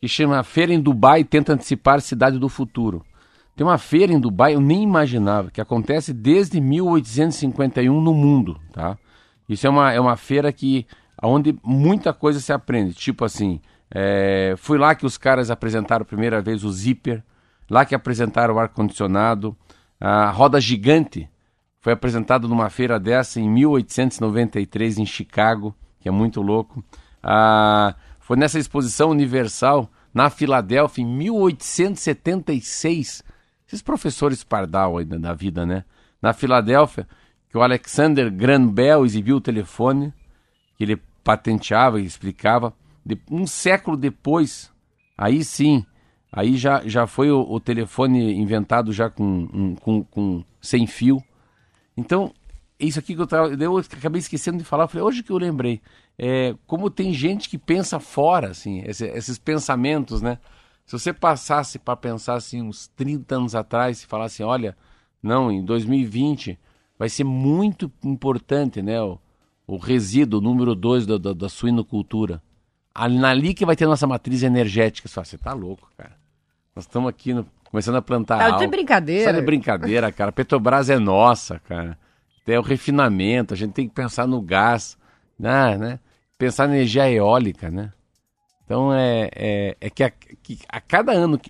que 0.00 0.08
chama 0.08 0.42
Feira 0.42 0.74
em 0.74 0.80
Dubai 0.80 1.22
tenta 1.22 1.52
antecipar 1.52 2.00
Cidade 2.00 2.40
do 2.40 2.48
Futuro. 2.48 3.04
Tem 3.56 3.66
uma 3.66 3.78
feira 3.78 4.12
em 4.12 4.20
Dubai, 4.20 4.54
eu 4.54 4.60
nem 4.60 4.82
imaginava, 4.82 5.50
que 5.50 5.62
acontece 5.62 6.12
desde 6.12 6.60
1851 6.60 8.02
no 8.02 8.12
mundo, 8.12 8.60
tá? 8.70 8.98
Isso 9.48 9.66
é 9.66 9.70
uma, 9.70 9.90
é 9.92 9.98
uma 9.98 10.14
feira 10.14 10.52
que 10.52 10.86
onde 11.22 11.58
muita 11.64 12.12
coisa 12.12 12.38
se 12.38 12.52
aprende. 12.52 12.92
Tipo 12.92 13.24
assim, 13.24 13.58
é, 13.90 14.52
fui 14.58 14.76
lá 14.76 14.94
que 14.94 15.06
os 15.06 15.16
caras 15.16 15.50
apresentaram 15.50 16.02
a 16.02 16.06
primeira 16.06 16.42
vez 16.42 16.64
o 16.64 16.70
zíper, 16.70 17.24
lá 17.70 17.86
que 17.86 17.94
apresentaram 17.94 18.54
o 18.54 18.58
ar-condicionado, 18.58 19.56
a 19.98 20.30
roda 20.30 20.60
gigante 20.60 21.26
foi 21.80 21.94
apresentada 21.94 22.46
numa 22.46 22.68
feira 22.68 23.00
dessa 23.00 23.40
em 23.40 23.48
1893 23.48 24.98
em 24.98 25.06
Chicago, 25.06 25.74
que 25.98 26.08
é 26.08 26.12
muito 26.12 26.42
louco. 26.42 26.84
Ah, 27.22 27.94
foi 28.20 28.36
nessa 28.36 28.58
exposição 28.58 29.08
universal 29.10 29.90
na 30.12 30.28
Filadélfia 30.28 31.02
em 31.02 31.06
1876 31.06 33.24
esses 33.66 33.82
professores 33.82 34.44
pardal 34.44 34.98
aí 34.98 35.04
da 35.04 35.34
vida, 35.34 35.66
né? 35.66 35.84
Na 36.22 36.32
Filadélfia, 36.32 37.06
que 37.48 37.58
o 37.58 37.62
Alexander 37.62 38.30
Graham 38.30 38.68
Bell 38.68 39.04
exibiu 39.04 39.36
o 39.36 39.40
telefone, 39.40 40.12
que 40.76 40.84
ele 40.84 40.96
patenteava 41.24 42.00
e 42.00 42.04
explicava. 42.04 42.72
De, 43.04 43.18
um 43.30 43.46
século 43.46 43.96
depois, 43.96 44.72
aí 45.16 45.44
sim, 45.44 45.84
aí 46.32 46.56
já, 46.56 46.86
já 46.86 47.06
foi 47.06 47.30
o, 47.30 47.40
o 47.40 47.60
telefone 47.60 48.34
inventado 48.34 48.92
já 48.92 49.10
com, 49.10 49.48
um, 49.52 49.74
com, 49.74 50.04
com 50.04 50.44
sem 50.60 50.86
fio. 50.86 51.22
Então, 51.96 52.32
isso 52.78 52.98
aqui 52.98 53.14
que 53.14 53.20
eu, 53.20 53.26
tava, 53.26 53.48
eu 53.54 53.78
acabei 53.78 54.18
esquecendo 54.18 54.58
de 54.58 54.64
falar, 54.64 54.86
falei, 54.88 55.04
hoje 55.04 55.22
que 55.22 55.30
eu 55.30 55.38
lembrei, 55.38 55.80
é, 56.18 56.54
como 56.66 56.90
tem 56.90 57.12
gente 57.12 57.48
que 57.48 57.58
pensa 57.58 57.98
fora, 57.98 58.50
assim, 58.50 58.82
esse, 58.84 59.06
esses 59.06 59.38
pensamentos, 59.38 60.20
né? 60.20 60.38
Se 60.86 60.92
você 60.92 61.12
passasse 61.12 61.80
para 61.80 61.96
pensar 61.96 62.34
assim 62.34 62.62
uns 62.62 62.86
30 62.88 63.34
anos 63.34 63.54
atrás 63.56 64.02
e 64.02 64.06
falasse, 64.06 64.42
olha, 64.44 64.76
não, 65.20 65.50
em 65.50 65.64
2020 65.64 66.56
vai 66.96 67.08
ser 67.08 67.24
muito 67.24 67.92
importante, 68.04 68.80
né, 68.80 69.02
o, 69.02 69.18
o 69.66 69.76
resíduo 69.78 70.40
número 70.40 70.76
2 70.76 71.04
da, 71.04 71.18
da, 71.18 71.32
da, 71.32 71.48
suinocultura. 71.48 72.40
Ali 72.94 73.52
que 73.52 73.66
vai 73.66 73.74
ter 73.74 73.86
nossa 73.86 74.06
matriz 74.06 74.42
energética. 74.44 75.08
Você 75.08 75.14
fala, 75.14 75.24
você 75.24 75.38
tá 75.38 75.52
louco, 75.52 75.90
cara. 75.98 76.16
Nós 76.74 76.84
estamos 76.84 77.10
aqui 77.10 77.34
no, 77.34 77.44
começando 77.64 77.96
a 77.96 78.02
plantar 78.02 78.54
É 78.54 78.56
de 78.56 78.66
brincadeira. 78.68 79.30
Isso 79.32 79.40
é 79.40 79.42
brincadeira, 79.42 80.12
cara. 80.12 80.30
Petrobras 80.30 80.88
é 80.88 80.98
nossa, 80.98 81.58
cara. 81.58 81.98
Tem 82.44 82.56
o 82.56 82.62
refinamento, 82.62 83.52
a 83.52 83.56
gente 83.56 83.72
tem 83.72 83.88
que 83.88 83.94
pensar 83.94 84.26
no 84.26 84.40
gás, 84.40 84.96
né? 85.36 85.76
né? 85.76 86.00
Pensar 86.38 86.68
na 86.68 86.76
energia 86.76 87.10
eólica, 87.10 87.70
né? 87.70 87.92
Então 88.66 88.92
é, 88.92 89.30
é, 89.34 89.76
é 89.80 89.88
que, 89.88 90.02
a, 90.02 90.10
que, 90.10 90.58
a, 90.68 90.80
cada 90.80 91.12
ano 91.12 91.40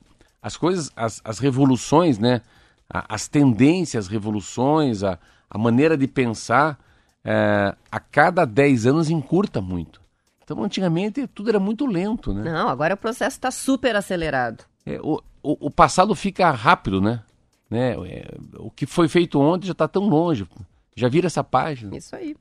as 0.40 0.56
coisas, 0.56 0.92
as, 0.94 1.20
as 1.24 1.40
revoluções, 1.40 2.18
né? 2.18 2.42
as 2.88 3.26
tendências, 3.26 4.06
revoluções, 4.06 5.02
a, 5.02 5.18
a 5.50 5.58
maneira 5.58 5.96
de 5.96 6.06
pensar, 6.06 6.78
é, 7.24 7.74
a 7.90 7.98
cada 7.98 8.44
10 8.44 8.86
anos 8.86 9.10
encurta 9.10 9.60
muito. 9.60 10.00
Então, 10.44 10.62
antigamente, 10.62 11.26
tudo 11.26 11.48
era 11.48 11.58
muito 11.58 11.84
lento, 11.86 12.32
né? 12.32 12.44
Não, 12.44 12.68
agora 12.68 12.94
o 12.94 12.96
processo 12.96 13.36
está 13.36 13.50
super 13.50 13.96
acelerado. 13.96 14.64
É, 14.84 15.00
o, 15.00 15.20
o, 15.42 15.66
o, 15.66 15.70
passado 15.70 16.14
fica 16.14 16.48
rápido, 16.52 17.00
né? 17.00 17.20
né? 17.68 17.94
É, 18.08 18.28
o 18.58 18.70
que 18.70 18.86
foi 18.86 19.08
feito 19.08 19.40
ontem 19.40 19.66
já 19.66 19.72
está 19.72 19.88
tão 19.88 20.08
longe. 20.08 20.46
Já 20.94 21.08
vira 21.08 21.26
essa 21.26 21.42
página. 21.42 21.96
Isso 21.96 22.14
aí. 22.14 22.36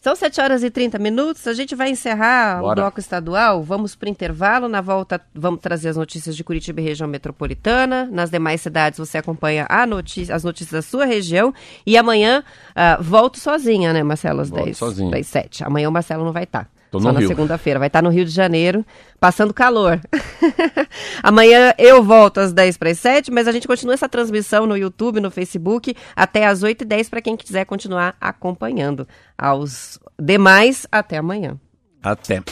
São 0.00 0.14
7 0.14 0.40
horas 0.40 0.62
e 0.62 0.70
30 0.70 0.96
minutos. 0.98 1.46
A 1.48 1.52
gente 1.52 1.74
vai 1.74 1.90
encerrar 1.90 2.60
Bora. 2.60 2.72
o 2.72 2.74
bloco 2.82 3.00
estadual. 3.00 3.62
Vamos 3.64 3.96
para 3.96 4.06
o 4.06 4.10
intervalo. 4.10 4.68
Na 4.68 4.80
volta, 4.80 5.20
vamos 5.34 5.60
trazer 5.60 5.88
as 5.88 5.96
notícias 5.96 6.36
de 6.36 6.44
Curitiba 6.44 6.80
e 6.80 6.84
região 6.84 7.08
metropolitana. 7.08 8.08
Nas 8.10 8.30
demais 8.30 8.60
cidades, 8.60 8.98
você 8.98 9.18
acompanha 9.18 9.66
notícia, 9.88 10.34
as 10.34 10.44
notícias 10.44 10.70
da 10.70 10.82
sua 10.82 11.04
região. 11.04 11.52
E 11.84 11.98
amanhã, 11.98 12.44
uh, 12.70 13.02
volto 13.02 13.40
sozinha, 13.40 13.92
né, 13.92 14.02
Marcelo? 14.04 14.40
Às 14.40 14.50
Volto 14.50 14.66
10, 14.66 14.76
sozinho. 14.76 15.10
10 15.10 15.26
7. 15.26 15.64
Amanhã 15.64 15.88
o 15.88 15.92
Marcelo 15.92 16.24
não 16.24 16.32
vai 16.32 16.44
estar. 16.44 16.70
Tô 16.90 17.00
Só 17.00 17.12
na 17.12 17.20
segunda-feira. 17.20 17.78
Vai 17.78 17.88
estar 17.88 18.02
no 18.02 18.08
Rio 18.08 18.24
de 18.24 18.30
Janeiro, 18.30 18.84
passando 19.20 19.52
calor. 19.52 20.00
Amanhã 21.22 21.74
eu 21.76 22.02
volto 22.02 22.38
às 22.38 22.52
10 22.52 22.76
para 22.78 22.90
as 22.90 22.98
7, 22.98 23.30
mas 23.30 23.46
a 23.46 23.52
gente 23.52 23.68
continua 23.68 23.94
essa 23.94 24.08
transmissão 24.08 24.66
no 24.66 24.76
YouTube, 24.76 25.20
no 25.20 25.30
Facebook, 25.30 25.94
até 26.16 26.46
às 26.46 26.62
8 26.62 26.82
e 26.82 26.84
10 26.84 27.08
para 27.10 27.22
quem 27.22 27.36
quiser 27.36 27.64
continuar 27.66 28.16
acompanhando. 28.20 29.06
Aos 29.36 29.98
demais, 30.18 30.86
até 30.90 31.18
amanhã. 31.18 31.58
Até. 32.02 32.42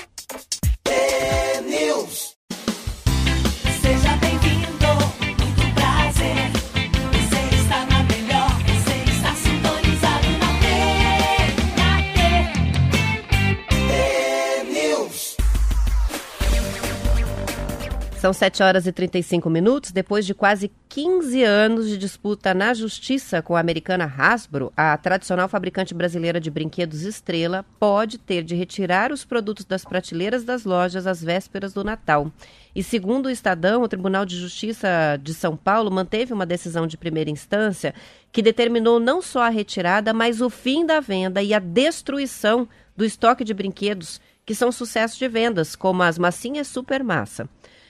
São 18.27 18.33
7 18.33 18.61
horas 18.61 18.89
e 18.89 18.93
35 18.93 19.49
minutos. 19.49 19.93
Depois 19.93 20.27
de 20.27 20.35
quase 20.35 20.73
15 20.89 21.45
anos 21.45 21.89
de 21.89 21.97
disputa 21.97 22.53
na 22.53 22.75
justiça 22.75 23.41
com 23.41 23.55
a 23.55 23.61
americana 23.61 24.05
Hasbro, 24.05 24.73
a 24.77 24.97
tradicional 24.97 25.49
fabricante 25.49 25.95
brasileira 25.95 26.41
de 26.41 26.51
brinquedos 26.51 27.03
Estrela 27.03 27.65
pode 27.79 28.19
ter 28.19 28.43
de 28.43 28.57
retirar 28.57 29.13
os 29.13 29.25
produtos 29.25 29.65
das 29.65 29.85
prateleiras 29.85 30.43
das 30.43 30.65
lojas 30.65 31.07
às 31.07 31.23
vésperas 31.23 31.73
do 31.73 31.85
Natal. 31.85 32.29
E 32.75 32.83
segundo 32.83 33.27
o 33.27 33.31
Estadão, 33.31 33.85
o 33.85 33.89
Tribunal 33.89 34.27
de 34.27 34.37
Justiça 34.37 35.17
de 35.23 35.33
São 35.33 35.57
Paulo 35.57 35.89
manteve 35.89 36.33
uma 36.33 36.45
decisão 36.45 36.85
de 36.85 36.97
primeira 36.97 37.31
instância 37.31 37.95
que 38.33 38.43
determinou 38.43 38.99
não 38.99 39.23
só 39.23 39.43
a 39.43 39.51
retirada, 39.51 40.13
mas 40.13 40.41
o 40.41 40.51
fim 40.51 40.85
da 40.85 40.99
venda 40.99 41.45
e 41.45 41.55
a 41.55 41.61
destruição 41.61 42.69
do 42.97 43.05
estoque 43.05 43.45
de 43.45 43.55
brinquedos 43.55 44.21
que 44.45 44.53
são 44.53 44.73
sucesso 44.73 45.17
de 45.17 45.29
vendas, 45.29 45.77
como 45.77 46.03
as 46.03 46.19
massinhas 46.19 46.67
Supermassa. 46.67 47.49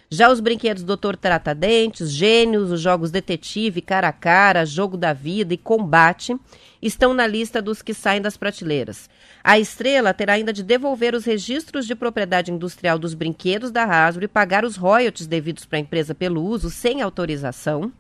Já 0.09 0.31
os 0.31 0.39
brinquedos 0.39 0.85
Doutor 0.85 1.17
Trata 1.17 1.53
Dentes, 1.53 2.13
Gênios, 2.13 2.71
os 2.71 2.81
jogos 2.81 3.11
Detetive, 3.11 3.81
Cara 3.81 4.09
a 4.09 4.13
Cara, 4.13 4.65
Jogo 4.65 4.97
da 4.97 5.13
Vida 5.13 5.53
e 5.53 5.59
Combate 5.59 6.37
estão 6.81 7.13
na 7.13 7.27
lista 7.27 7.61
dos 7.61 7.83
que 7.83 7.93
saem 7.93 8.23
das 8.23 8.37
prateleiras. 8.37 9.11
A 9.43 9.59
Estrela 9.59 10.15
terá 10.15 10.35
ainda 10.35 10.53
de 10.53 10.63
devolver 10.63 11.13
os 11.13 11.25
registros 11.25 11.89
de 11.89 11.97
propriedade 11.97 12.53
industrial 12.53 13.01
dos 13.01 13.15
brinquedos 13.15 13.73
da 13.73 13.83
Hasbro 13.83 14.25
e 14.25 14.29
pagar 14.29 14.65
os 14.65 14.77
royalties 14.77 15.27
devidos 15.27 15.65
para 15.65 15.79
a 15.79 15.81
empresa 15.81 16.15
pelo 16.15 16.41
uso 16.41 16.71
sem 16.71 17.03
autorização 17.03 17.93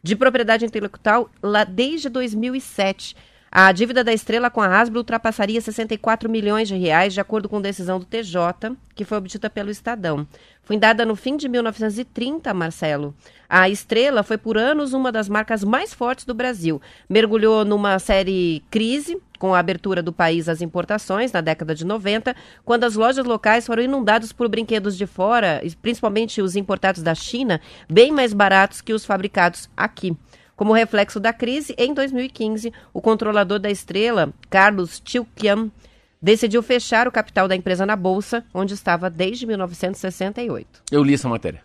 de 0.00 0.14
propriedade 0.14 0.64
intelectual 0.64 1.28
lá 1.42 1.64
desde 1.64 2.08
2007. 2.08 3.16
A 3.50 3.72
dívida 3.72 4.04
da 4.04 4.12
Estrela 4.12 4.50
com 4.50 4.60
a 4.60 4.66
Hasbro 4.66 4.98
ultrapassaria 4.98 5.60
64 5.60 6.28
milhões 6.28 6.68
de 6.68 6.76
reais, 6.76 7.14
de 7.14 7.20
acordo 7.20 7.48
com 7.48 7.62
decisão 7.62 7.98
do 7.98 8.04
TJ, 8.04 8.76
que 8.94 9.06
foi 9.06 9.16
obtida 9.16 9.48
pelo 9.48 9.70
Estadão. 9.70 10.28
Fundada 10.62 11.06
no 11.06 11.16
fim 11.16 11.34
de 11.34 11.48
1930, 11.48 12.52
Marcelo, 12.52 13.14
a 13.48 13.66
Estrela 13.70 14.22
foi 14.22 14.36
por 14.36 14.58
anos 14.58 14.92
uma 14.92 15.10
das 15.10 15.30
marcas 15.30 15.64
mais 15.64 15.94
fortes 15.94 16.26
do 16.26 16.34
Brasil. 16.34 16.78
Mergulhou 17.08 17.64
numa 17.64 17.98
série 17.98 18.62
crise, 18.70 19.18
com 19.38 19.54
a 19.54 19.58
abertura 19.58 20.02
do 20.02 20.12
país 20.12 20.46
às 20.46 20.60
importações 20.60 21.32
na 21.32 21.40
década 21.40 21.74
de 21.74 21.86
90, 21.86 22.36
quando 22.66 22.84
as 22.84 22.96
lojas 22.96 23.24
locais 23.24 23.66
foram 23.66 23.82
inundadas 23.82 24.30
por 24.30 24.46
brinquedos 24.46 24.94
de 24.94 25.06
fora, 25.06 25.62
principalmente 25.80 26.42
os 26.42 26.54
importados 26.54 27.02
da 27.02 27.14
China, 27.14 27.62
bem 27.88 28.12
mais 28.12 28.34
baratos 28.34 28.82
que 28.82 28.92
os 28.92 29.06
fabricados 29.06 29.70
aqui. 29.74 30.14
Como 30.58 30.72
reflexo 30.72 31.20
da 31.20 31.32
crise, 31.32 31.72
em 31.78 31.94
2015, 31.94 32.72
o 32.92 33.00
controlador 33.00 33.60
da 33.60 33.70
Estrela, 33.70 34.34
Carlos 34.50 34.98
Tilkian, 34.98 35.70
decidiu 36.20 36.64
fechar 36.64 37.06
o 37.06 37.12
capital 37.12 37.46
da 37.46 37.54
empresa 37.54 37.86
na 37.86 37.94
bolsa, 37.94 38.44
onde 38.52 38.74
estava 38.74 39.08
desde 39.08 39.46
1968. 39.46 40.82
Eu 40.90 41.04
li 41.04 41.14
essa 41.14 41.28
matéria. 41.28 41.62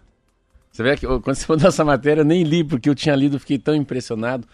Você 0.71 0.83
vê 0.83 0.95
que 0.95 1.07
quando 1.07 1.33
você 1.35 1.45
mandou 1.49 1.67
essa 1.69 1.83
matéria, 1.83 2.21
eu 2.21 2.25
nem 2.25 2.43
li, 2.43 2.63
porque 2.63 2.87
eu 2.87 2.93
tinha 2.93 3.15
lido, 3.15 3.39
fiquei 3.39 3.57
tão 3.57 3.73
impressionado. 3.73 4.47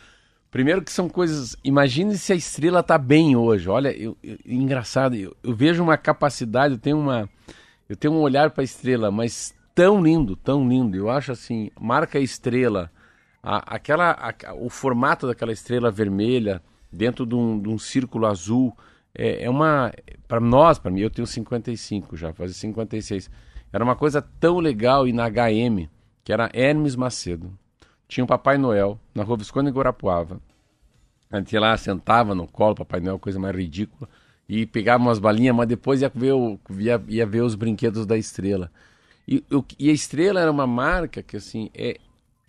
Primeiro 0.50 0.82
que 0.82 0.92
são 0.94 1.10
coisas. 1.10 1.58
Imagine 1.62 2.18
se 2.18 2.32
a 2.32 2.36
estrela 2.36 2.82
tá 2.82 2.98
bem 2.98 3.36
hoje. 3.36 3.68
Olha, 3.70 3.90
eu, 3.92 4.16
eu- 4.24 4.38
engraçado, 4.46 5.16
eu, 5.18 5.36
eu 5.44 5.54
vejo 5.54 5.84
uma 5.84 5.98
capacidade, 5.98 6.76
eu 6.76 6.80
tenho 6.80 6.98
uma. 6.98 7.30
Eu 7.90 7.96
tenho 7.98 8.14
um 8.14 8.22
olhar 8.22 8.52
para 8.52 8.62
a 8.62 8.64
estrela, 8.64 9.12
mas 9.12 9.54
tão 9.76 10.02
lindo, 10.02 10.38
tão 10.38 10.66
lindo. 10.66 10.96
Eu 10.96 11.10
acho 11.10 11.34
assim, 11.34 11.70
marca 11.78 12.20
estrela, 12.20 12.90
a- 13.42 13.76
aquela, 13.76 14.12
a- 14.12 14.54
o 14.54 14.70
formato 14.70 15.28
daquela 15.28 15.52
estrela 15.52 15.90
vermelha 15.92 16.62
dentro 16.92 17.26
de 17.26 17.36
um, 17.36 17.60
de 17.60 17.70
um 17.70 17.78
círculo 17.78 18.26
azul 18.26 18.76
é, 19.14 19.44
é 19.46 19.50
uma 19.50 19.92
para 20.28 20.40
nós, 20.40 20.78
para 20.78 20.92
mim, 20.92 21.02
eu 21.02 21.10
tenho 21.10 21.26
55 21.28 22.16
já, 22.16 22.32
fazer 22.34 22.54
56. 22.54 23.30
Era 23.74 23.84
uma 23.84 23.96
coisa 23.96 24.22
tão 24.22 24.60
legal 24.60 25.08
e 25.08 25.14
na 25.14 25.28
HM, 25.30 25.88
que 26.24 26.32
era 26.32 26.50
Hermes 26.54 26.96
Macedo. 26.96 27.52
Tinha 28.08 28.24
o 28.24 28.28
Papai 28.28 28.58
Noel 28.58 29.00
na 29.14 29.24
Rua 29.24 29.38
Visconde 29.38 29.70
Guarapuava. 29.72 30.40
A 31.32 31.38
gente 31.38 31.54
ia 31.54 31.60
lá, 31.60 31.78
sentava 31.78 32.34
no 32.34 32.48
colo, 32.48 32.76
Papai 32.76 33.00
Noel, 33.00 33.20
coisa 33.20 33.40
mais 33.40 33.56
ridícula, 33.56 34.10
e 34.48 34.66
pegava 34.66 35.04
umas 35.04 35.20
balinhas, 35.20 35.56
mas 35.56 35.68
depois 35.68 36.02
ia 36.02 36.12
ver, 36.14 36.34
o, 36.34 36.60
ia, 36.78 37.02
ia 37.08 37.26
ver 37.26 37.42
os 37.42 37.54
brinquedos 37.54 38.06
da 38.08 38.18
Estrela. 38.18 38.72
E, 39.28 39.44
o- 39.52 39.64
e 39.78 39.90
a 39.90 39.94
Estrela 39.94 40.40
era 40.40 40.50
uma 40.52 40.66
marca 40.66 41.22
que, 41.22 41.38
assim, 41.38 41.70
é, 41.74 41.98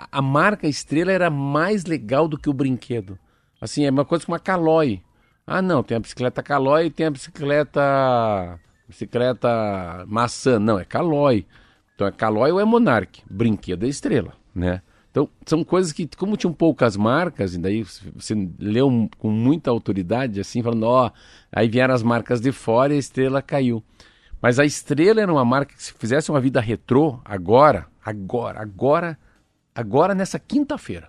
a- 0.01 0.09
a 0.19 0.23
marca 0.23 0.67
Estrela 0.67 1.13
era 1.13 1.29
mais 1.29 1.85
legal 1.85 2.27
do 2.27 2.39
que 2.39 2.49
o 2.49 2.55
brinquedo. 2.55 3.19
Assim, 3.61 3.85
é 3.85 3.91
uma 3.91 4.05
coisa 4.05 4.25
como 4.25 4.35
uma 4.35 4.41
Caloi. 4.41 5.03
Ah, 5.47 5.61
não, 5.61 5.83
tem 5.83 5.97
a 5.97 6.01
bicicleta 6.01 6.43
Caloi 6.43 6.87
e 6.87 6.91
tem 6.91 7.07
a 7.07 7.11
bicicleta 7.11 8.59
bicicleta 8.89 10.05
maçã. 10.07 10.59
Não, 10.59 10.79
é 10.79 10.85
Caloi. 10.85 11.47
Então 11.95 12.07
é 12.07 12.13
Caloi 12.13 12.51
ou 12.53 12.61
é 12.61 12.65
Monarch? 12.65 13.23
Brinquedo 13.31 13.85
é 13.85 13.89
Estrela, 13.89 14.33
né? 14.55 14.81
Então, 15.11 15.29
são 15.45 15.65
coisas 15.65 15.93
que, 15.93 16.09
como 16.17 16.37
tinham 16.37 16.53
poucas 16.53 16.97
marcas, 16.97 17.57
e 17.57 17.59
daí 17.59 17.83
você 18.15 18.49
leu 18.61 19.11
com 19.19 19.29
muita 19.29 19.69
autoridade, 19.69 20.39
assim, 20.39 20.63
falando, 20.63 20.85
ó, 20.85 21.11
aí 21.51 21.69
vieram 21.69 21.93
as 21.93 22.03
marcas 22.03 22.41
de 22.41 22.53
fora 22.53 22.93
e 22.93 22.97
a 22.97 23.01
estrela 23.01 23.43
caiu. 23.43 23.83
Mas 24.41 24.61
a 24.61 24.65
estrela 24.65 25.21
era 25.21 25.33
uma 25.33 25.45
marca 25.45 25.75
que 25.75 25.83
se 25.83 25.93
fizesse 25.95 26.31
uma 26.31 26.41
vida 26.41 26.61
retrô, 26.61 27.19
agora, 27.25 27.89
agora, 28.05 28.63
agora, 28.63 29.19
agora 29.75 30.15
nessa 30.15 30.39
quinta-feira, 30.39 31.09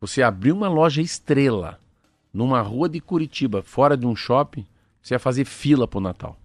você 0.00 0.22
abriu 0.22 0.54
uma 0.54 0.68
loja 0.68 1.00
estrela 1.00 1.80
numa 2.32 2.60
rua 2.60 2.88
de 2.88 3.00
Curitiba, 3.00 3.62
fora 3.62 3.96
de 3.96 4.06
um 4.06 4.16
shopping, 4.16 4.66
você 5.00 5.14
ia 5.14 5.18
fazer 5.18 5.44
fila 5.44 5.86
pro 5.86 6.00
Natal. 6.00 6.36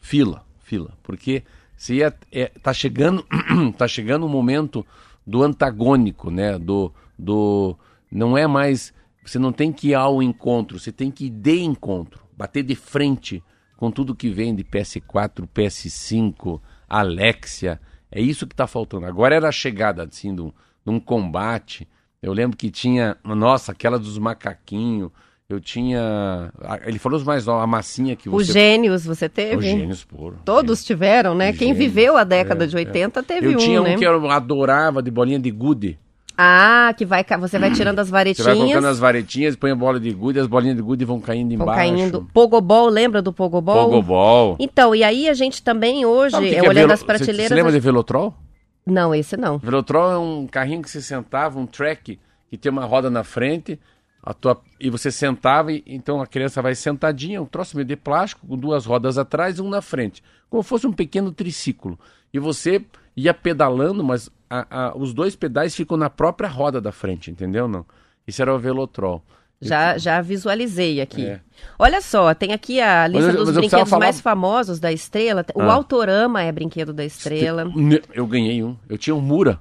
Fila, 0.00 0.44
fila. 0.58 0.96
Porque 1.02 1.44
você 1.76 1.96
ia, 1.96 2.14
é, 2.32 2.46
tá 2.46 2.72
chegando, 2.72 3.24
tá 3.76 3.86
chegando 3.86 4.26
o 4.26 4.28
momento 4.28 4.84
do 5.26 5.42
antagônico, 5.42 6.30
né? 6.30 6.58
Do, 6.58 6.92
do 7.18 7.76
não 8.10 8.36
é 8.36 8.46
mais 8.46 8.92
você 9.24 9.38
não 9.38 9.52
tem 9.52 9.70
que 9.70 9.88
ir 9.88 9.94
ao 9.94 10.22
encontro, 10.22 10.78
você 10.78 10.90
tem 10.90 11.10
que 11.10 11.26
ir 11.26 11.30
de 11.30 11.60
encontro, 11.60 12.24
bater 12.34 12.62
de 12.62 12.74
frente 12.74 13.42
com 13.76 13.90
tudo 13.90 14.14
que 14.14 14.30
vem 14.30 14.54
de 14.54 14.64
PS4, 14.64 15.46
PS5, 15.54 16.60
Alexia. 16.88 17.78
É 18.10 18.22
isso 18.22 18.46
que 18.46 18.54
está 18.54 18.66
faltando. 18.66 19.04
Agora 19.04 19.34
era 19.34 19.48
a 19.48 19.52
chegada 19.52 20.04
assim 20.04 20.34
de 20.34 20.40
um, 20.40 20.52
de 20.88 20.94
um 20.94 20.98
combate. 21.00 21.86
Eu 22.22 22.32
lembro 22.32 22.56
que 22.56 22.70
tinha, 22.70 23.16
nossa, 23.24 23.72
aquela 23.72 23.98
dos 23.98 24.18
macaquinhos. 24.18 25.10
Eu 25.48 25.60
tinha, 25.60 26.52
ele 26.84 26.98
falou 26.98 27.16
os 27.18 27.24
mais 27.24 27.46
novos, 27.46 27.62
a 27.64 27.66
massinha 27.66 28.14
que 28.14 28.28
Os 28.28 28.48
você 28.48 28.52
gênios 28.52 29.06
você 29.06 29.24
Os 29.26 29.32
teve? 29.32 29.62
gênios 29.62 30.04
puro. 30.04 30.36
Todos 30.44 30.84
tiveram, 30.84 31.34
né? 31.34 31.52
Quem 31.54 31.68
Gênios, 31.68 31.78
viveu 31.78 32.16
a 32.18 32.24
década 32.24 32.64
é, 32.64 32.66
de 32.66 32.76
80 32.76 33.22
teve 33.22 33.46
eu 33.46 33.52
um, 33.52 33.56
tinha 33.56 33.80
um 33.80 33.84
né? 33.84 33.96
que 33.96 34.04
eu 34.06 34.30
adorava 34.30 35.02
de 35.02 35.10
bolinha 35.10 35.38
de 35.38 35.50
gude. 35.50 35.98
Ah, 36.36 36.92
que 36.96 37.06
vai, 37.06 37.24
você 37.40 37.58
vai 37.58 37.72
tirando 37.72 37.98
as 37.98 38.08
Você 38.08 38.12
varetinhas. 38.12 38.46
vai 38.46 38.56
colocando 38.56 38.86
as 38.88 38.98
varetinhas, 38.98 39.56
põe 39.56 39.70
a 39.70 39.74
bola 39.74 39.98
de 39.98 40.12
gude, 40.12 40.38
as 40.38 40.46
bolinhas 40.46 40.76
de 40.76 40.82
gude 40.82 41.04
vão 41.06 41.18
caindo 41.18 41.48
Vão 41.56 41.62
embaixo. 41.66 41.78
caindo. 41.80 42.28
Pogobol, 42.32 42.88
lembra 42.90 43.22
do 43.22 43.32
Pogobol? 43.32 43.88
Pogobol. 43.88 44.56
Então, 44.60 44.94
e 44.94 45.02
aí 45.02 45.28
a 45.30 45.34
gente 45.34 45.62
também 45.62 46.04
hoje, 46.04 46.36
é, 46.36 46.56
é 46.56 46.60
olhando 46.60 46.74
velo- 46.74 46.92
as 46.92 47.00
Você- 47.00 47.06
prateleiras... 47.06 47.48
Você 47.48 47.54
lembra 47.54 47.70
a- 47.70 47.74
de 47.74 47.80
Velotrol? 47.80 48.34
Não, 48.92 49.14
esse 49.14 49.36
não. 49.36 49.58
Velotrol 49.58 50.10
é 50.12 50.18
um 50.18 50.46
carrinho 50.46 50.82
que 50.82 50.90
você 50.90 51.02
sentava, 51.02 51.58
um 51.58 51.66
track, 51.66 52.18
que 52.50 52.56
tem 52.56 52.72
uma 52.72 52.84
roda 52.84 53.10
na 53.10 53.22
frente, 53.22 53.78
a 54.22 54.32
tua, 54.34 54.60
e 54.80 54.88
você 54.90 55.10
sentava, 55.10 55.72
e, 55.72 55.82
então 55.86 56.20
a 56.20 56.26
criança 56.26 56.60
vai 56.62 56.74
sentadinha, 56.74 57.40
um 57.42 57.46
troço 57.46 57.76
meio 57.76 57.86
de 57.86 57.96
plástico, 57.96 58.46
com 58.46 58.56
duas 58.56 58.86
rodas 58.86 59.18
atrás 59.18 59.58
e 59.58 59.62
um 59.62 59.68
na 59.68 59.82
frente, 59.82 60.22
como 60.48 60.62
fosse 60.62 60.86
um 60.86 60.92
pequeno 60.92 61.30
triciclo. 61.32 61.98
E 62.32 62.38
você 62.38 62.84
ia 63.16 63.34
pedalando, 63.34 64.02
mas 64.02 64.30
a- 64.50 64.66
a- 64.88 64.96
os 64.96 65.12
dois 65.12 65.36
pedais 65.36 65.74
ficam 65.74 65.96
na 65.96 66.08
própria 66.10 66.48
roda 66.48 66.80
da 66.80 66.92
frente, 66.92 67.30
entendeu? 67.30 67.68
Não? 67.68 67.84
Isso 68.26 68.40
era 68.42 68.54
o 68.54 68.58
Velotrol. 68.58 69.22
Já, 69.60 69.98
já 69.98 70.20
visualizei 70.20 71.00
aqui. 71.00 71.26
É. 71.26 71.40
Olha 71.78 72.00
só, 72.00 72.32
tem 72.32 72.52
aqui 72.52 72.80
a 72.80 73.08
lista 73.08 73.30
eu- 73.32 73.44
dos 73.44 73.54
brinquedos 73.54 73.90
falar- 73.90 74.04
mais 74.06 74.20
famosos 74.20 74.78
da 74.78 74.92
Estrela. 74.92 75.44
O 75.54 75.62
Ah. 75.62 75.72
Autorama 75.74 76.42
é 76.42 76.52
brinquedo 76.52 76.92
da 76.92 77.04
Estrela. 77.04 77.66
Eu 78.14 78.26
ganhei 78.26 78.62
um. 78.62 78.76
Eu 78.88 78.96
tinha 78.96 79.16
um 79.16 79.20
Mura. 79.20 79.58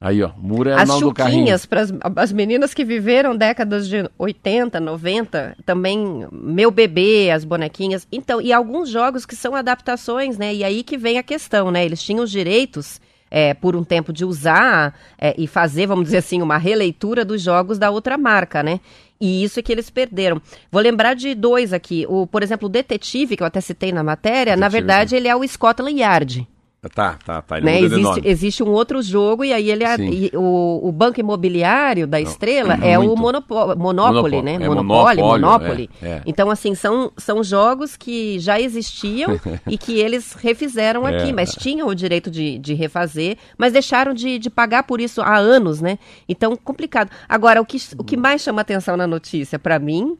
Aí, 0.00 0.22
ó. 0.22 0.30
Mura 0.36 0.72
é 0.72 0.76
o 0.76 0.78
As 0.78 0.88
nome 0.88 1.00
do 1.00 1.14
carrinho. 1.14 1.38
chuquinhas, 1.40 1.66
para 1.66 1.82
as 2.16 2.30
meninas 2.30 2.74
que 2.74 2.84
viveram 2.84 3.34
décadas 3.34 3.88
de 3.88 4.08
80, 4.18 4.78
90, 4.78 5.56
também 5.64 6.28
Meu 6.30 6.70
Bebê, 6.70 7.30
as 7.30 7.44
bonequinhas. 7.44 8.06
Então, 8.12 8.40
e 8.40 8.52
alguns 8.52 8.90
jogos 8.90 9.24
que 9.24 9.34
são 9.34 9.54
adaptações, 9.56 10.36
né? 10.36 10.54
E 10.54 10.62
aí 10.62 10.82
que 10.84 10.98
vem 10.98 11.18
a 11.18 11.22
questão, 11.22 11.70
né? 11.70 11.84
Eles 11.84 12.02
tinham 12.02 12.22
os 12.22 12.30
direitos, 12.30 13.00
é, 13.30 13.54
por 13.54 13.74
um 13.76 13.84
tempo, 13.84 14.12
de 14.12 14.24
usar 14.24 14.94
é, 15.18 15.34
e 15.36 15.46
fazer, 15.46 15.86
vamos 15.86 16.04
dizer 16.04 16.18
assim, 16.18 16.42
uma 16.42 16.58
releitura 16.58 17.24
dos 17.24 17.42
jogos 17.42 17.78
da 17.78 17.90
outra 17.90 18.16
marca, 18.16 18.62
né? 18.62 18.80
E 19.20 19.42
isso 19.42 19.58
é 19.58 19.62
que 19.62 19.72
eles 19.72 19.88
perderam. 19.88 20.40
Vou 20.70 20.82
lembrar 20.82 21.14
de 21.14 21.34
dois 21.34 21.72
aqui. 21.72 22.06
O, 22.08 22.26
por 22.26 22.42
exemplo, 22.42 22.66
o 22.66 22.70
Detetive, 22.70 23.36
que 23.36 23.42
eu 23.42 23.46
até 23.46 23.60
citei 23.60 23.90
na 23.92 24.02
matéria, 24.02 24.56
na 24.56 24.68
Detetive. 24.68 24.86
verdade, 24.86 25.16
ele 25.16 25.28
é 25.28 25.34
o 25.34 25.46
Scotland 25.46 25.98
Yard. 25.98 26.46
Tá, 26.94 27.18
tá, 27.24 27.42
tá. 27.42 27.56
Ele 27.58 27.66
Né? 27.66 27.80
Existe, 27.80 28.20
existe 28.24 28.62
um 28.62 28.70
outro 28.70 29.00
jogo 29.02 29.44
e 29.44 29.52
aí 29.52 29.70
ele 29.70 29.84
é- 29.84 29.96
Sim. 29.96 30.08
e 30.10 30.30
o, 30.34 30.80
o 30.88 30.92
banco 30.92 31.18
imobiliário 31.20 32.06
da 32.06 32.20
Estrela 32.20 32.76
não, 32.76 32.86
é 32.86 32.98
o 32.98 33.02
muito. 33.04 33.20
Monopo- 33.20 33.76
Monopoly, 33.76 34.36
Monopó- 34.36 34.42
né? 34.42 34.54
é 34.54 34.58
Monopoly, 34.68 34.84
monopólio, 34.86 35.24
Monopoly. 35.24 35.90
é, 36.02 36.06
é. 36.08 36.22
Então, 36.26 36.50
assim, 36.50 36.74
são, 36.74 37.12
são 37.16 37.42
jogos 37.42 37.96
que 37.96 38.38
já 38.38 38.60
existiam 38.60 39.38
e 39.66 39.76
que 39.78 39.98
eles 39.98 40.32
refizeram 40.34 41.06
É. 41.06 41.16
aqui, 41.16 41.32
mas 41.32 41.52
tinham 41.54 41.88
o 41.88 41.94
direito 41.94 42.30
de, 42.30 42.58
de 42.58 42.74
refazer, 42.74 43.36
mas 43.58 43.72
deixaram 43.72 44.12
de, 44.14 44.38
de 44.38 44.50
pagar 44.50 44.82
por 44.84 45.00
isso 45.00 45.20
há 45.20 45.36
anos, 45.36 45.80
né? 45.80 45.98
Então, 46.28 46.56
complicado. 46.56 47.10
Agora, 47.28 47.60
o 47.60 47.64
que, 47.66 47.78
o 47.98 48.04
que 48.04 48.16
mais 48.16 48.42
chama 48.42 48.60
atenção 48.60 48.96
na 48.96 49.06
notícia, 49.06 49.58
para 49.58 49.78
mim, 49.78 50.16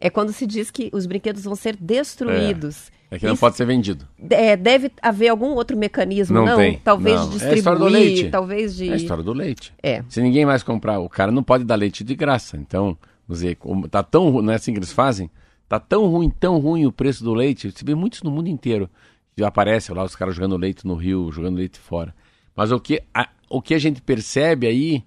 é 0.00 0.08
quando 0.08 0.32
se 0.32 0.46
diz 0.46 0.70
que 0.70 0.90
os 0.92 1.06
brinquedos 1.06 1.44
vão 1.44 1.54
ser 1.56 1.76
destruídos. 1.76 2.90
É 3.10 3.18
que 3.18 3.24
não 3.26 3.32
Isso- 3.32 3.40
pode 3.40 3.56
ser 3.56 3.64
vendido. 3.64 4.06
é, 4.30 4.54
deve 4.56 4.90
haver 5.00 5.28
algum 5.28 5.52
outro 5.54 5.76
mecanismo, 5.76 6.34
Não 6.34 6.44
não? 6.44 6.56
tem, 6.56 6.78
Talvez 6.78 7.18
não. 7.20 7.30
de 7.30 7.42
É 7.44 7.50
a 7.50 7.54
história 7.54 7.78
do 7.78 7.84
distribuir, 7.86 8.14
leite. 8.16 8.30
talvez 8.30 8.76
de. 8.76 8.88
É 8.88 8.92
a 8.92 8.96
história 8.96 9.22
do 9.24 9.32
leite. 9.32 9.72
É. 9.82 10.02
Se 10.08 10.20
ninguém 10.20 10.44
mais 10.44 10.62
comprar, 10.62 10.98
o 10.98 11.08
cara 11.08 11.32
não 11.32 11.42
pode 11.42 11.64
dar 11.64 11.76
leite 11.76 12.04
de 12.04 12.14
graça. 12.14 12.56
Então, 12.58 12.98
vamos 13.26 13.40
dizer, 13.40 13.54
como 13.56 13.88
tá 13.88 14.02
tão 14.02 14.28
ruim, 14.30 14.44
não 14.44 14.52
é 14.52 14.56
assim 14.56 14.72
que 14.72 14.78
eles 14.78 14.92
fazem? 14.92 15.30
Tá 15.68 15.80
tão 15.80 16.06
ruim, 16.06 16.28
tão 16.28 16.58
ruim 16.58 16.84
o 16.86 16.92
preço 16.92 17.24
do 17.24 17.32
leite. 17.32 17.70
Você 17.70 17.84
vê 17.84 17.94
muitos 17.94 18.22
no 18.22 18.30
mundo 18.30 18.48
inteiro. 18.48 18.88
Já 19.36 19.48
aparece 19.48 19.92
lá 19.92 20.02
os 20.04 20.14
caras 20.16 20.34
jogando 20.34 20.56
leite 20.56 20.86
no 20.86 20.94
rio, 20.94 21.30
jogando 21.32 21.56
leite 21.56 21.78
fora. 21.78 22.14
Mas 22.56 22.72
o 22.72 22.78
que 22.80 23.02
a, 23.14 23.28
o 23.48 23.62
que 23.62 23.72
a 23.72 23.78
gente 23.78 24.02
percebe 24.02 24.66
aí, 24.66 25.02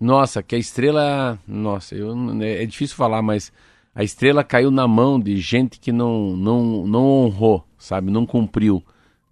nossa, 0.00 0.42
que 0.42 0.54
a 0.54 0.58
estrela, 0.58 1.38
nossa, 1.46 1.94
eu, 1.94 2.14
é 2.42 2.64
difícil 2.64 2.96
falar, 2.96 3.20
mas 3.20 3.52
a 3.98 4.04
estrela 4.04 4.44
caiu 4.44 4.70
na 4.70 4.86
mão 4.86 5.18
de 5.18 5.36
gente 5.38 5.80
que 5.80 5.90
não, 5.90 6.36
não, 6.36 6.86
não 6.86 7.04
honrou, 7.04 7.66
sabe? 7.76 8.12
Não 8.12 8.24
cumpriu. 8.24 8.80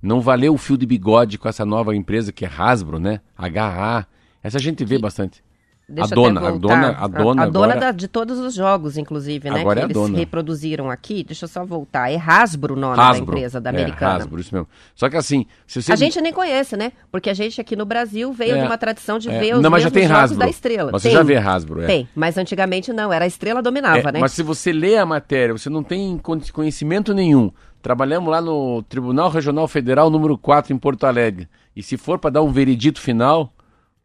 Não 0.03 0.21
valeu 0.21 0.55
o 0.55 0.59
fio 0.59 0.77
de 0.77 0.85
bigode 0.85 1.39
com 1.39 1.49
essa 1.49 1.65
nova 1.65 1.95
empresa 1.95 2.33
que 2.33 2.45
é 2.45 2.51
Hasbro, 2.53 2.99
né? 2.99 3.21
HA. 3.39 4.09
Essa 4.43 4.59
a 4.59 4.61
gente 4.61 4.85
vê 4.85 4.99
bastante. 4.99 5.45
Deixa 5.89 6.15
a 6.15 6.17
dona, 6.17 6.41
a 6.41 6.51
dona, 6.51 6.89
a 6.99 7.07
dona, 7.07 7.43
a 7.45 7.47
dona 7.49 7.65
agora, 7.75 7.81
da- 7.81 7.93
de 7.93 8.09
todos 8.09 8.41
os 8.41 8.55
jogos, 8.55 8.97
inclusive, 8.99 9.49
né? 9.49 9.61
Agora 9.61 9.77
que 9.77 9.81
é 9.81 9.83
a 9.83 9.87
eles 9.87 9.95
dona. 9.97 10.19
reproduziram 10.19 10.91
aqui. 10.91 11.23
Deixa 11.23 11.45
eu 11.45 11.49
só 11.49 11.65
voltar. 11.65 12.11
É 12.11 12.17
Hasbro 12.17 12.75
o 12.75 12.77
nome 12.77 12.97
da 12.97 13.09
Hasbro. 13.11 13.23
empresa, 13.37 13.61
da 13.61 13.71
É, 13.71 13.73
americana. 13.73 14.15
Hasbro, 14.17 14.41
isso 14.41 14.53
mesmo. 14.53 14.69
Só 14.97 15.09
que 15.09 15.17
assim, 15.17 15.47
se 15.65 15.81
você 15.81 15.93
A 15.93 15.97
gente 15.97 16.21
nem 16.21 16.33
conhece, 16.33 16.77
né? 16.77 16.91
Porque 17.09 17.31
a 17.31 17.35
gente 17.35 17.61
aqui 17.61 17.77
no 17.77 17.85
Brasil 17.87 18.33
veio 18.33 18.57
É, 18.57 18.61
de 18.63 18.67
uma 18.67 18.77
tradição 18.77 19.17
de 19.21 19.31
é, 19.31 19.39
ver 19.39 19.55
os 19.55 19.63
não, 19.63 19.71
mas 19.71 19.85
já 19.85 19.91
tem 19.91 20.09
jogos 20.09 20.23
Hasbro. 20.25 20.39
da 20.41 20.49
estrela. 20.49 20.91
Mas 20.93 21.03
você 21.03 21.09
tem, 21.09 21.17
já 21.19 21.23
vê 21.23 21.37
Hasbro, 21.37 21.81
é. 21.83 21.87
Tem, 21.87 22.09
mas 22.17 22.37
antigamente 22.37 22.93
não. 22.93 23.13
Era 23.13 23.25
a 23.25 23.29
estrela 23.29 23.63
dominava, 23.63 24.09
É, 24.09 24.13
né? 24.13 24.19
Mas 24.19 24.33
se 24.33 24.43
você 24.43 24.73
lê 24.73 24.97
a 24.97 25.07
matéria, 25.07 25.57
você 25.57 25.71
não 25.71 25.85
tem 25.85 26.19
con- 26.19 26.41
conhecimento 26.53 27.15
nenhum. 27.15 27.53
Trabalhamos 27.81 28.29
lá 28.29 28.41
no 28.41 28.83
Tribunal 28.89 29.31
Regional 29.31 29.69
Federal 29.69 30.11
número 30.11 30.37
4 30.37 30.73
em 30.73 30.79
Porto 30.79 31.05
Alegre. 31.07 31.49
E 31.77 31.83
se 31.83 31.97
for 31.97 32.19
para 32.19 32.31
dar 32.31 32.43
um 32.43 32.51
veredito 32.51 33.01
final, 33.01 33.53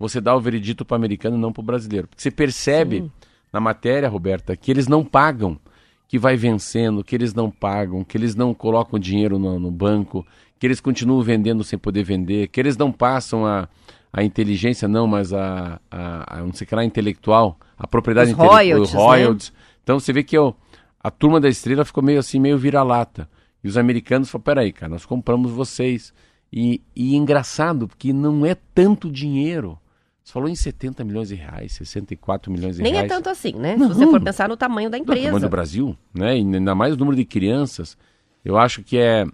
você 0.01 0.19
dá 0.19 0.35
o 0.35 0.41
veredito 0.41 0.83
para 0.83 0.95
o 0.95 0.97
americano 0.97 1.37
e 1.37 1.39
não 1.39 1.53
para 1.53 1.61
o 1.61 1.65
brasileiro. 1.65 2.07
Porque 2.07 2.21
você 2.21 2.31
percebe 2.31 3.09
na 3.53 3.59
matéria, 3.59 4.09
Roberta, 4.09 4.55
que 4.55 4.71
eles 4.71 4.87
não 4.87 5.05
pagam, 5.05 5.59
que 6.07 6.17
vai 6.17 6.35
vencendo, 6.35 7.03
que 7.03 7.15
eles 7.15 7.33
não 7.33 7.49
pagam, 7.49 8.03
que 8.03 8.17
eles 8.17 8.35
não 8.35 8.53
colocam 8.53 8.99
dinheiro 8.99 9.39
no, 9.39 9.59
no 9.59 9.71
banco, 9.71 10.25
que 10.59 10.67
eles 10.67 10.81
continuam 10.81 11.21
vendendo 11.21 11.63
sem 11.63 11.79
poder 11.79 12.03
vender, 12.03 12.47
que 12.47 12.59
eles 12.59 12.75
não 12.75 12.91
passam 12.91 13.45
a, 13.45 13.67
a 14.11 14.23
inteligência, 14.23 14.87
não, 14.87 15.07
mas 15.07 15.31
a, 15.33 15.79
a, 15.89 16.37
a 16.37 16.41
não 16.41 16.53
sei 16.53 16.65
o 16.65 16.67
que 16.67 16.75
lá, 16.75 16.83
intelectual, 16.83 17.57
a 17.77 17.87
propriedade 17.87 18.31
intelectual, 18.31 18.57
royalties, 18.57 18.93
né? 18.93 18.99
royalties. 18.99 19.53
Então 19.83 19.99
você 19.99 20.11
vê 20.11 20.23
que 20.23 20.37
eu, 20.37 20.55
a 20.99 21.09
turma 21.09 21.39
da 21.39 21.49
estrela 21.49 21.85
ficou 21.85 22.03
meio 22.03 22.19
assim, 22.19 22.39
meio 22.39 22.57
vira-lata. 22.57 23.29
E 23.63 23.67
os 23.67 23.77
americanos 23.77 24.29
falaram, 24.29 24.43
peraí, 24.43 24.71
cara, 24.71 24.91
nós 24.91 25.05
compramos 25.05 25.51
vocês. 25.51 26.13
E, 26.51 26.81
e 26.95 27.15
engraçado, 27.15 27.87
porque 27.87 28.11
não 28.11 28.45
é 28.45 28.55
tanto 28.55 29.09
dinheiro. 29.09 29.79
Você 30.23 30.33
falou 30.33 30.47
em 30.47 30.55
70 30.55 31.03
milhões 31.03 31.29
de 31.29 31.35
reais, 31.35 31.73
64 31.73 32.51
milhões 32.51 32.77
de 32.77 32.83
Nem 32.83 32.93
reais. 32.93 33.05
é 33.11 33.13
tanto 33.15 33.29
assim, 33.29 33.53
né? 33.53 33.75
Não. 33.75 33.87
Se 33.89 33.95
você 33.95 34.05
for 34.07 34.21
pensar 34.21 34.47
no 34.47 34.55
tamanho 34.55 34.89
da 34.89 34.97
Não, 34.97 35.05
tamanho 35.05 35.27
empresa. 35.27 35.39
do 35.47 35.49
Brasil, 35.49 35.97
né? 36.13 36.37
E 36.37 36.41
ainda 36.41 36.75
mais 36.75 36.93
o 36.93 36.97
número 36.97 37.17
de 37.17 37.25
crianças. 37.25 37.97
Eu 38.45 38.57
acho 38.57 38.83
que 38.83 38.97
é. 38.97 39.25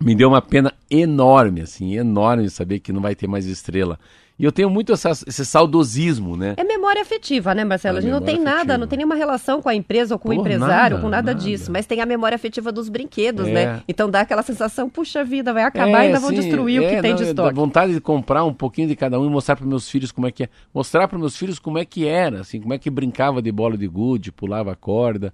Me 0.00 0.14
deu 0.14 0.28
uma 0.28 0.42
pena 0.42 0.74
enorme, 0.90 1.60
assim, 1.60 1.94
enorme 1.94 2.50
saber 2.50 2.80
que 2.80 2.92
não 2.92 3.00
vai 3.00 3.14
ter 3.14 3.28
mais 3.28 3.46
estrela. 3.46 3.98
E 4.36 4.44
eu 4.44 4.50
tenho 4.50 4.68
muito 4.68 4.92
essa- 4.92 5.10
esse 5.28 5.44
saudosismo, 5.46 6.36
né? 6.36 6.54
É 6.56 6.64
memória 6.64 7.00
afetiva, 7.00 7.54
né, 7.54 7.64
Marcelo? 7.64 7.96
É 7.96 7.98
a 7.98 8.00
gente 8.02 8.10
não 8.10 8.18
memória 8.18 8.34
tem 8.36 8.44
nada, 8.44 8.56
afetiva. 8.56 8.78
não 8.78 8.86
tem 8.88 8.96
nenhuma 8.96 9.14
relação 9.14 9.62
com 9.62 9.68
a 9.68 9.74
empresa 9.76 10.14
ou 10.16 10.18
com 10.18 10.30
o 10.30 10.32
empresário, 10.32 10.96
nada, 10.96 11.02
com 11.02 11.08
nada, 11.08 11.32
nada. 11.32 11.34
disso. 11.44 11.70
Mas 11.70 11.86
tem 11.86 12.00
a 12.00 12.06
memória 12.06 12.34
afetiva 12.34 12.72
dos 12.72 12.88
brinquedos, 12.88 13.46
É. 13.46 13.52
né? 13.52 13.82
Então 13.86 14.10
dá 14.10 14.22
aquela 14.22 14.42
sensação, 14.42 14.90
puxa 14.90 15.22
vida, 15.22 15.52
vai 15.52 15.62
acabar 15.62 16.02
e 16.02 16.06
ainda 16.06 16.18
vão 16.18 16.30
sim, 16.30 16.36
destruir 16.36 16.80
o 16.80 16.84
é, 16.84 16.96
que 16.96 17.00
tem 17.02 17.10
não, 17.12 17.16
de 17.18 17.22
é, 17.24 17.26
estoque. 17.28 17.54
Dá 17.54 17.60
vontade 17.60 17.94
de 17.94 18.00
comprar 18.00 18.42
um 18.44 18.52
pouquinho 18.52 18.88
de 18.88 18.96
cada 18.96 19.20
um 19.20 19.24
e 19.24 19.30
mostrar 19.30 19.54
para 19.54 19.66
meus 19.66 19.88
filhos 19.88 20.10
como 20.10 20.26
é 20.26 20.32
que 20.32 20.42
é. 20.44 20.48
Mostrar 20.74 21.06
para 21.06 21.16
meus 21.16 21.36
filhos 21.36 21.60
como 21.60 21.78
é 21.78 21.84
que 21.84 22.04
era, 22.04 22.40
assim, 22.40 22.60
como 22.60 22.74
é 22.74 22.78
que 22.78 22.90
brincava 22.90 23.40
de 23.40 23.52
bola 23.52 23.78
de 23.78 23.86
gude, 23.86 24.32
pulava 24.32 24.72
a 24.72 24.76
corda. 24.76 25.32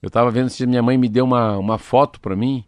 Eu 0.00 0.08
tava 0.08 0.30
vendo 0.30 0.50
se 0.50 0.64
minha 0.68 0.82
mãe 0.84 0.96
me 0.96 1.08
deu 1.08 1.24
uma, 1.24 1.56
uma 1.58 1.78
foto 1.78 2.20
para 2.20 2.36
mim, 2.36 2.64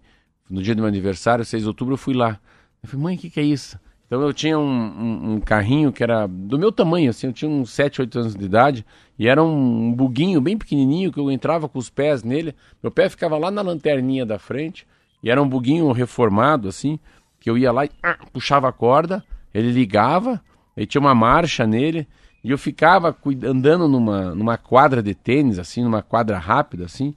no 0.50 0.60
dia 0.60 0.74
do 0.74 0.78
meu 0.80 0.88
aniversário, 0.88 1.44
6 1.44 1.62
de 1.62 1.68
outubro, 1.68 1.94
eu 1.94 1.98
fui 1.98 2.14
lá. 2.14 2.40
Eu 2.82 2.88
falei, 2.88 3.04
mãe, 3.04 3.14
o 3.14 3.18
que, 3.18 3.30
que 3.30 3.38
é 3.38 3.44
isso? 3.44 3.78
Então 4.08 4.22
eu 4.22 4.32
tinha 4.32 4.58
um, 4.58 4.62
um- 4.64 5.32
um 5.34 5.40
carrinho 5.40 5.92
que 5.92 6.02
era 6.02 6.26
do 6.26 6.58
meu 6.58 6.72
tamanho, 6.72 7.10
assim, 7.10 7.26
eu 7.26 7.32
tinha 7.32 7.50
uns 7.50 7.70
7, 7.70 8.00
8 8.00 8.18
anos 8.18 8.34
de 8.34 8.42
idade, 8.42 8.84
e 9.18 9.28
era 9.28 9.42
um, 9.44 9.88
um 9.88 9.92
buguinho 9.94 10.40
bem 10.40 10.56
pequenininho 10.56 11.12
que 11.12 11.20
eu 11.20 11.30
entrava 11.30 11.68
com 11.68 11.78
os 11.78 11.90
pés 11.90 12.22
nele, 12.22 12.54
meu 12.82 12.90
pé 12.90 13.10
ficava 13.10 13.36
lá 13.36 13.50
na 13.50 13.60
lanterninha 13.60 14.24
da 14.24 14.38
frente, 14.38 14.86
e 15.22 15.30
era 15.30 15.42
um 15.42 15.48
buguinho 15.48 15.92
reformado, 15.92 16.68
assim, 16.68 16.98
que 17.38 17.50
eu 17.50 17.58
ia 17.58 17.70
lá 17.70 17.84
e 17.84 17.90
ah, 18.02 18.16
puxava 18.32 18.66
a 18.68 18.72
corda, 18.72 19.22
ele 19.52 19.70
ligava, 19.70 20.40
aí 20.74 20.86
tinha 20.86 21.00
uma 21.02 21.14
marcha 21.14 21.66
nele, 21.66 22.08
e 22.42 22.50
eu 22.50 22.56
ficava 22.56 23.14
andando 23.44 23.86
numa, 23.88 24.34
numa 24.34 24.56
quadra 24.56 25.02
de 25.02 25.14
tênis, 25.14 25.58
assim, 25.58 25.82
numa 25.82 26.00
quadra 26.00 26.38
rápida, 26.38 26.86
assim, 26.86 27.14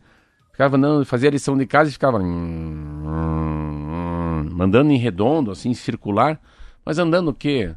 ficava 0.52 0.76
andando, 0.76 1.06
fazia 1.06 1.30
a 1.30 1.32
lição 1.32 1.58
de 1.58 1.66
casa 1.66 1.90
e 1.90 1.94
ficava 1.94 2.18
andando 4.60 4.92
em 4.92 4.98
redondo, 4.98 5.52
assim, 5.52 5.74
circular, 5.74 6.38
mas 6.86 7.00
andando 7.00 7.30
o 7.30 7.34
quê? 7.34 7.74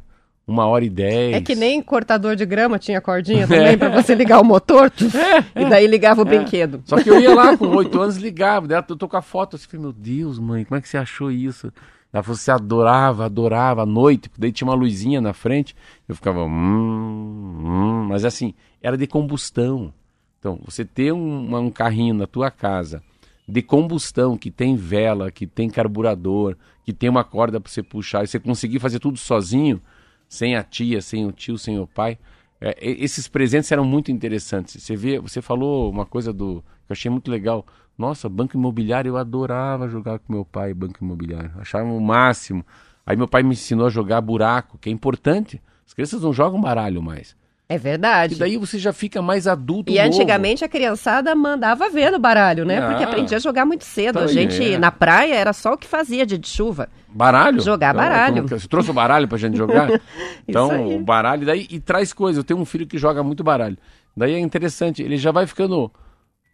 Uma 0.47 0.67
hora 0.67 0.85
e 0.85 0.89
dez. 0.89 1.35
É 1.35 1.41
que 1.41 1.55
nem 1.55 1.81
cortador 1.81 2.35
de 2.35 2.45
grama 2.45 2.77
tinha 2.77 3.01
cordinha 3.01 3.47
também 3.49 3.77
pra 3.77 3.89
você 3.89 4.13
ligar 4.13 4.39
o 4.39 4.43
motor 4.43 4.91
tuf, 4.91 5.17
e 5.55 5.65
daí 5.65 5.87
ligava 5.87 6.21
o 6.21 6.25
brinquedo. 6.25 6.81
Só 6.85 7.01
que 7.01 7.09
eu 7.09 7.19
ia 7.19 7.33
lá 7.33 7.57
com 7.57 7.67
oito 7.75 7.99
anos 7.99 8.17
ligava. 8.17 8.67
Daí 8.67 8.83
eu 8.87 8.95
tô 8.95 9.07
com 9.07 9.17
a 9.17 9.21
foto 9.21 9.55
assim, 9.55 9.65
falei, 9.67 9.81
meu 9.81 9.93
Deus, 9.93 10.37
mãe, 10.37 10.63
como 10.63 10.77
é 10.77 10.81
que 10.81 10.87
você 10.87 10.97
achou 10.97 11.31
isso? 11.31 11.71
Ela 12.13 12.23
falou, 12.23 12.37
você 12.37 12.51
adorava, 12.51 13.25
adorava 13.25 13.81
à 13.81 13.85
noite, 13.85 14.29
daí 14.37 14.51
tinha 14.51 14.67
uma 14.67 14.75
luzinha 14.75 15.19
na 15.19 15.33
frente, 15.33 15.75
eu 16.07 16.15
ficava, 16.15 16.45
hum, 16.45 16.49
hum, 16.49 18.05
mas 18.07 18.23
assim, 18.23 18.53
era 18.81 18.97
de 18.97 19.05
combustão. 19.05 19.93
Então, 20.39 20.59
você 20.63 20.85
ter 20.85 21.11
um, 21.11 21.57
um 21.57 21.71
carrinho 21.71 22.13
na 22.13 22.27
tua 22.27 22.49
casa 22.51 23.01
de 23.47 23.61
combustão, 23.61 24.37
que 24.37 24.49
tem 24.49 24.75
vela, 24.75 25.29
que 25.31 25.45
tem 25.45 25.69
carburador, 25.69 26.55
que 26.85 26.93
tem 26.93 27.09
uma 27.09 27.23
corda 27.23 27.59
para 27.59 27.71
você 27.71 27.81
puxar, 27.81 28.23
e 28.23 28.27
você 28.27 28.39
conseguir 28.39 28.79
fazer 28.79 28.99
tudo 28.99 29.17
sozinho, 29.17 29.81
sem 30.29 30.55
a 30.55 30.63
tia, 30.63 31.01
sem 31.01 31.25
o 31.25 31.31
tio, 31.31 31.57
sem 31.57 31.79
o 31.79 31.87
pai. 31.87 32.19
É, 32.61 32.75
esses 32.79 33.27
presentes 33.27 33.71
eram 33.71 33.83
muito 33.83 34.11
interessantes. 34.11 34.81
Você 34.83 34.95
vê, 34.95 35.19
você 35.19 35.41
falou 35.41 35.89
uma 35.89 36.05
coisa 36.05 36.31
do 36.31 36.63
que 36.85 36.91
eu 36.91 36.93
achei 36.93 37.09
muito 37.09 37.31
legal. 37.31 37.65
Nossa, 37.97 38.29
banco 38.29 38.55
imobiliário, 38.55 39.09
eu 39.09 39.17
adorava 39.17 39.89
jogar 39.89 40.19
com 40.19 40.31
meu 40.31 40.45
pai 40.45 40.75
banco 40.75 41.03
imobiliário. 41.03 41.51
Achava 41.57 41.89
o 41.89 41.99
máximo. 41.99 42.63
Aí 43.03 43.17
meu 43.17 43.27
pai 43.27 43.41
me 43.41 43.53
ensinou 43.53 43.87
a 43.87 43.89
jogar 43.89 44.21
buraco, 44.21 44.77
que 44.77 44.87
é 44.87 44.91
importante. 44.91 45.59
As 45.87 45.93
crianças 45.93 46.21
não 46.21 46.31
jogam 46.31 46.61
baralho 46.61 47.01
mais. 47.01 47.35
É 47.67 47.77
verdade. 47.79 48.35
E 48.35 48.37
daí 48.37 48.57
você 48.57 48.77
já 48.77 48.93
fica 48.93 49.21
mais 49.23 49.47
adulto 49.47 49.91
E 49.91 49.95
novo. 49.95 50.07
antigamente 50.07 50.63
a 50.63 50.69
criançada 50.69 51.33
mandava 51.35 51.89
ver 51.89 52.11
no 52.11 52.19
baralho, 52.19 52.63
né? 52.63 52.77
Ah. 52.77 52.89
Porque 52.89 53.03
aprendia 53.03 53.37
a 53.37 53.39
jogar 53.39 53.65
muito 53.65 53.83
cedo. 53.83 54.19
Então, 54.19 54.23
a 54.23 54.27
gente, 54.27 54.73
é. 54.73 54.77
na 54.77 54.91
praia, 54.91 55.33
era 55.33 55.51
só 55.51 55.73
o 55.73 55.77
que 55.77 55.87
fazia 55.87 56.25
dia 56.27 56.37
de 56.37 56.47
chuva. 56.47 56.89
Baralho? 57.09 57.59
Jogar 57.61 57.95
Então, 57.95 58.03
baralho. 58.03 58.43
que- 58.45 58.59
Você 58.59 58.67
trouxe 58.67 58.91
o 58.91 58.93
baralho 58.93 59.27
pra 59.27 59.37
gente 59.37 59.57
jogar? 59.57 59.89
então, 60.47 60.95
o 60.95 60.99
baralho 60.99 61.43
daí 61.45 61.65
e 61.71 61.79
traz 61.79 62.13
coisa. 62.13 62.39
Eu 62.39 62.43
tenho 62.43 62.59
um 62.59 62.65
filho 62.65 62.85
que 62.85 62.97
joga 62.99 63.23
muito 63.23 63.43
baralho. 63.43 63.77
Daí 64.15 64.33
é 64.35 64.39
interessante, 64.39 65.01
ele 65.01 65.17
já 65.17 65.31
vai 65.31 65.47
ficando 65.47 65.91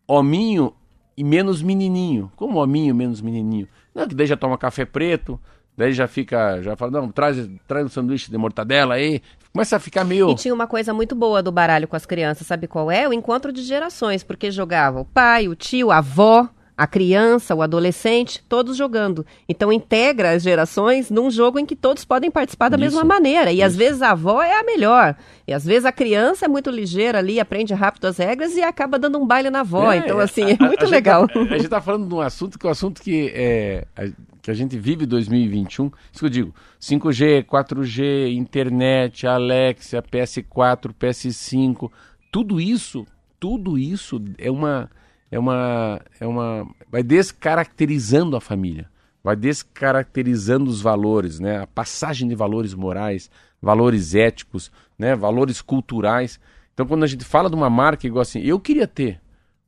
hominho 0.07 0.73
e 1.17 1.23
menos 1.23 1.61
menininho. 1.61 2.31
Como 2.35 2.57
hominho, 2.61 2.95
menos 2.95 3.21
menininho? 3.21 3.67
Não, 3.93 4.07
que 4.07 4.15
daí 4.15 4.25
já 4.27 4.37
toma 4.37 4.57
café 4.57 4.85
preto, 4.85 5.39
daí 5.77 5.93
já 5.93 6.07
fica, 6.07 6.61
já 6.61 6.75
fala, 6.75 6.91
não, 6.91 7.11
traz, 7.11 7.49
traz 7.67 7.85
um 7.85 7.89
sanduíche 7.89 8.29
de 8.29 8.37
mortadela 8.37 8.95
aí. 8.95 9.21
Começa 9.51 9.75
a 9.75 9.79
ficar 9.79 10.03
meio... 10.05 10.29
E 10.31 10.35
tinha 10.35 10.53
uma 10.53 10.67
coisa 10.67 10.93
muito 10.93 11.13
boa 11.13 11.43
do 11.43 11.51
baralho 11.51 11.87
com 11.87 11.95
as 11.95 12.05
crianças, 12.05 12.47
sabe 12.47 12.67
qual 12.67 12.89
é? 12.89 13.07
O 13.07 13.13
encontro 13.13 13.51
de 13.51 13.61
gerações, 13.63 14.23
porque 14.23 14.49
jogava 14.49 15.01
o 15.01 15.05
pai, 15.05 15.47
o 15.47 15.55
tio, 15.55 15.91
a 15.91 15.97
avó, 15.97 16.47
a 16.83 16.87
criança, 16.87 17.53
o 17.53 17.61
adolescente, 17.61 18.43
todos 18.49 18.75
jogando. 18.75 19.23
Então 19.47 19.71
integra 19.71 20.31
as 20.31 20.41
gerações 20.41 21.11
num 21.11 21.29
jogo 21.29 21.59
em 21.59 21.65
que 21.65 21.75
todos 21.75 22.03
podem 22.03 22.31
participar 22.31 22.69
da 22.69 22.75
Isso, 22.77 22.85
mesma 22.85 23.03
maneira. 23.03 23.51
E 23.51 23.61
às 23.61 23.75
vezes 23.75 24.01
a 24.01 24.11
avó 24.11 24.41
é 24.41 24.59
a 24.59 24.63
melhor. 24.63 25.15
E 25.47 25.53
às 25.53 25.63
vezes 25.63 25.85
a 25.85 25.91
criança 25.91 26.45
é 26.45 26.47
muito 26.47 26.71
ligeira 26.71 27.19
ali, 27.19 27.39
aprende 27.39 27.71
rápido 27.73 28.05
as 28.05 28.17
regras 28.17 28.55
e 28.55 28.63
acaba 28.63 28.97
dando 28.97 29.19
um 29.19 29.27
baile 29.27 29.51
na 29.51 29.59
avó. 29.59 29.91
É, 29.91 29.97
então, 29.97 30.19
é, 30.19 30.23
assim, 30.23 30.43
a- 30.43 30.49
é 30.49 30.57
a- 30.59 30.65
muito 30.65 30.81
a 30.81 30.85
gente 30.85 30.91
legal. 30.95 31.27
tá- 31.27 31.39
a 31.53 31.57
gente 31.57 31.69
tá 31.69 31.79
falando 31.81 32.07
de 32.07 32.15
um 32.15 32.21
assunto 32.21 32.57
que 32.57 32.65
é 32.65 32.69
um 32.69 32.71
assunto 32.71 32.99
que 32.99 33.31
é 33.35 33.85
a- 33.95 34.09
que 34.41 34.49
a 34.49 34.53
gente 34.55 34.75
vive 34.75 35.05
2021. 35.05 35.91
Isso 36.11 36.19
que 36.19 36.25
eu 36.25 36.29
digo, 36.31 36.55
5G, 36.79 37.43
4G, 37.43 38.33
internet, 38.33 39.27
Alexia, 39.27 40.01
PS4, 40.01 40.91
PS5, 40.99 41.91
tudo 42.31 42.59
isso, 42.59 43.05
tudo 43.39 43.77
isso 43.77 44.19
é 44.39 44.49
uma 44.49 44.89
é 45.31 45.39
uma 45.39 46.01
é 46.19 46.27
uma 46.27 46.67
vai 46.91 47.01
descaracterizando 47.01 48.35
a 48.35 48.41
família. 48.41 48.91
Vai 49.23 49.35
descaracterizando 49.35 50.69
os 50.69 50.81
valores, 50.81 51.39
né? 51.39 51.61
A 51.61 51.67
passagem 51.67 52.27
de 52.27 52.35
valores 52.35 52.73
morais, 52.73 53.29
valores 53.61 54.13
éticos, 54.13 54.71
né? 54.97 55.15
Valores 55.15 55.61
culturais. 55.61 56.39
Então, 56.73 56.85
quando 56.85 57.03
a 57.03 57.07
gente 57.07 57.23
fala 57.23 57.49
de 57.49 57.55
uma 57.55 57.69
marca 57.69 58.05
igual 58.05 58.23
assim, 58.23 58.41
eu 58.41 58.59
queria 58.59 58.87
ter 58.87 59.21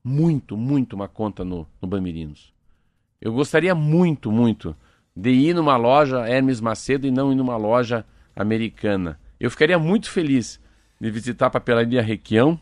muito, 0.04 0.58
muito 0.58 0.96
uma 0.96 1.08
conta 1.08 1.46
no, 1.46 1.68
no 1.82 1.88
Bamirinos. 1.88 2.52
Eu 3.22 3.32
gostaria 3.32 3.74
muito, 3.74 4.32
muito 4.32 4.76
de 5.16 5.30
ir 5.30 5.54
numa 5.54 5.78
loja 5.78 6.28
Hermes 6.28 6.60
Macedo 6.60 7.08
e 7.08 7.12
não 7.12 7.32
ir 7.32 7.36
numa 7.36 7.56
loja 7.56 8.04
americana. 8.36 9.20
Eu 9.40 9.52
ficaria 9.52 9.78
muito 9.78 10.10
feliz 10.10 10.60
de 11.00 11.12
visitar 11.12 11.46
a 11.46 11.50
papelaria 11.52 12.02
Requião, 12.02 12.60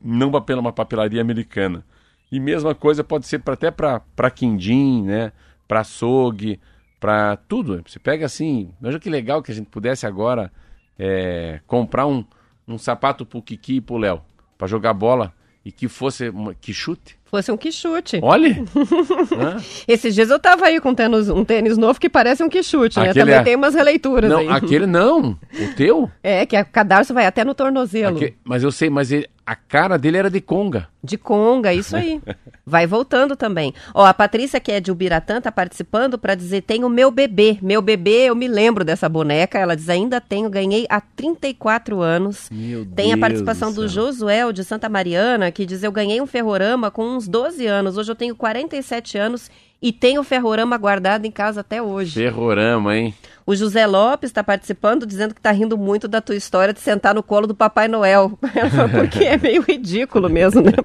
não 0.00 0.28
uma 0.30 0.72
papelaria 0.72 1.20
americana. 1.20 1.84
E 2.30 2.38
mesma 2.38 2.74
coisa 2.74 3.02
pode 3.02 3.26
ser 3.26 3.40
pra, 3.40 3.54
até 3.54 3.70
para 3.70 4.30
quindim, 4.30 5.02
né? 5.02 5.32
Para 5.66 5.80
açougue, 5.80 6.60
para 6.98 7.36
tudo. 7.36 7.82
Você 7.86 7.98
pega 7.98 8.26
assim, 8.26 8.72
veja 8.80 9.00
que 9.00 9.10
legal 9.10 9.42
que 9.42 9.50
a 9.50 9.54
gente 9.54 9.68
pudesse 9.68 10.06
agora 10.06 10.52
é, 10.98 11.60
comprar 11.66 12.06
um, 12.06 12.24
um 12.68 12.78
sapato 12.78 13.26
pro 13.26 13.42
Kiki 13.42 13.76
e 13.76 13.80
pro 13.80 13.96
Léo, 13.96 14.22
para 14.56 14.68
jogar 14.68 14.92
bola 14.92 15.32
e 15.64 15.72
que 15.72 15.88
fosse 15.88 16.32
que 16.60 16.72
chute. 16.72 17.18
Fosse 17.30 17.52
um 17.52 17.56
que 17.56 17.70
chute. 17.70 18.18
Olha! 18.22 18.50
Hã? 19.38 19.56
Esses 19.86 20.14
dias 20.14 20.30
eu 20.30 20.38
tava 20.38 20.66
aí 20.66 20.80
com 20.80 20.90
um 20.90 20.94
tênis, 20.94 21.28
um 21.28 21.44
tênis 21.44 21.78
novo 21.78 22.00
que 22.00 22.08
parece 22.08 22.42
um 22.42 22.48
que 22.48 22.62
chute, 22.62 22.98
né? 22.98 23.10
Aquele 23.10 23.20
Também 23.26 23.34
é- 23.38 23.42
tem 23.44 23.56
umas 23.56 23.74
releituras 23.74 24.28
não, 24.30 24.40
aí. 24.40 24.48
aquele 24.48 24.86
não. 24.86 25.30
O 25.30 25.74
teu? 25.76 26.10
É, 26.22 26.44
que 26.44 26.56
a 26.56 26.64
cadarço 26.64 27.14
vai 27.14 27.26
até 27.26 27.44
no 27.44 27.54
tornozelo. 27.54 28.16
Aque- 28.16 28.34
mas 28.44 28.62
eu 28.64 28.72
sei, 28.72 28.90
mas 28.90 29.12
ele- 29.12 29.28
a 29.46 29.54
cara 29.54 29.96
dele 29.96 30.16
era 30.16 30.30
de 30.30 30.40
conga. 30.40 30.88
De 31.02 31.16
conga, 31.16 31.72
isso 31.72 31.96
aí. 31.96 32.20
Vai 32.66 32.86
voltando 32.86 33.34
também. 33.34 33.74
Ó, 33.94 34.04
a 34.04 34.12
Patrícia, 34.14 34.60
que 34.60 34.70
é 34.70 34.78
de 34.78 34.92
Ubiratã, 34.92 35.40
tá 35.40 35.50
participando 35.50 36.16
para 36.18 36.36
dizer: 36.36 36.60
tem 36.60 36.84
o 36.84 36.88
meu 36.90 37.10
bebê. 37.10 37.58
Meu 37.60 37.82
bebê, 37.82 38.26
eu 38.28 38.36
me 38.36 38.46
lembro 38.46 38.84
dessa 38.84 39.08
boneca. 39.08 39.58
Ela 39.58 39.74
diz: 39.74 39.88
ainda 39.88 40.20
tenho, 40.20 40.48
ganhei 40.48 40.86
há 40.88 41.00
34 41.00 42.00
anos. 42.00 42.48
Meu 42.52 42.84
Tem 42.86 43.06
a 43.12 43.16
Deus 43.16 43.20
participação 43.20 43.72
do 43.72 43.82
do. 43.82 43.88
Josuel 43.88 44.52
de 44.52 44.62
Santa 44.62 44.88
Mariana, 44.88 45.50
que 45.50 45.66
diz: 45.66 45.82
Eu 45.82 45.90
ganhei 45.90 46.20
um 46.20 46.26
ferrorama 46.26 46.90
com 46.92 47.16
uns 47.20 47.28
12 47.28 47.66
anos. 47.66 47.98
Hoje 47.98 48.10
eu 48.10 48.14
tenho 48.16 48.34
47 48.34 49.18
anos 49.18 49.50
e 49.82 49.92
tenho 49.92 50.20
o 50.22 50.24
ferrorama 50.24 50.76
guardado 50.78 51.26
em 51.26 51.30
casa 51.30 51.60
até 51.60 51.80
hoje. 51.82 52.14
Ferrorama, 52.14 52.96
hein? 52.96 53.14
O 53.46 53.54
José 53.54 53.86
Lopes 53.86 54.30
está 54.30 54.42
participando, 54.44 55.04
dizendo 55.06 55.34
que 55.34 55.40
está 55.40 55.50
rindo 55.50 55.76
muito 55.76 56.06
da 56.06 56.20
tua 56.20 56.36
história 56.36 56.72
de 56.72 56.80
sentar 56.80 57.14
no 57.14 57.22
colo 57.22 57.46
do 57.46 57.54
Papai 57.54 57.88
Noel. 57.88 58.38
Porque 58.94 59.24
é 59.24 59.36
meio 59.36 59.62
ridículo 59.62 60.28
mesmo, 60.30 60.60
né? 60.62 60.72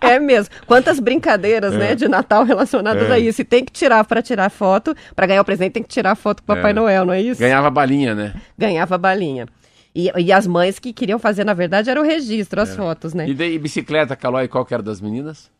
É 0.00 0.18
mesmo. 0.18 0.52
Quantas 0.66 0.98
brincadeiras, 1.00 1.72
né, 1.74 1.94
de 1.94 2.06
Natal 2.08 2.44
relacionadas 2.44 3.08
É. 3.08 3.12
a 3.12 3.18
isso. 3.18 3.40
E 3.40 3.44
tem 3.44 3.64
que 3.64 3.72
tirar 3.72 4.04
para 4.04 4.20
tirar 4.20 4.50
foto, 4.50 4.94
para 5.14 5.26
ganhar 5.26 5.40
o 5.40 5.44
presente 5.44 5.72
tem 5.72 5.82
que 5.82 5.88
tirar 5.88 6.14
foto 6.16 6.42
com 6.42 6.52
o 6.52 6.56
Papai 6.56 6.72
É. 6.72 6.74
Noel, 6.74 7.04
não 7.04 7.12
é 7.14 7.20
isso? 7.22 7.40
Ganhava 7.40 7.70
balinha, 7.70 8.14
né? 8.14 8.34
Ganhava 8.58 8.98
balinha. 8.98 9.46
E, 9.94 10.10
e 10.18 10.32
as 10.32 10.46
mães 10.46 10.78
que 10.78 10.92
queriam 10.92 11.18
fazer, 11.18 11.44
na 11.44 11.52
verdade, 11.54 11.90
era 11.90 12.00
o 12.00 12.04
registro, 12.04 12.60
as 12.60 12.74
fotos, 12.74 13.12
né? 13.12 13.28
E 13.28 13.34
daí, 13.34 13.58
bicicleta, 13.58 14.16
Calói, 14.16 14.48
qual 14.48 14.64
que 14.64 14.72
era 14.72 14.82
das 14.82 15.00
meninas? 15.00 15.50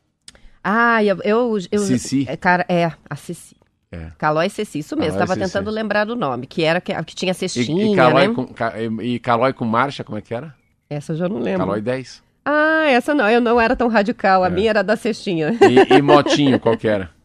Ah, 0.64 1.02
eu... 1.04 1.18
eu, 1.22 1.58
eu 1.70 1.78
Cici. 1.80 2.24
É, 2.28 2.36
cara, 2.36 2.64
é, 2.68 2.90
a 3.10 3.16
Cici. 3.16 3.56
É. 3.90 4.10
Calói 4.16 4.46
e 4.46 4.50
Ceci, 4.50 4.78
isso 4.78 4.96
mesmo. 4.96 5.18
E 5.18 5.22
Estava 5.22 5.38
tentando 5.38 5.70
lembrar 5.70 6.04
do 6.06 6.16
nome, 6.16 6.46
que 6.46 6.62
era 6.64 6.80
que, 6.80 6.94
que 7.04 7.14
tinha 7.14 7.32
E, 7.32 7.34
cestinha, 7.34 7.92
e, 7.92 7.94
Calói 7.94 8.28
né? 8.28 8.34
com, 8.34 8.46
ca- 8.46 8.72
e, 8.80 9.14
e 9.14 9.18
Calói 9.18 9.52
com 9.52 9.66
marcha, 9.66 10.02
como 10.02 10.16
é 10.16 10.22
que 10.22 10.32
era? 10.32 10.54
Essa 10.88 11.12
eu 11.12 11.16
já 11.16 11.28
não 11.28 11.38
lembro. 11.38 11.58
Calói 11.66 11.82
10. 11.82 12.22
Ah, 12.44 12.86
essa 12.88 13.14
não, 13.14 13.28
eu 13.28 13.40
não 13.40 13.60
era 13.60 13.76
tão 13.76 13.88
radical, 13.88 14.42
a 14.42 14.46
É. 14.46 14.50
minha 14.50 14.70
era 14.70 14.82
da 14.82 14.96
cestinha. 14.96 15.50
E, 15.60 15.94
e 15.94 16.00
motinho, 16.02 16.58
qual 16.58 16.74
que 16.76 16.88
era? 16.88 17.10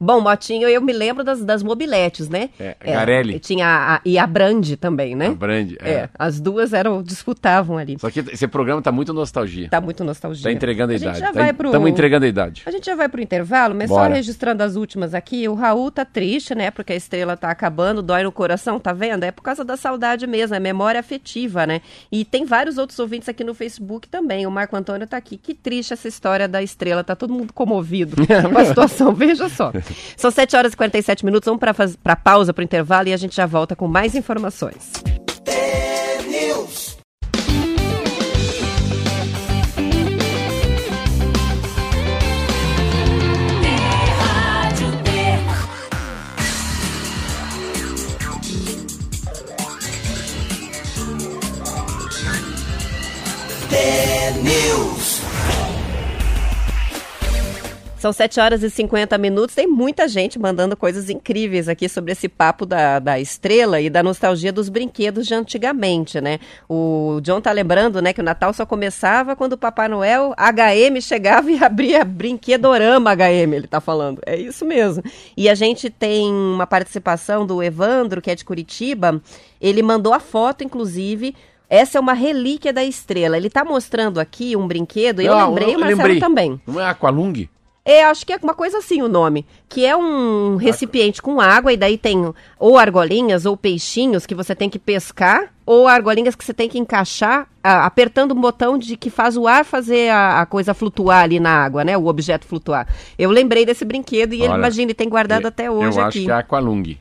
Bom, 0.00 0.20
Motinho, 0.20 0.68
eu 0.68 0.80
me 0.80 0.92
lembro 0.92 1.22
das, 1.24 1.44
das 1.44 1.62
mobiletes, 1.62 2.28
né? 2.28 2.50
É, 2.58 2.76
Garelli. 2.84 3.38
Tinha 3.38 3.66
a, 3.96 4.00
e 4.04 4.18
a 4.18 4.26
Brand 4.26 4.74
também, 4.80 5.14
né? 5.14 5.28
A 5.28 5.34
Brand. 5.34 5.72
É. 5.82 5.90
É, 5.90 6.08
as 6.18 6.40
duas 6.40 6.72
eram, 6.72 7.02
disputavam 7.02 7.78
ali. 7.78 7.96
Só 7.98 8.10
que 8.10 8.20
esse 8.20 8.46
programa 8.46 8.82
tá 8.82 8.92
muito 8.92 9.12
nostalgia. 9.12 9.68
Tá 9.68 9.80
muito 9.80 10.04
nostalgia. 10.04 10.42
Tá 10.44 10.52
entregando 10.52 10.92
a 10.92 10.96
gente 10.96 11.02
idade. 11.16 11.20
já 11.20 11.32
Tá 11.32 11.54
pro- 11.54 11.88
entregando 11.88 12.24
a 12.26 12.28
idade. 12.28 12.62
A 12.66 12.70
gente 12.70 12.86
já 12.86 12.94
vai 12.94 13.08
pro 13.08 13.20
intervalo, 13.20 13.74
mas 13.74 13.88
Bora. 13.88 14.08
só 14.10 14.14
registrando 14.14 14.62
as 14.62 14.76
últimas 14.76 15.14
aqui. 15.14 15.48
O 15.48 15.54
Raul 15.54 15.90
tá 15.90 16.04
triste, 16.04 16.54
né? 16.54 16.70
Porque 16.70 16.92
a 16.92 16.96
estrela 16.96 17.36
tá 17.36 17.50
acabando, 17.50 18.02
dói 18.02 18.22
no 18.22 18.32
coração, 18.32 18.78
tá 18.78 18.92
vendo? 18.92 19.24
É 19.24 19.30
por 19.30 19.42
causa 19.42 19.64
da 19.64 19.76
saudade 19.76 20.26
mesmo, 20.26 20.54
é 20.54 20.60
memória 20.60 21.00
afetiva, 21.00 21.66
né? 21.66 21.80
E 22.10 22.24
tem 22.24 22.44
vários 22.44 22.78
outros 22.78 22.98
ouvintes 22.98 23.28
aqui 23.28 23.44
no 23.44 23.54
Facebook 23.54 24.08
também. 24.08 24.46
O 24.46 24.50
Marco 24.50 24.76
Antônio 24.76 25.06
tá 25.06 25.16
aqui. 25.16 25.36
Que 25.36 25.54
triste 25.54 25.92
essa 25.92 26.08
história 26.08 26.46
da 26.48 26.62
estrela, 26.62 27.02
tá 27.04 27.14
todo 27.16 27.32
mundo 27.32 27.52
comovido 27.52 28.16
com 28.26 28.58
a 28.58 28.64
situação. 28.66 29.12
Veja 29.14 29.48
só. 29.48 29.72
São 30.16 30.30
7 30.30 30.56
horas 30.56 30.72
e 30.72 30.76
47 30.76 31.24
minutos, 31.24 31.46
vamos 31.46 31.60
faz... 31.76 31.96
pra 31.96 32.16
pausa, 32.16 32.52
pro 32.52 32.64
intervalo 32.64 33.08
e 33.08 33.12
a 33.12 33.16
gente 33.16 33.36
já 33.36 33.46
volta 33.46 33.76
com 33.76 33.86
mais 33.86 34.14
informações. 34.14 34.92
Rádio 54.36 54.95
São 58.06 58.12
7 58.12 58.38
horas 58.38 58.62
e 58.62 58.70
50 58.70 59.18
minutos. 59.18 59.52
Tem 59.56 59.66
muita 59.66 60.06
gente 60.06 60.38
mandando 60.38 60.76
coisas 60.76 61.10
incríveis 61.10 61.68
aqui 61.68 61.88
sobre 61.88 62.12
esse 62.12 62.28
papo 62.28 62.64
da, 62.64 63.00
da 63.00 63.18
estrela 63.18 63.80
e 63.80 63.90
da 63.90 64.00
nostalgia 64.00 64.52
dos 64.52 64.68
brinquedos 64.68 65.26
de 65.26 65.34
antigamente, 65.34 66.20
né? 66.20 66.38
O 66.68 67.18
John 67.20 67.40
tá 67.40 67.50
lembrando, 67.50 68.00
né, 68.00 68.12
que 68.12 68.20
o 68.20 68.24
Natal 68.24 68.52
só 68.52 68.64
começava 68.64 69.34
quando 69.34 69.54
o 69.54 69.58
Papai 69.58 69.88
Noel 69.88 70.32
HM 70.38 71.00
chegava 71.00 71.50
e 71.50 71.58
abria 71.64 72.04
brinquedorama 72.04 73.12
HM, 73.12 73.52
ele 73.52 73.66
tá 73.66 73.80
falando. 73.80 74.20
É 74.24 74.36
isso 74.36 74.64
mesmo. 74.64 75.02
E 75.36 75.48
a 75.48 75.56
gente 75.56 75.90
tem 75.90 76.32
uma 76.32 76.64
participação 76.64 77.44
do 77.44 77.60
Evandro, 77.60 78.22
que 78.22 78.30
é 78.30 78.36
de 78.36 78.44
Curitiba. 78.44 79.20
Ele 79.60 79.82
mandou 79.82 80.14
a 80.14 80.20
foto, 80.20 80.62
inclusive. 80.62 81.34
Essa 81.68 81.98
é 81.98 82.00
uma 82.00 82.12
relíquia 82.12 82.72
da 82.72 82.84
estrela. 82.84 83.36
Ele 83.36 83.50
tá 83.50 83.64
mostrando 83.64 84.20
aqui 84.20 84.54
um 84.54 84.68
brinquedo, 84.68 85.20
e 85.20 85.26
eu 85.26 85.32
Ah, 85.36 85.48
lembrei, 85.48 85.74
o 85.74 85.80
Marcelo 85.80 86.02
lembrei. 86.02 86.20
também. 86.20 86.60
Não 86.64 86.80
é 86.80 86.86
Aqualung? 86.86 87.48
É, 87.88 88.02
acho 88.04 88.26
que 88.26 88.32
é 88.32 88.38
uma 88.42 88.52
coisa 88.52 88.78
assim 88.78 89.00
o 89.00 89.08
nome. 89.08 89.46
Que 89.68 89.86
é 89.86 89.96
um 89.96 90.56
recipiente 90.56 91.22
com 91.22 91.40
água 91.40 91.72
e 91.72 91.76
daí 91.76 91.96
tem 91.96 92.34
ou 92.58 92.76
argolinhas 92.76 93.46
ou 93.46 93.56
peixinhos 93.56 94.26
que 94.26 94.34
você 94.34 94.56
tem 94.56 94.68
que 94.68 94.76
pescar, 94.78 95.52
ou 95.64 95.86
argolinhas 95.86 96.34
que 96.34 96.44
você 96.44 96.52
tem 96.52 96.68
que 96.68 96.80
encaixar 96.80 97.46
ah, 97.62 97.86
apertando 97.86 98.32
um 98.32 98.40
botão 98.40 98.76
de 98.76 98.96
que 98.96 99.08
faz 99.08 99.36
o 99.36 99.46
ar 99.46 99.64
fazer 99.64 100.08
a, 100.10 100.40
a 100.40 100.46
coisa 100.46 100.74
flutuar 100.74 101.22
ali 101.22 101.38
na 101.38 101.50
água, 101.64 101.84
né? 101.84 101.96
O 101.96 102.06
objeto 102.06 102.44
flutuar. 102.44 102.88
Eu 103.16 103.30
lembrei 103.30 103.64
desse 103.64 103.84
brinquedo 103.84 104.32
e 104.32 104.42
ele, 104.42 104.48
Olha, 104.48 104.58
imagina, 104.58 104.86
ele 104.86 104.94
tem 104.94 105.08
guardado 105.08 105.42
Eu- 105.42 105.48
até 105.48 105.70
hoje 105.70 105.96
Eu 105.98 106.04
aqui. 106.04 106.18
acho 106.18 106.26
que 106.26 106.30
é 106.30 106.34
Aqualung. 106.34 106.96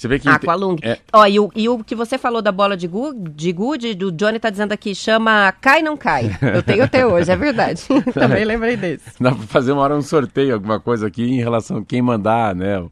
Você 0.00 0.08
vê 0.08 0.18
que... 0.18 0.30
Aqualung. 0.30 0.76
É, 0.80 0.98
Ó, 1.12 1.26
e 1.26 1.38
o, 1.38 1.50
e 1.54 1.68
o 1.68 1.84
que 1.84 1.94
você 1.94 2.16
falou 2.16 2.40
da 2.40 2.50
bola 2.50 2.74
de 2.74 2.86
gu, 2.88 3.12
de 3.12 3.52
gude, 3.52 3.94
do 3.94 4.10
Johnny 4.10 4.38
tá 4.38 4.48
dizendo 4.48 4.72
aqui, 4.72 4.94
chama 4.94 5.52
Cai 5.52 5.82
Não 5.82 5.94
Cai. 5.94 6.38
Eu 6.40 6.62
tenho 6.62 6.84
até 6.84 7.06
hoje, 7.06 7.30
é 7.30 7.36
verdade. 7.36 7.82
Também 8.14 8.46
lembrei 8.46 8.78
desse. 8.78 9.22
Dá 9.22 9.34
pra 9.34 9.46
fazer 9.46 9.72
uma 9.72 9.82
hora 9.82 9.94
um 9.94 10.00
sorteio, 10.00 10.54
alguma 10.54 10.80
coisa 10.80 11.06
aqui 11.06 11.22
em 11.22 11.36
relação 11.42 11.76
a 11.76 11.84
quem 11.84 12.00
mandar, 12.00 12.54
né? 12.54 12.82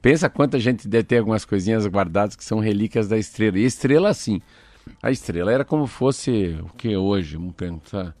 Pensa 0.00 0.30
quanta 0.30 0.58
gente 0.58 0.88
deve 0.88 1.04
ter 1.04 1.18
algumas 1.18 1.44
coisinhas 1.44 1.86
guardadas 1.86 2.34
que 2.34 2.44
são 2.44 2.60
relíquias 2.60 3.08
da 3.08 3.18
estrela. 3.18 3.58
E 3.58 3.66
estrela, 3.66 4.08
assim, 4.08 4.40
a 5.02 5.10
estrela 5.10 5.52
era 5.52 5.66
como 5.66 5.86
fosse 5.86 6.58
o 6.62 6.74
que 6.78 6.96
hoje? 6.96 7.36
Vamos 7.36 7.54
pensar. 7.54 8.16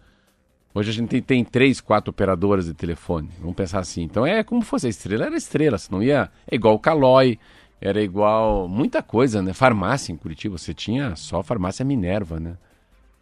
Hoje 0.74 0.90
a 0.90 0.92
gente 0.92 1.08
tem, 1.08 1.22
tem, 1.22 1.44
três, 1.44 1.80
quatro 1.80 2.10
operadoras 2.10 2.66
de 2.66 2.74
telefone. 2.74 3.30
Vamos 3.40 3.56
pensar 3.56 3.78
assim. 3.78 4.02
Então 4.02 4.26
é 4.26 4.44
como 4.44 4.60
fosse 4.60 4.86
a 4.86 4.90
estrela, 4.90 5.24
era 5.24 5.36
estrela. 5.36 5.78
Não 5.90 6.02
ia. 6.02 6.30
É 6.46 6.54
igual 6.54 6.74
o 6.74 6.78
Calói, 6.78 7.38
era 7.82 8.00
igual 8.00 8.68
muita 8.68 9.02
coisa, 9.02 9.42
né? 9.42 9.52
Farmácia 9.52 10.12
em 10.12 10.16
Curitiba, 10.16 10.56
você 10.56 10.72
tinha 10.72 11.16
só 11.16 11.42
farmácia 11.42 11.84
Minerva, 11.84 12.38
né? 12.38 12.54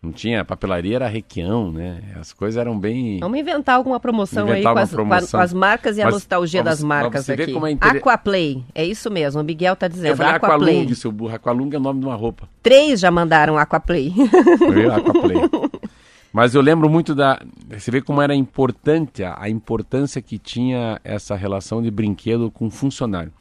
Não 0.03 0.13
tinha, 0.13 0.45
papelaria 0.45 0.97
era 0.97 1.09
Requião, 1.09 1.71
né? 1.71 2.01
As 2.19 2.33
coisas 2.33 2.59
eram 2.59 2.79
bem. 2.79 3.19
Vamos 3.21 3.39
inventar 3.39 3.77
alguma 3.77 3.99
promoção 3.99 4.49
inventar 4.49 4.73
aí 4.73 4.75
com 4.75 4.83
as, 4.83 4.91
promoção. 4.91 5.39
com 5.39 5.45
as, 5.45 5.53
marcas 5.53 5.97
e 5.97 6.03
a 6.03 6.11
nostalgia 6.11 6.63
vamos, 6.63 6.79
das 6.79 6.85
marcas 6.85 7.29
aqui. 7.29 7.53
Como 7.53 7.67
é 7.67 7.73
inter... 7.73 7.97
Aquaplay, 7.97 8.65
é 8.75 8.85
isso 8.85 9.11
mesmo, 9.11 9.41
o 9.41 9.45
Miguel 9.45 9.77
tá 9.77 9.89
dizendo. 9.89 10.13
Eu 10.13 10.17
falei 10.17 10.33
Aquaplay. 10.33 10.77
Aqualung, 10.77 10.95
seu 10.95 11.13
burro. 11.13 11.35
Aqualung 11.35 11.71
é 11.73 11.77
o 11.77 11.81
nome 11.81 12.01
de 12.01 12.07
uma 12.07 12.15
roupa. 12.15 12.49
Três 12.63 13.01
já 13.01 13.11
mandaram 13.11 13.59
Aquaplay. 13.59 14.13
Foi 14.59 14.87
Aquaplay. 14.91 15.37
Mas 16.33 16.55
eu 16.55 16.63
lembro 16.63 16.89
muito 16.89 17.15
da. 17.15 17.43
Você 17.69 17.91
vê 17.91 18.01
como 18.01 18.23
era 18.23 18.35
importante, 18.35 19.23
a 19.25 19.49
importância 19.49 20.23
que 20.23 20.39
tinha 20.39 21.01
essa 21.03 21.35
relação 21.35 21.83
de 21.83 21.91
brinquedo 21.91 22.51
com 22.51 22.71
funcionário. 22.71 23.33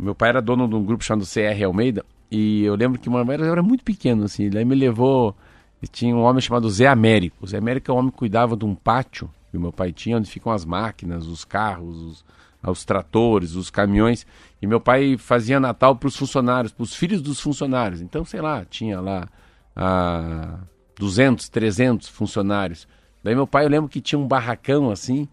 Meu 0.00 0.14
pai 0.14 0.30
era 0.30 0.40
dono 0.40 0.66
de 0.66 0.74
um 0.74 0.84
grupo 0.84 1.04
chamado 1.04 1.26
CR 1.26 1.64
Almeida 1.64 2.04
e 2.30 2.62
eu 2.62 2.74
lembro 2.74 2.98
que 2.98 3.08
uma 3.08 3.24
vez 3.24 3.40
eu 3.40 3.52
era 3.52 3.62
muito 3.62 3.84
pequeno, 3.84 4.24
assim. 4.24 4.44
Ele 4.44 4.64
me 4.64 4.74
levou 4.74 5.36
e 5.82 5.86
tinha 5.86 6.14
um 6.14 6.22
homem 6.22 6.40
chamado 6.40 6.70
Zé 6.70 6.86
Américo. 6.86 7.36
O 7.40 7.46
Zé 7.46 7.58
Américo 7.58 7.90
é 7.90 7.94
um 7.94 7.98
homem 7.98 8.10
que 8.10 8.16
cuidava 8.16 8.56
de 8.56 8.64
um 8.64 8.74
pátio 8.74 9.30
que 9.50 9.58
meu 9.58 9.72
pai 9.72 9.92
tinha, 9.92 10.16
onde 10.16 10.30
ficam 10.30 10.52
as 10.52 10.64
máquinas, 10.64 11.26
os 11.26 11.44
carros, 11.44 11.96
os, 12.00 12.24
os 12.62 12.84
tratores, 12.84 13.56
os 13.56 13.68
caminhões. 13.68 14.26
E 14.62 14.66
meu 14.66 14.80
pai 14.80 15.16
fazia 15.18 15.58
Natal 15.58 15.96
para 15.96 16.06
os 16.06 16.16
funcionários, 16.16 16.72
para 16.72 16.84
os 16.84 16.94
filhos 16.94 17.20
dos 17.20 17.40
funcionários. 17.40 18.00
Então, 18.00 18.24
sei 18.24 18.40
lá, 18.40 18.64
tinha 18.64 19.00
lá 19.00 19.28
ah, 19.74 20.60
200, 20.98 21.48
300 21.48 22.08
funcionários. 22.08 22.86
Daí 23.22 23.34
meu 23.34 23.46
pai, 23.46 23.64
eu 23.64 23.68
lembro 23.68 23.90
que 23.90 24.00
tinha 24.00 24.18
um 24.18 24.26
barracão 24.26 24.90
assim, 24.90 25.28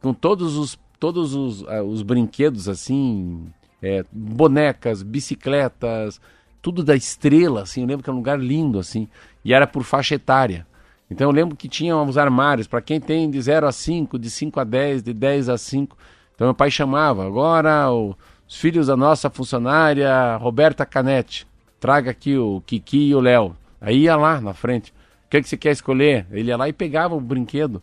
com 0.00 0.12
todos 0.12 0.56
os, 0.56 0.78
todos 1.00 1.34
os, 1.34 1.66
ah, 1.66 1.82
os 1.82 2.02
brinquedos 2.02 2.68
assim, 2.68 3.46
é, 3.82 4.04
bonecas, 4.12 5.02
bicicletas, 5.02 6.20
tudo 6.62 6.84
da 6.84 6.94
estrela, 6.94 7.62
assim. 7.62 7.82
Eu 7.82 7.88
lembro 7.88 8.04
que 8.04 8.08
era 8.08 8.14
um 8.14 8.18
lugar 8.18 8.38
lindo, 8.38 8.78
assim. 8.78 9.08
E 9.44 9.52
era 9.52 9.66
por 9.66 9.82
faixa 9.82 10.14
etária. 10.14 10.66
Então 11.10 11.28
eu 11.28 11.34
lembro 11.34 11.56
que 11.56 11.68
tinha 11.68 11.94
uns 11.94 12.16
armários 12.16 12.66
para 12.66 12.80
quem 12.80 12.98
tem 12.98 13.30
de 13.30 13.40
0 13.40 13.66
a 13.66 13.72
5, 13.72 14.18
de 14.18 14.30
5 14.30 14.60
a 14.60 14.64
10, 14.64 15.02
de 15.02 15.12
10 15.12 15.48
a 15.50 15.58
5. 15.58 15.96
Então 16.34 16.46
meu 16.46 16.54
pai 16.54 16.70
chamava, 16.70 17.26
agora 17.26 17.92
os 17.92 18.16
filhos 18.48 18.86
da 18.86 18.96
nossa 18.96 19.28
funcionária 19.28 20.36
Roberta 20.36 20.86
Canete, 20.86 21.46
traga 21.78 22.10
aqui 22.10 22.38
o 22.38 22.62
Kiki 22.64 23.08
e 23.08 23.14
o 23.14 23.20
Léo. 23.20 23.54
Aí 23.78 24.04
ia 24.04 24.16
lá 24.16 24.40
na 24.40 24.54
frente. 24.54 24.90
O 25.26 25.30
que, 25.30 25.36
é 25.36 25.42
que 25.42 25.48
você 25.48 25.56
quer 25.56 25.72
escolher? 25.72 26.26
Ele 26.30 26.48
ia 26.48 26.56
lá 26.56 26.68
e 26.68 26.72
pegava 26.72 27.14
o 27.14 27.20
brinquedo. 27.20 27.82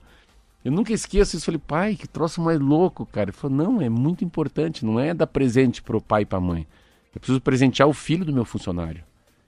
Eu 0.64 0.72
nunca 0.72 0.94
esqueço 0.94 1.36
isso. 1.36 1.46
Falei, 1.46 1.62
pai, 1.66 1.96
que 1.96 2.08
troço 2.08 2.42
mais 2.42 2.60
louco, 2.60 3.06
cara. 3.06 3.30
Ele 3.30 3.38
falou, 3.38 3.58
não, 3.58 3.82
é 3.82 3.90
muito 3.90 4.24
importante. 4.24 4.86
Não 4.86 5.00
é 5.00 5.14
dar 5.14 5.28
presente 5.28 5.82
pro 5.82 6.02
pai 6.02 6.24
e 6.24 6.26
pra 6.26 6.40
mãe. 6.40 6.68
Eu 7.14 7.20
preciso 7.20 7.42
presentear 7.42 7.88
o 7.88 7.94
filho 7.94 8.26
do 8.26 8.34
meu 8.34 8.46
funcionário. 8.46 9.04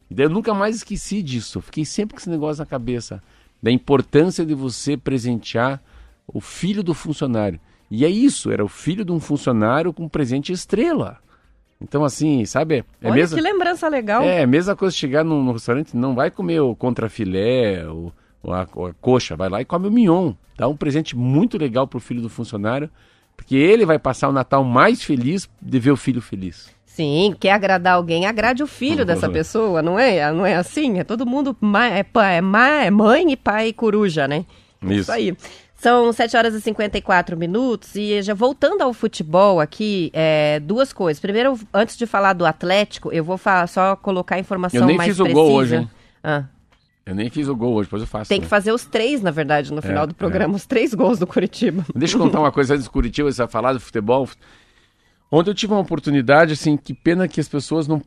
E 0.09 0.15
daí 0.15 0.25
eu 0.25 0.29
nunca 0.29 0.53
mais 0.53 0.75
esqueci 0.77 1.21
disso. 1.21 1.61
fiquei 1.61 1.85
sempre 1.85 2.15
com 2.15 2.19
esse 2.19 2.29
negócio 2.29 2.61
na 2.61 2.65
cabeça. 2.65 3.21
Da 3.61 3.71
importância 3.71 4.45
de 4.45 4.53
você 4.53 4.97
presentear 4.97 5.81
o 6.27 6.41
filho 6.41 6.83
do 6.83 6.93
funcionário. 6.93 7.59
E 7.89 8.05
é 8.05 8.09
isso, 8.09 8.51
era 8.51 8.63
o 8.63 8.69
filho 8.69 9.03
de 9.03 9.11
um 9.11 9.19
funcionário 9.19 9.91
com 9.91 10.07
presente 10.07 10.51
estrela. 10.53 11.19
Então, 11.79 12.05
assim, 12.05 12.45
sabe? 12.45 12.85
É 13.01 13.07
Olha 13.07 13.15
mesma, 13.15 13.37
que 13.37 13.43
lembrança 13.43 13.87
legal. 13.89 14.21
É, 14.21 14.43
a 14.43 14.47
mesma 14.47 14.75
coisa 14.75 14.95
chegar 14.95 15.25
num, 15.25 15.43
num 15.43 15.51
restaurante, 15.51 15.97
não 15.97 16.15
vai 16.15 16.31
comer 16.31 16.61
o 16.61 16.75
contrafilé, 16.75 17.85
o, 17.87 18.13
a, 18.47 18.61
a, 18.61 18.93
coxa, 18.99 19.35
vai 19.35 19.49
lá 19.49 19.61
e 19.61 19.65
come 19.65 19.87
o 19.87 19.91
mignon. 19.91 20.33
Dá 20.57 20.67
um 20.67 20.75
presente 20.75 21.15
muito 21.15 21.57
legal 21.57 21.87
pro 21.87 21.99
filho 21.99 22.21
do 22.21 22.29
funcionário, 22.29 22.89
porque 23.35 23.55
ele 23.55 23.85
vai 23.85 23.99
passar 23.99 24.29
o 24.29 24.31
Natal 24.31 24.63
mais 24.63 25.03
feliz 25.03 25.49
de 25.61 25.79
ver 25.79 25.91
o 25.91 25.97
filho 25.97 26.21
feliz. 26.21 26.69
Sim, 26.85 27.33
quer 27.39 27.53
agradar 27.53 27.93
alguém, 27.93 28.25
agrade 28.25 28.61
o 28.61 28.67
filho 28.67 29.05
dessa 29.05 29.29
pessoa, 29.29 29.81
não 29.81 29.97
é? 29.97 30.31
Não 30.31 30.45
é 30.45 30.55
assim? 30.55 30.99
É 30.99 31.03
todo 31.03 31.25
mundo 31.25 31.55
é, 31.79 31.99
é, 31.99 32.37
é 32.37 32.91
mãe 32.91 33.31
e 33.31 33.37
pai 33.37 33.71
coruja, 33.71 34.27
né? 34.27 34.45
Isso. 34.83 34.93
Isso 34.93 35.11
aí. 35.11 35.37
São 35.73 36.13
7 36.13 36.37
horas 36.37 36.53
e 36.53 36.61
54 36.61 37.35
minutos 37.35 37.95
e 37.95 38.21
já 38.21 38.35
voltando 38.35 38.81
ao 38.83 38.93
futebol 38.93 39.59
aqui, 39.59 40.11
é, 40.13 40.59
duas 40.59 40.93
coisas. 40.93 41.19
Primeiro, 41.19 41.57
antes 41.73 41.97
de 41.97 42.05
falar 42.05 42.33
do 42.33 42.45
Atlético, 42.45 43.11
eu 43.11 43.23
vou 43.23 43.35
falar, 43.35 43.65
só 43.65 43.95
colocar 43.95 44.35
a 44.35 44.39
informação 44.39 44.81
mais 44.81 44.97
precisa. 44.97 45.23
Eu 45.23 45.25
nem 45.25 45.33
fiz 45.33 45.39
o 45.39 45.43
gol 45.43 45.53
hoje, 45.53 45.75
hein? 45.77 45.89
Ah. 46.23 46.43
Eu 47.05 47.15
nem 47.15 47.29
fiz 47.29 47.47
o 47.47 47.55
gol 47.55 47.73
hoje, 47.73 47.87
depois 47.87 48.01
eu 48.03 48.07
faço. 48.07 48.29
Tem 48.29 48.39
né? 48.39 48.43
que 48.43 48.49
fazer 48.49 48.71
os 48.71 48.85
três, 48.85 49.21
na 49.21 49.31
verdade, 49.31 49.73
no 49.73 49.81
final 49.81 50.03
é, 50.03 50.07
do 50.07 50.15
programa, 50.15 50.53
é. 50.53 50.55
os 50.55 50.65
três 50.65 50.93
gols 50.93 51.17
do 51.17 51.25
Curitiba. 51.25 51.85
Deixa 51.95 52.15
eu 52.15 52.19
contar 52.19 52.39
uma 52.39 52.51
coisa 52.51 52.73
antes 52.73 52.85
do 52.85 52.91
Curitiba, 52.91 53.31
você 53.31 53.41
vai 53.41 53.47
falar 53.47 53.73
do 53.73 53.79
futebol. 53.79 54.29
Ontem 55.31 55.49
eu 55.49 55.55
tive 55.55 55.73
uma 55.73 55.81
oportunidade, 55.81 56.53
assim, 56.53 56.77
que 56.77 56.93
pena 56.93 57.27
que 57.27 57.39
as 57.39 57.47
pessoas 57.47 57.87
não, 57.87 58.01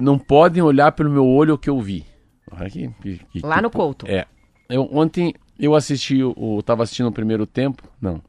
não 0.00 0.18
podem 0.18 0.62
olhar 0.62 0.92
pelo 0.92 1.10
meu 1.10 1.26
olho 1.26 1.54
o 1.54 1.58
que 1.58 1.68
eu 1.68 1.80
vi. 1.80 2.06
Que, 2.72 3.20
que, 3.30 3.40
Lá 3.42 3.60
no 3.60 3.70
Couto. 3.70 4.06
É. 4.08 4.24
Eu, 4.68 4.88
ontem 4.92 5.34
eu 5.58 5.74
assisti, 5.74 6.22
o, 6.22 6.62
tava 6.62 6.82
assistindo 6.82 7.08
o 7.08 7.12
primeiro 7.12 7.46
tempo, 7.46 7.82
não, 8.00 8.22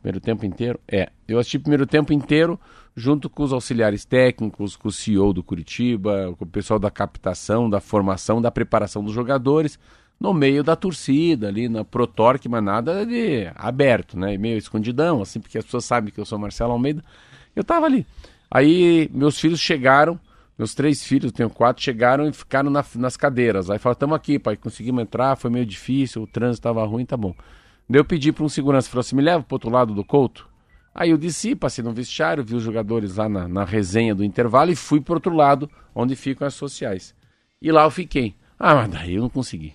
primeiro 0.00 0.20
tempo 0.20 0.44
inteiro, 0.44 0.80
é. 0.88 1.10
Eu 1.28 1.38
assisti 1.38 1.58
o 1.58 1.60
primeiro 1.60 1.86
tempo 1.86 2.12
inteiro 2.12 2.58
junto 2.94 3.30
com 3.30 3.42
os 3.42 3.52
auxiliares 3.52 4.04
técnicos, 4.04 4.76
com 4.76 4.88
o 4.88 4.92
CEO 4.92 5.32
do 5.32 5.42
Curitiba, 5.42 6.34
com 6.38 6.44
o 6.44 6.48
pessoal 6.48 6.78
da 6.78 6.90
captação, 6.90 7.68
da 7.68 7.80
formação, 7.80 8.40
da 8.40 8.50
preparação 8.50 9.02
dos 9.02 9.14
jogadores, 9.14 9.78
no 10.20 10.32
meio 10.32 10.62
da 10.62 10.76
torcida, 10.76 11.48
ali 11.48 11.68
na 11.68 11.84
Protorque, 11.84 12.48
mas 12.48 12.62
nada 12.62 13.04
de 13.04 13.50
aberto, 13.56 14.18
né? 14.18 14.36
Meio 14.36 14.56
escondidão, 14.56 15.22
assim, 15.22 15.40
porque 15.40 15.58
as 15.58 15.64
pessoas 15.64 15.84
sabem 15.84 16.12
que 16.12 16.20
eu 16.20 16.24
sou 16.24 16.38
Marcelo 16.38 16.72
Almeida. 16.72 17.02
Eu 17.56 17.64
tava 17.64 17.86
ali. 17.86 18.06
Aí 18.50 19.10
meus 19.12 19.40
filhos 19.40 19.58
chegaram, 19.58 20.20
meus 20.56 20.74
três 20.74 21.02
filhos, 21.02 21.32
tenho 21.32 21.50
quatro, 21.50 21.82
chegaram 21.82 22.28
e 22.28 22.32
ficaram 22.32 22.70
na, 22.70 22.84
nas 22.96 23.16
cadeiras. 23.16 23.70
Aí 23.70 23.78
falaram, 23.78 23.96
estamos 23.96 24.14
aqui, 24.14 24.38
pai, 24.38 24.56
conseguimos 24.56 25.02
entrar, 25.02 25.34
foi 25.36 25.50
meio 25.50 25.66
difícil, 25.66 26.22
o 26.22 26.26
trânsito 26.26 26.60
estava 26.60 26.84
ruim, 26.86 27.04
tá 27.04 27.16
bom. 27.16 27.34
Daí 27.88 27.98
eu 27.98 28.04
pedi 28.04 28.30
para 28.30 28.44
um 28.44 28.48
segurança, 28.48 28.88
falou 28.88 29.00
assim, 29.00 29.16
me 29.16 29.22
leva 29.22 29.42
pro 29.42 29.56
outro 29.56 29.70
lado 29.70 29.94
do 29.94 30.04
couto? 30.04 30.51
Aí 30.94 31.10
eu 31.10 31.18
desci, 31.18 31.54
passei 31.54 31.82
no 31.82 31.92
vestiário, 31.92 32.44
vi 32.44 32.54
os 32.54 32.62
jogadores 32.62 33.16
lá 33.16 33.28
na, 33.28 33.48
na 33.48 33.64
resenha 33.64 34.14
do 34.14 34.24
intervalo 34.24 34.70
e 34.70 34.76
fui 34.76 35.00
pro 35.00 35.14
outro 35.14 35.34
lado, 35.34 35.70
onde 35.94 36.14
ficam 36.14 36.46
as 36.46 36.54
sociais. 36.54 37.14
E 37.60 37.72
lá 37.72 37.84
eu 37.84 37.90
fiquei. 37.90 38.34
Ah, 38.58 38.74
mas 38.74 38.90
daí 38.90 39.14
eu 39.14 39.22
não 39.22 39.30
consegui. 39.30 39.74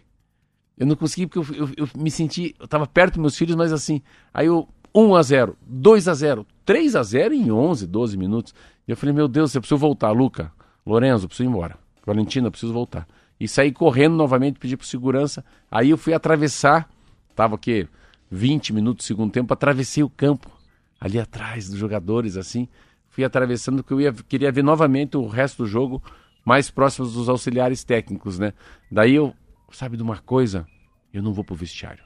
Eu 0.77 0.85
não 0.85 0.95
consegui 0.95 1.25
porque 1.25 1.39
eu, 1.39 1.67
eu, 1.67 1.69
eu 1.77 1.89
me 1.97 2.11
senti, 2.11 2.55
eu 2.59 2.67
tava 2.67 2.85
perto 2.85 3.15
dos 3.15 3.21
meus 3.21 3.37
filhos, 3.37 3.55
mas 3.55 3.73
assim, 3.73 4.01
aí 4.31 4.45
eu 4.45 4.67
1 4.93 5.15
a 5.15 5.21
0, 5.21 5.57
2 5.61 6.07
a 6.07 6.13
0, 6.13 6.45
3 6.65 6.95
a 6.95 7.03
0 7.03 7.33
em 7.33 7.51
11, 7.51 7.87
12 7.87 8.17
minutos. 8.17 8.53
E 8.87 8.91
eu 8.91 8.97
falei, 8.97 9.13
meu 9.13 9.27
Deus, 9.27 9.53
eu 9.53 9.61
preciso 9.61 9.77
voltar, 9.77 10.11
Luca, 10.11 10.51
Lorenzo, 10.85 11.27
preciso 11.27 11.47
ir 11.47 11.51
embora. 11.51 11.77
Valentina, 12.05 12.49
preciso 12.49 12.73
voltar. 12.73 13.07
E 13.39 13.47
saí 13.47 13.71
correndo 13.71 14.15
novamente, 14.15 14.59
pedi 14.59 14.77
para 14.77 14.87
segurança. 14.87 15.43
Aí 15.69 15.89
eu 15.89 15.97
fui 15.97 16.13
atravessar, 16.13 16.89
tava 17.35 17.55
aqui 17.55 17.87
20 18.31 18.73
minutos, 18.73 19.05
segundo 19.05 19.31
tempo, 19.31 19.53
atravessei 19.53 20.03
o 20.03 20.09
campo, 20.09 20.49
ali 20.99 21.19
atrás 21.19 21.69
dos 21.69 21.77
jogadores, 21.77 22.37
assim. 22.37 22.67
Fui 23.09 23.23
atravessando, 23.23 23.77
porque 23.83 23.93
eu 23.93 24.01
ia, 24.01 24.13
queria 24.13 24.51
ver 24.51 24.63
novamente 24.63 25.17
o 25.17 25.27
resto 25.27 25.63
do 25.63 25.67
jogo, 25.69 26.01
mais 26.45 26.69
próximos 26.69 27.13
dos 27.13 27.29
auxiliares 27.29 27.83
técnicos, 27.83 28.37
né? 28.37 28.53
Daí 28.91 29.15
eu, 29.15 29.33
sabe 29.71 29.97
de 29.97 30.03
uma 30.03 30.17
coisa? 30.17 30.65
Eu 31.13 31.21
não 31.23 31.33
vou 31.33 31.43
pro 31.43 31.55
vestiário. 31.55 32.03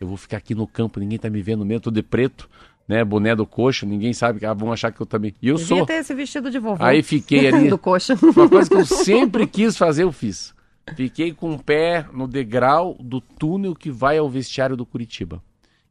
Eu 0.00 0.06
vou 0.06 0.16
ficar 0.16 0.36
aqui 0.36 0.54
no 0.54 0.66
campo, 0.66 1.00
ninguém 1.00 1.18
tá 1.18 1.28
me 1.30 1.42
vendo 1.42 1.64
mesmo, 1.64 1.80
tô 1.80 1.90
de 1.90 2.02
preto, 2.02 2.48
né? 2.86 3.04
Boné 3.04 3.34
do 3.36 3.46
coxa, 3.46 3.84
ninguém 3.86 4.12
sabe, 4.12 4.44
ah, 4.46 4.54
vão 4.54 4.72
achar 4.72 4.92
que 4.92 5.00
eu 5.00 5.06
também. 5.06 5.34
E 5.42 5.48
eu 5.48 5.56
Devia 5.56 5.76
sou. 5.76 5.86
ter 5.86 5.94
esse 5.94 6.14
vestido 6.14 6.50
de 6.50 6.58
vovô. 6.58 6.82
Aí 6.82 7.02
fiquei 7.02 7.46
ali. 7.52 7.68
do 7.68 7.78
coxa. 7.78 8.14
Uma 8.22 8.48
coisa 8.48 8.68
que 8.68 8.76
eu 8.76 8.86
sempre 8.86 9.46
quis 9.46 9.76
fazer, 9.76 10.04
eu 10.04 10.12
fiz. 10.12 10.54
Fiquei 10.96 11.32
com 11.32 11.52
o 11.52 11.62
pé 11.62 12.06
no 12.12 12.26
degrau 12.26 12.96
do 12.98 13.20
túnel 13.20 13.74
que 13.74 13.90
vai 13.90 14.16
ao 14.18 14.28
vestiário 14.28 14.76
do 14.76 14.86
Curitiba. 14.86 15.42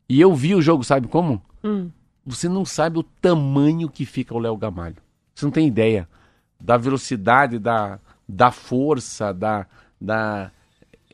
E 0.10 0.20
eu 0.20 0.34
vi 0.34 0.56
o 0.56 0.62
jogo, 0.62 0.84
sabe 0.84 1.08
como? 1.08 1.41
Hum. 1.64 1.89
Você 2.28 2.49
não 2.49 2.65
sabe 2.65 2.99
o 2.99 3.03
tamanho 3.03 3.89
que 3.89 4.05
fica 4.05 4.36
o 4.36 4.39
Léo 4.39 4.57
Gamalho. 4.57 4.97
Você 5.34 5.45
não 5.45 5.51
tem 5.51 5.65
ideia 5.65 6.09
da 6.59 6.75
velocidade, 6.75 7.57
da, 7.57 7.99
da 8.28 8.51
força, 8.51 9.34
da, 9.34 9.65
da, 9.99 10.51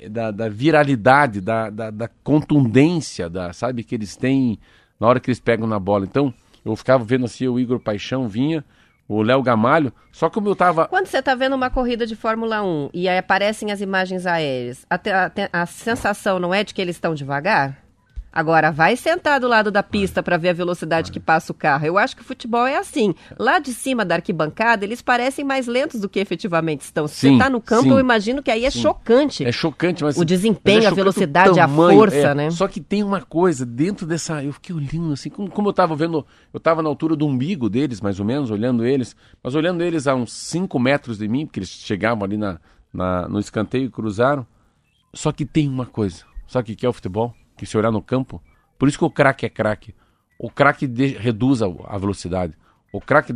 da, 0.10 0.32
da 0.32 0.50
viralidade, 0.50 1.40
da, 1.40 1.70
da, 1.70 1.92
da, 1.92 2.10
contundência, 2.24 3.30
da, 3.30 3.54
sabe, 3.54 3.84
que 3.84 3.94
eles 3.94 4.16
têm 4.16 4.58
na 5.00 5.06
hora 5.08 5.20
que 5.20 5.30
eles 5.30 5.40
pegam 5.40 5.68
na 5.68 5.78
bola. 5.78 6.06
Então, 6.06 6.34
eu 6.66 6.76
ficava 6.76 7.04
vendo 7.04 7.26
assim, 7.26 7.48
o 7.48 7.60
Igor 7.60 7.80
Paixão 7.80 8.28
vinha, 8.28 8.66
o 9.08 9.22
Léo 9.22 9.44
Gamalho, 9.44 9.94
só 10.12 10.32
como 10.32 10.48
eu 10.48 10.56
tava... 10.56 10.88
Quando 10.88 11.06
você 11.06 11.22
tá 11.22 11.36
vendo 11.36 11.56
uma 11.56 11.70
corrida 11.70 12.08
de 12.08 12.16
Fórmula 12.16 12.64
1 12.64 12.90
e 12.92 13.08
aí 13.08 13.20
aparecem 13.20 13.72
as 13.72 13.82
imagens 13.82 14.26
aéreas, 14.26 14.84
a, 14.90 14.96
a, 14.96 15.62
a 15.62 15.66
sensação 15.68 16.40
não 16.40 16.54
é 16.54 16.64
de 16.64 16.74
que 16.74 16.82
eles 16.82 16.96
estão 16.96 17.14
devagar? 17.14 17.83
Agora, 18.36 18.72
vai 18.72 18.96
sentar 18.96 19.40
do 19.40 19.48
lado 19.48 19.70
da 19.70 19.84
pista 19.84 20.24
para 20.24 20.38
ver 20.38 20.50
a 20.50 20.54
velocidade 20.54 21.12
que 21.12 21.20
passa 21.20 21.52
o 21.52 21.56
carro. 21.56 21.86
Eu 21.86 22.00
acho 22.00 22.16
que 22.16 22.24
o 22.24 22.26
futebol 22.26 22.66
é 22.66 22.78
assim. 22.78 23.14
Lá 23.38 23.60
de 23.60 23.72
cima 23.72 24.04
da 24.04 24.16
arquibancada, 24.16 24.84
eles 24.84 25.04
parecem 25.04 25.46
mais 25.46 25.68
lentos 25.68 26.02
do 26.02 26.10
que 26.10 26.20
efetivamente 26.20 26.82
estão. 26.82 27.08
Se 27.08 27.14
você 27.16 27.28
Sim, 27.28 27.34
está 27.34 27.48
no 27.48 27.62
campo, 27.62 27.84
sim. 27.84 27.92
eu 27.92 28.00
imagino 28.00 28.42
que 28.42 28.50
aí 28.50 28.66
é 28.66 28.72
chocante. 28.72 29.46
É 29.46 29.52
chocante, 29.52 30.04
mas 30.04 30.18
O 30.18 30.26
desempenho, 30.26 30.78
mas 30.78 30.86
é 30.86 30.88
a 30.88 30.92
velocidade, 30.92 31.50
o 31.50 31.54
a 31.54 31.56
tamanho, 31.68 32.00
força, 32.00 32.18
é. 32.18 32.34
né? 32.34 32.50
Só 32.50 32.68
que 32.68 32.82
tem 32.82 33.04
uma 33.04 33.22
coisa 33.22 33.66
dentro 33.68 34.08
dessa, 34.08 34.44
eu 34.44 34.52
fiquei 34.52 34.76
olhando 34.76 35.14
assim, 35.14 35.30
como, 35.30 35.48
como 35.52 35.70
eu 35.70 35.74
tava 35.74 35.96
vendo, 35.96 36.26
eu 36.52 36.60
tava 36.60 36.82
na 36.82 36.90
altura 36.90 37.16
do 37.16 37.28
umbigo 37.28 37.70
deles, 37.70 38.02
mais 38.02 38.20
ou 38.20 38.26
menos, 38.26 38.50
olhando 38.50 38.84
eles, 38.84 39.16
mas 39.44 39.54
olhando 39.54 39.84
eles 39.84 40.08
a 40.08 40.16
uns 40.16 40.34
5 40.34 40.80
metros 40.80 41.20
de 41.20 41.28
mim, 41.28 41.46
porque 41.46 41.60
eles 41.60 41.70
chegavam 41.70 42.24
ali 42.24 42.36
na, 42.38 42.60
na- 42.92 43.28
no 43.30 43.40
escanteio 43.40 43.86
e 43.86 43.90
cruzaram. 43.92 44.44
Só 45.14 45.32
que 45.32 45.46
tem 45.46 45.70
uma 45.70 45.86
coisa, 45.86 46.24
sabe 46.48 46.74
o 46.74 46.76
que 46.76 46.84
é 46.84 46.90
o 46.90 46.94
futebol? 46.94 47.36
Que 47.58 47.66
se 47.66 47.78
olhar 47.78 47.92
no 47.92 48.02
campo, 48.02 48.42
por 48.78 48.88
isso 48.88 48.98
que 48.98 49.06
o 49.06 49.10
craque 49.10 49.46
é 49.46 49.50
craque. 49.50 49.94
O 50.38 50.50
craque 50.50 50.86
reduz 50.86 51.62
a, 51.62 51.68
a 51.86 51.98
velocidade. 51.98 52.54
O 52.92 53.00
craque 53.00 53.34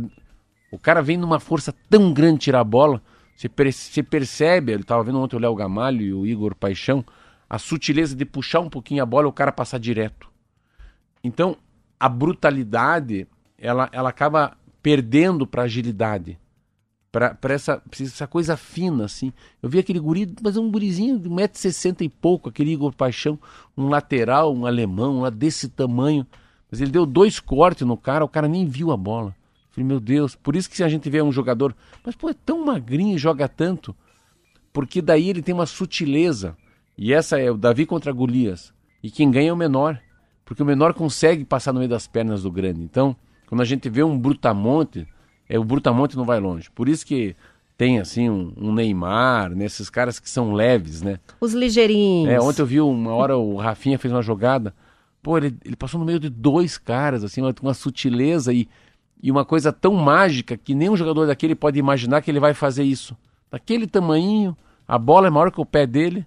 o 0.70 0.78
cara 0.78 1.00
vem 1.00 1.16
numa 1.16 1.40
força 1.40 1.74
tão 1.88 2.12
grande 2.12 2.40
tirar 2.40 2.60
a 2.60 2.64
bola, 2.64 3.02
você, 3.34 3.48
per- 3.48 3.72
você 3.72 4.02
percebe, 4.02 4.72
ele 4.72 4.82
estava 4.82 5.02
vendo 5.02 5.18
ontem 5.18 5.36
o 5.36 5.38
Léo 5.38 5.54
Gamalho 5.54 6.02
e 6.02 6.12
o 6.12 6.26
Igor 6.26 6.54
Paixão, 6.54 7.04
a 7.48 7.58
sutileza 7.58 8.14
de 8.14 8.24
puxar 8.26 8.60
um 8.60 8.68
pouquinho 8.68 9.02
a 9.02 9.06
bola 9.06 9.26
e 9.26 9.30
o 9.30 9.32
cara 9.32 9.50
passar 9.50 9.78
direto. 9.78 10.28
Então, 11.24 11.56
a 11.98 12.08
brutalidade, 12.08 13.26
ela, 13.56 13.88
ela 13.92 14.10
acaba 14.10 14.56
perdendo 14.82 15.46
para 15.46 15.62
agilidade. 15.62 16.38
Para 17.10 17.36
essa, 17.54 17.82
essa 18.00 18.26
coisa 18.26 18.56
fina, 18.56 19.06
assim. 19.06 19.32
Eu 19.62 19.68
vi 19.68 19.78
aquele 19.78 19.98
guri, 19.98 20.34
mas 20.42 20.56
é 20.56 20.60
um 20.60 20.70
gurizinho 20.70 21.18
de 21.18 21.28
1,60m 21.28 22.02
e 22.02 22.08
pouco, 22.08 22.48
aquele 22.50 22.72
Igor 22.72 22.94
Paixão, 22.94 23.38
um 23.76 23.88
lateral, 23.88 24.54
um 24.54 24.66
alemão, 24.66 25.20
lá 25.20 25.30
desse 25.30 25.68
tamanho. 25.68 26.26
Mas 26.70 26.80
ele 26.80 26.90
deu 26.90 27.06
dois 27.06 27.40
cortes 27.40 27.86
no 27.86 27.96
cara, 27.96 28.24
o 28.24 28.28
cara 28.28 28.46
nem 28.46 28.66
viu 28.66 28.92
a 28.92 28.96
bola. 28.96 29.34
Falei, 29.70 29.86
meu 29.86 30.00
Deus, 30.00 30.34
por 30.34 30.54
isso 30.54 30.68
que 30.68 30.76
se 30.76 30.84
a 30.84 30.88
gente 30.88 31.08
vê 31.08 31.22
um 31.22 31.32
jogador, 31.32 31.74
mas 32.04 32.14
pô, 32.14 32.28
é 32.28 32.34
tão 32.34 32.64
magrinho 32.64 33.14
e 33.14 33.18
joga 33.18 33.48
tanto. 33.48 33.94
Porque 34.72 35.00
daí 35.00 35.30
ele 35.30 35.42
tem 35.42 35.54
uma 35.54 35.66
sutileza. 35.66 36.56
E 36.96 37.12
essa 37.14 37.38
é 37.38 37.50
o 37.50 37.56
Davi 37.56 37.86
contra 37.86 38.12
Golias. 38.12 38.72
E 39.02 39.10
quem 39.10 39.30
ganha 39.30 39.50
é 39.50 39.52
o 39.52 39.56
menor. 39.56 40.00
Porque 40.44 40.62
o 40.62 40.66
menor 40.66 40.94
consegue 40.94 41.44
passar 41.44 41.72
no 41.72 41.78
meio 41.78 41.90
das 41.90 42.06
pernas 42.06 42.42
do 42.42 42.50
grande. 42.50 42.82
Então, 42.82 43.14
quando 43.46 43.60
a 43.60 43.64
gente 43.64 43.88
vê 43.88 44.02
um 44.02 44.18
brutamonte, 44.18 45.06
é 45.48 45.58
o 45.58 45.64
brutamonte 45.64 46.16
não 46.16 46.24
vai 46.24 46.38
longe. 46.40 46.70
Por 46.70 46.88
isso 46.88 47.04
que 47.06 47.34
tem 47.76 48.00
assim 48.00 48.28
um, 48.28 48.52
um 48.56 48.72
Neymar, 48.72 49.50
nesses 49.54 49.88
caras 49.88 50.18
que 50.18 50.28
são 50.28 50.52
leves, 50.52 51.00
né? 51.02 51.18
Os 51.40 51.52
ligeirinhos. 51.54 52.28
É, 52.32 52.40
ontem 52.40 52.62
eu 52.62 52.66
vi 52.66 52.80
uma 52.80 53.12
hora 53.14 53.36
o 53.36 53.56
Rafinha 53.56 53.98
fez 53.98 54.12
uma 54.12 54.22
jogada. 54.22 54.74
Pô, 55.22 55.36
ele, 55.38 55.56
ele 55.64 55.76
passou 55.76 55.98
no 56.00 56.06
meio 56.06 56.18
de 56.18 56.28
dois 56.28 56.76
caras, 56.78 57.22
assim, 57.24 57.40
uma- 57.40 57.52
com 57.54 57.66
uma 57.66 57.74
sutileza 57.74 58.52
e, 58.52 58.68
e 59.22 59.30
uma 59.30 59.44
coisa 59.44 59.72
tão 59.72 59.94
mágica 59.94 60.56
que 60.56 60.74
nenhum 60.74 60.96
jogador 60.96 61.26
daquele 61.26 61.54
pode 61.54 61.78
imaginar 61.78 62.20
que 62.22 62.30
ele 62.30 62.40
vai 62.40 62.54
fazer 62.54 62.82
isso. 62.84 63.16
Daquele 63.50 63.86
tamanhinho, 63.86 64.56
a 64.86 64.98
bola 64.98 65.26
é 65.26 65.30
maior 65.30 65.50
que 65.50 65.60
o 65.60 65.66
pé 65.66 65.86
dele, 65.86 66.26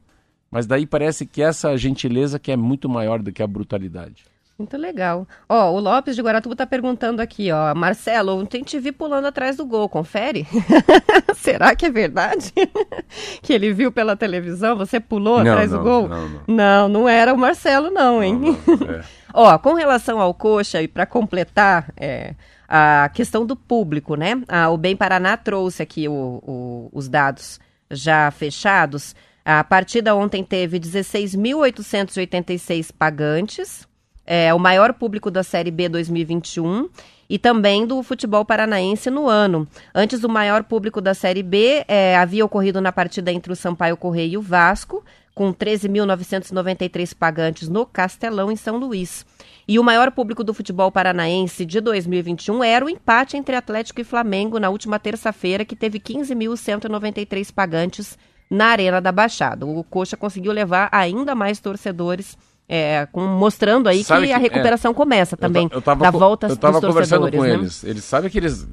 mas 0.50 0.66
daí 0.68 0.86
parece 0.86 1.26
que 1.26 1.42
essa 1.42 1.76
gentileza 1.78 2.38
que 2.40 2.52
é 2.52 2.58
muito 2.58 2.88
maior 2.90 3.22
do 3.22 3.32
que 3.32 3.42
a 3.44 3.48
brutalidade. 3.48 4.24
Muito 4.60 4.78
legal. 4.78 5.28
Ó, 5.50 5.72
o 5.72 5.80
Lopes 5.80 6.16
de 6.16 6.22
Guaratuba 6.22 6.56
tá 6.56 6.68
perguntando 6.68 7.20
aqui, 7.20 7.52
ó. 7.52 7.74
Marcelo, 7.74 8.40
ontem 8.40 8.62
te 8.62 8.80
vi 8.80 8.92
pulando 8.92 9.26
atrás 9.26 9.58
do 9.58 9.66
gol, 9.66 9.90
confere? 9.90 10.46
Será 11.36 11.76
que 11.76 11.88
é 11.88 11.90
verdade? 11.90 12.54
que 13.42 13.54
ele 13.54 13.74
viu 13.74 13.92
pela 13.92 14.16
televisão, 14.16 14.78
você 14.78 15.00
pulou 15.00 15.44
Não, 15.44 15.52
atrás 15.52 15.72
do 15.72 15.78
não, 15.78 15.84
gol? 15.84 16.08
não, 16.08 16.30
não. 16.30 16.42
não, 16.48 16.88
não 16.90 17.10
era 17.10 17.34
o 17.34 17.38
Marcelo 17.38 17.90
não, 17.90 18.22
hein? 18.24 18.40
É. 18.88 19.02
Ó, 19.34 19.58
com 19.58 19.74
relação 19.74 20.20
ao 20.20 20.32
coxa, 20.34 20.80
e 20.82 20.88
para 20.88 21.06
completar 21.08 21.92
é, 21.98 22.36
a 22.68 23.10
questão 23.14 23.46
do 23.46 23.56
público, 23.56 24.16
né? 24.16 24.42
Ah, 24.48 24.70
o 24.70 24.78
Bem 24.78 24.96
Paraná 24.96 25.38
trouxe 25.38 25.82
aqui 25.82 26.08
o- 26.08 26.14
o- 26.46 26.90
os 26.94 27.10
dados 27.10 27.60
já 27.90 28.30
fechados. 28.30 29.16
A 29.44 29.64
partida 29.64 30.14
ontem 30.14 30.44
teve 30.44 30.78
16.886 30.80 32.92
pagantes, 32.92 33.88
é 34.26 34.54
o 34.54 34.60
maior 34.60 34.94
público 34.94 35.32
da 35.32 35.44
Série 35.44 35.72
B 35.72 35.90
2021 35.90 36.90
e 37.30 37.40
também 37.40 37.86
do 37.86 38.04
futebol 38.04 38.44
paranaense 38.44 39.10
no 39.10 39.28
ano. 39.28 39.68
Antes, 39.96 40.24
o 40.24 40.30
maior 40.30 40.64
público 40.64 41.00
da 41.00 41.14
Série 41.14 41.44
B 41.44 41.86
é, 41.88 42.18
havia 42.18 42.44
ocorrido 42.44 42.82
na 42.82 42.92
partida 42.92 43.32
entre 43.32 43.54
o 43.54 43.56
Sampaio 43.56 43.96
Correia 43.96 44.34
e 44.34 44.38
o 44.38 44.42
Vasco, 44.42 45.04
com 45.34 45.54
13.993 45.54 47.16
pagantes 47.16 47.70
no 47.70 47.86
Castelão, 47.86 48.52
em 48.52 48.58
São 48.58 48.78
Luís. 48.78 49.26
E 49.66 49.80
o 49.80 49.84
maior 49.84 50.12
público 50.12 50.44
do 50.44 50.54
futebol 50.54 50.92
paranaense 50.92 51.66
de 51.66 51.80
2021 51.80 52.64
era 52.64 52.84
o 52.84 52.90
empate 52.90 53.38
entre 53.38 53.56
Atlético 53.56 54.02
e 54.02 54.04
Flamengo 54.04 54.60
na 54.60 54.70
última 54.70 55.00
terça-feira, 55.00 55.64
que 55.64 55.76
teve 55.76 56.00
15.193 56.00 57.54
pagantes 57.54 58.18
na 58.50 58.66
Arena 58.66 59.00
da 59.00 59.14
Baixada. 59.14 59.66
O 59.66 59.82
Coxa 59.86 60.18
conseguiu 60.18 60.52
levar 60.52 60.90
ainda 60.92 61.34
mais 61.34 61.62
torcedores, 61.62 62.38
é, 62.74 63.06
com- 63.12 63.28
mostrando 63.28 63.90
aí 63.90 64.02
Sabe 64.04 64.28
que, 64.28 64.34
a 64.34 64.38
que- 64.38 64.44
recuperação 64.44 64.94
começa 64.94 65.36
também, 65.36 65.64
Eu 65.64 65.70
ta- 65.70 65.76
eu 65.76 65.82
tava 65.82 66.04
da 66.06 66.12
volta 66.12 66.48
Eu 66.48 66.56
tava 66.56 66.80
dos 66.80 66.88
conversando 66.90 67.30
com 67.30 67.42
né? 67.44 67.52
eles. 67.54 67.84
Eles 67.84 68.04
sabem 68.06 68.30
que 68.32 68.38
eles. 68.38 68.66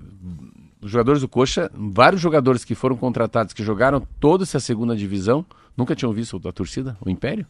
Os 0.81 0.89
jogadores 0.93 1.21
do 1.21 1.27
Coxa, 1.29 1.69
vários 1.75 2.21
jogadores 2.23 2.65
que 2.65 2.75
foram 2.77 2.97
contratados, 2.97 3.53
que 3.53 3.65
jogaram 3.65 4.01
toda 4.21 4.45
essa 4.45 4.61
segunda 4.61 4.95
divisão, 4.97 5.45
nunca 5.77 5.97
tinham 5.97 6.13
visto 6.13 6.41
a 6.49 6.53
torcida, 6.53 6.97
o 7.05 7.11
Império? 7.11 7.45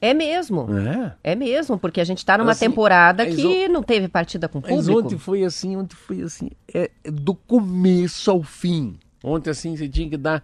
É 0.00 0.14
mesmo. 0.14 0.66
É. 0.78 1.14
É 1.22 1.34
mesmo, 1.34 1.78
porque 1.78 2.00
a 2.00 2.04
gente 2.04 2.24
tá 2.24 2.38
numa 2.38 2.52
Assim, 2.52 2.64
temporada 2.66 3.24
mas 3.26 3.34
que 3.36 3.68
não 3.68 3.82
teve 3.82 4.08
partida 4.08 4.48
com 4.48 4.60
Mas 4.62 4.70
público. 4.70 4.98
ontem 5.00 5.18
foi 5.18 5.44
assim, 5.44 5.76
ontem 5.76 5.94
foi 5.94 6.22
assim. 6.22 6.50
É, 6.72 6.90
é 7.04 7.10
do 7.10 7.34
começo 7.34 8.30
ao 8.30 8.42
fim. 8.42 8.98
Ontem, 9.22 9.50
assim, 9.50 9.76
você 9.76 9.86
tinha 9.86 10.08
que 10.08 10.16
dar. 10.16 10.42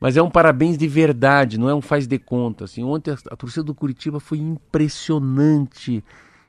Mas 0.00 0.16
é 0.16 0.22
um 0.22 0.30
parabéns 0.30 0.76
de 0.76 0.86
verdade, 0.86 1.58
não 1.58 1.68
é 1.68 1.74
um 1.74 1.80
faz 1.80 2.06
de 2.06 2.18
conta. 2.18 2.64
Assim. 2.64 2.82
Ontem 2.84 3.10
a, 3.12 3.16
a 3.30 3.36
torcida 3.36 3.62
do 3.62 3.74
Curitiba 3.74 4.20
foi 4.20 4.38
impressionante. 4.38 6.04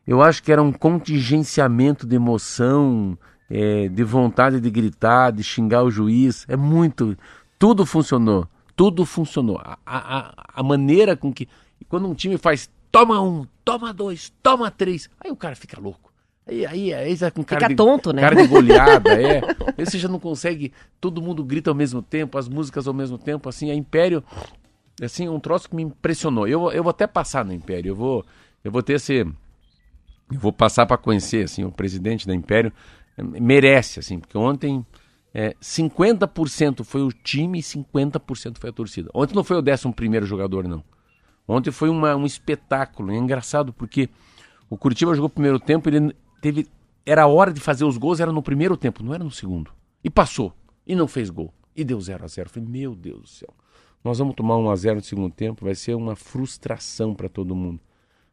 Eu 0.05 0.21
acho 0.21 0.43
que 0.43 0.51
era 0.51 0.61
um 0.61 0.71
contingenciamento 0.71 2.05
de 2.05 2.15
emoção, 2.15 3.17
é, 3.49 3.87
de 3.87 4.03
vontade 4.03 4.59
de 4.59 4.69
gritar, 4.69 5.31
de 5.31 5.43
xingar 5.43 5.83
o 5.83 5.91
juiz. 5.91 6.45
É 6.47 6.55
muito. 6.55 7.17
Tudo 7.57 7.85
funcionou. 7.85 8.47
Tudo 8.75 9.05
funcionou. 9.05 9.57
A, 9.63 9.77
a, 9.85 10.33
a- 10.59 10.63
maneira 10.63 11.15
com 11.15 11.31
que. 11.33 11.47
Quando 11.87 12.07
um 12.09 12.13
time 12.13 12.37
faz 12.37 12.69
toma 12.91 13.21
um, 13.21 13.45
toma 13.63 13.93
dois, 13.93 14.31
toma 14.41 14.71
três, 14.71 15.09
aí 15.19 15.29
o 15.31 15.35
cara 15.35 15.55
fica 15.55 15.79
louco. 15.79 16.04
Aí, 16.47 16.65
aí, 16.65 16.93
aí 16.93 17.15
já 17.15 17.31
com 17.31 17.43
cara 17.43 17.61
Fica 17.61 17.69
de, 17.69 17.75
tonto, 17.75 18.13
né? 18.13 18.21
Cara 18.21 18.35
de 18.35 18.47
goleada, 18.47 19.19
é. 19.19 19.41
Aí 19.77 19.85
você 19.85 19.97
já 19.97 20.07
não 20.07 20.19
consegue. 20.19 20.71
Todo 21.01 21.19
mundo 21.21 21.43
grita 21.43 21.71
ao 21.71 21.75
mesmo 21.75 22.01
tempo, 22.03 22.37
as 22.37 22.47
músicas 22.47 22.87
ao 22.87 22.93
mesmo 22.93 23.17
tempo, 23.17 23.49
assim. 23.49 23.71
A 23.71 23.73
Império, 23.75 24.23
assim, 25.01 25.27
um 25.27 25.39
troço 25.39 25.67
que 25.69 25.75
me 25.75 25.81
impressionou. 25.81 26.47
Eu, 26.47 26.59
vou- 26.59 26.71
eu 26.71 26.83
vou 26.83 26.91
até 26.91 27.07
passar 27.07 27.43
no 27.43 27.51
Império. 27.51 27.89
Eu 27.89 27.95
vou, 27.95 28.23
eu 28.63 28.71
vou 28.71 28.83
ter 28.83 28.93
esse. 28.93 29.21
Eu 29.21 30.39
vou 30.39 30.53
passar 30.53 30.85
para 30.85 30.97
conhecer, 30.97 31.45
assim, 31.45 31.63
o 31.63 31.71
presidente 31.71 32.27
da 32.27 32.35
Império. 32.35 32.71
Merece, 33.17 33.99
assim, 33.99 34.19
porque 34.19 34.37
ontem. 34.37 34.85
É, 35.37 35.53
50% 35.61 36.85
foi 36.85 37.01
o 37.01 37.09
time 37.11 37.59
e 37.59 37.61
50% 37.61 38.57
foi 38.57 38.69
a 38.69 38.73
torcida. 38.73 39.09
Ontem 39.13 39.35
não 39.35 39.43
foi 39.43 39.57
o 39.57 39.59
11 39.61 40.25
jogador, 40.25 40.65
não. 40.65 40.81
Ontem 41.45 41.71
foi 41.71 41.89
uma- 41.89 42.15
um 42.15 42.25
espetáculo. 42.25 43.11
É 43.11 43.17
engraçado 43.17 43.73
porque 43.73 44.07
o 44.69 44.77
Curitiba 44.77 45.13
jogou 45.13 45.27
o 45.27 45.29
primeiro 45.29 45.59
tempo, 45.59 45.89
ele 45.89 46.15
teve. 46.45 46.67
Era 47.03 47.23
a 47.23 47.27
hora 47.27 47.51
de 47.51 47.59
fazer 47.59 47.85
os 47.85 47.97
gols, 47.97 48.19
era 48.19 48.31
no 48.31 48.41
primeiro 48.41 48.77
tempo, 48.77 49.03
não 49.03 49.13
era 49.13 49.23
no 49.23 49.31
segundo. 49.31 49.71
E 50.03 50.09
passou. 50.09 50.53
E 50.85 50.95
não 50.95 51.07
fez 51.07 51.29
gol. 51.29 51.53
E 51.75 51.83
deu 51.83 51.99
0 51.99 52.23
a 52.23 52.27
0 52.27 52.49
Falei, 52.49 52.69
meu 52.69 52.95
Deus 52.95 53.21
do 53.21 53.27
céu. 53.27 53.53
Nós 54.03 54.19
vamos 54.19 54.35
tomar 54.35 54.57
1 54.57 54.69
a 54.69 54.75
0 54.75 54.95
no 54.97 55.03
segundo 55.03 55.33
tempo, 55.33 55.65
vai 55.65 55.75
ser 55.75 55.95
uma 55.95 56.15
frustração 56.15 57.13
para 57.15 57.27
todo 57.27 57.55
mundo. 57.55 57.79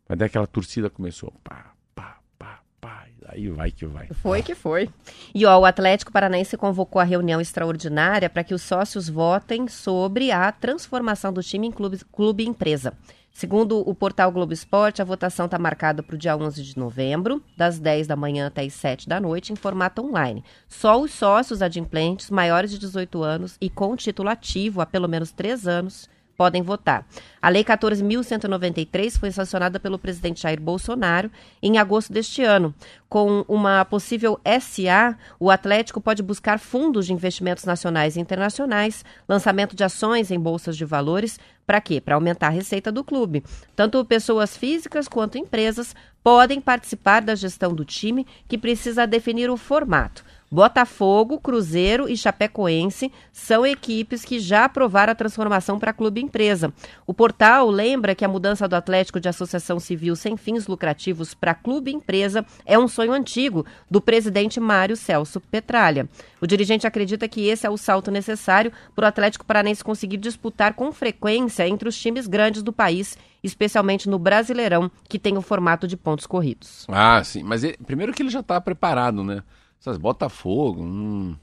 Mas 0.06 0.18
daí 0.18 0.26
aquela 0.26 0.46
torcida 0.46 0.90
começou. 0.90 1.32
Pá, 1.42 1.72
pá, 1.94 2.18
pá, 2.38 2.60
pá. 2.80 3.06
Aí 3.28 3.48
vai 3.48 3.70
que 3.70 3.86
vai. 3.86 4.08
Foi 4.08 4.42
que 4.42 4.54
foi. 4.54 4.90
E 5.34 5.46
ó, 5.46 5.58
o 5.58 5.64
Atlético 5.64 6.12
Paranaense 6.12 6.56
convocou 6.56 7.00
a 7.00 7.04
reunião 7.04 7.40
extraordinária 7.40 8.28
para 8.28 8.44
que 8.44 8.54
os 8.54 8.62
sócios 8.62 9.08
votem 9.08 9.68
sobre 9.68 10.30
a 10.30 10.50
transformação 10.52 11.32
do 11.32 11.42
time 11.42 11.66
em 11.66 11.72
clube, 11.72 11.98
clube 12.12 12.46
empresa. 12.46 12.92
Segundo 13.33 13.80
o 13.89 13.95
portal 13.95 14.30
Globo 14.30 14.53
Esporte, 14.53 15.01
a 15.01 15.05
votação 15.05 15.47
está 15.47 15.59
marcada 15.59 16.03
para 16.03 16.14
o 16.14 16.18
dia 16.18 16.37
11 16.37 16.62
de 16.62 16.78
novembro, 16.78 17.43
das 17.57 17.78
10 17.78 18.07
da 18.07 18.14
manhã 18.14 18.47
até 18.47 18.62
as 18.62 18.74
7 18.74 19.09
da 19.09 19.18
noite, 19.18 19.53
em 19.53 19.57
formato 19.57 20.05
online. 20.05 20.45
Só 20.68 21.01
os 21.01 21.12
sócios 21.12 21.62
adimplentes 21.62 22.28
maiores 22.30 22.70
de 22.70 22.78
18 22.78 23.22
anos 23.22 23.57
e 23.59 23.70
com 23.70 23.97
título 23.97 24.28
ativo 24.28 24.83
há 24.83 24.87
pelo 24.87 25.09
menos 25.09 25.33
3 25.33 25.66
anos 25.66 26.09
podem 26.37 26.62
votar. 26.62 27.07
A 27.41 27.49
Lei 27.49 27.62
14.193 27.62 29.18
foi 29.18 29.30
sancionada 29.30 29.78
pelo 29.78 29.99
presidente 29.99 30.43
Jair 30.43 30.61
Bolsonaro 30.61 31.30
em 31.62 31.78
agosto 31.78 32.12
deste 32.12 32.43
ano. 32.43 32.74
Com 33.09 33.45
uma 33.47 33.85
possível 33.85 34.41
SA, 34.61 35.16
o 35.39 35.51
Atlético 35.51 36.01
pode 36.01 36.22
buscar 36.22 36.59
fundos 36.59 37.07
de 37.07 37.12
investimentos 37.12 37.64
nacionais 37.64 38.16
e 38.16 38.20
internacionais, 38.20 39.05
lançamento 39.28 39.76
de 39.76 39.85
ações 39.85 40.30
em 40.30 40.41
bolsas 40.41 40.76
de 40.76 40.85
valores, 40.85 41.39
Para 41.66 41.80
quê? 41.80 42.00
Para 42.00 42.16
aumentar 42.16 42.48
a 42.48 42.50
receita 42.50 42.90
do 42.90 43.04
clube. 43.04 43.44
Tanto 43.74 44.04
pessoas 44.04 44.56
físicas 44.56 45.08
quanto 45.08 45.38
empresas 45.38 45.94
podem 46.22 46.60
participar 46.60 47.22
da 47.22 47.34
gestão 47.34 47.74
do 47.74 47.84
time, 47.84 48.26
que 48.48 48.58
precisa 48.58 49.06
definir 49.06 49.50
o 49.50 49.56
formato. 49.56 50.24
Botafogo, 50.53 51.40
Cruzeiro 51.40 52.11
e 52.11 52.14
Chapecoense 52.14 53.11
são 53.32 53.64
equipes 53.64 54.22
que 54.22 54.38
já 54.38 54.66
aprovaram 54.66 55.11
a 55.11 55.16
transformação 55.16 55.78
para 55.78 55.94
clube 55.94 56.20
empresa. 56.20 56.70
O 57.07 57.14
portal 57.14 57.70
lembra 57.70 58.14
que 58.14 58.22
a 58.22 58.28
mudança 58.28 58.68
do 58.68 58.76
Atlético 58.76 59.18
de 59.18 59.30
associação 59.30 59.80
civil 59.80 60.14
sem 60.14 60.36
fins 60.36 60.66
lucrativos 60.66 61.32
para 61.32 61.55
clube 61.55 61.90
empresa 61.90 62.44
é 62.66 62.78
um 62.78 62.86
sonho 62.86 63.14
antigo 63.14 63.64
do 63.90 63.98
presidente 63.98 64.61
Mário 64.61 64.94
Celso 64.94 65.40
Petralha. 65.40 66.07
O 66.38 66.46
dirigente 66.46 66.86
acredita 66.86 67.26
que 67.26 67.48
esse 67.48 67.66
é 67.66 67.70
o 67.70 67.78
salto 67.78 68.11
necessário 68.11 68.70
para 68.94 69.07
o 69.07 69.09
Atlético 69.09 69.46
Paranense 69.46 69.82
conseguir 69.82 70.18
disputar 70.18 70.74
com 70.74 70.92
frequência 70.92 71.66
entre 71.66 71.88
os 71.88 71.98
times 71.98 72.26
grandes 72.26 72.62
do 72.62 72.74
país, 72.74 73.16
especialmente 73.42 74.07
no 74.07 74.18
Brasileirão, 74.18 74.90
que 75.09 75.18
tem 75.18 75.38
o 75.38 75.42
formato 75.42 75.88
de 75.88 75.96
pontos 75.96 76.26
corridos. 76.26 76.86
Ah, 76.90 77.24
sim. 77.24 77.42
Mas 77.42 77.64
ele, 77.64 77.78
primeiro 77.86 78.12
que 78.12 78.22
ele 78.22 78.28
já 78.28 78.40
está 78.40 78.61
preparado, 78.61 79.24
né? 79.24 79.42
Essas 79.83 79.99
Botafogo, 79.99 80.80
hum, 80.80 81.35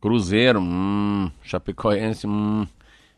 Cruzeiro, 0.00 0.60
hum, 0.60 1.30
Chapecoense, 1.44 2.26
hum, 2.26 2.66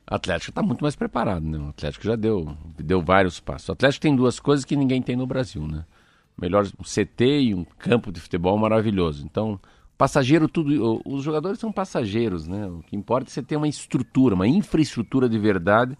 Atlético 0.06 0.50
está 0.50 0.60
muito 0.60 0.82
mais 0.82 0.94
preparado, 0.94 1.46
né? 1.46 1.56
O 1.56 1.70
Atlético 1.70 2.04
já 2.04 2.14
deu, 2.14 2.54
deu 2.78 3.00
vários 3.00 3.40
passos. 3.40 3.70
O 3.70 3.72
Atlético 3.72 4.02
tem 4.02 4.14
duas 4.14 4.38
coisas 4.38 4.66
que 4.66 4.76
ninguém 4.76 5.00
tem 5.00 5.16
no 5.16 5.26
Brasil, 5.26 5.66
né? 5.66 5.86
Melhor 6.38 6.66
um 6.78 6.84
CT 6.84 7.40
e 7.40 7.54
um 7.54 7.64
campo 7.64 8.12
de 8.12 8.20
futebol 8.20 8.58
maravilhoso. 8.58 9.24
Então, 9.24 9.58
passageiro 9.96 10.46
tudo, 10.46 11.00
os 11.06 11.22
jogadores 11.22 11.58
são 11.58 11.72
passageiros, 11.72 12.46
né? 12.46 12.66
O 12.66 12.82
que 12.82 12.94
importa 12.94 13.30
é 13.30 13.32
você 13.32 13.42
ter 13.42 13.56
uma 13.56 13.68
estrutura, 13.68 14.34
uma 14.34 14.46
infraestrutura 14.46 15.26
de 15.26 15.38
verdade 15.38 15.96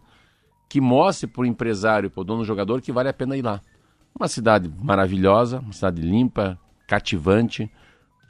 que 0.69 0.83
mostre 0.83 1.27
para 1.27 1.41
o 1.41 1.47
empresário, 1.47 2.11
para 2.11 2.21
o 2.21 2.25
dono 2.25 2.41
do 2.41 2.47
jogador 2.47 2.83
que 2.83 2.93
vale 2.93 3.09
a 3.09 3.15
pena 3.15 3.39
ir 3.39 3.43
lá. 3.43 3.63
Uma 4.15 4.29
cidade 4.29 4.71
maravilhosa, 4.83 5.61
uma 5.61 5.73
cidade 5.73 6.03
limpa, 6.03 6.59
cativante, 6.87 7.71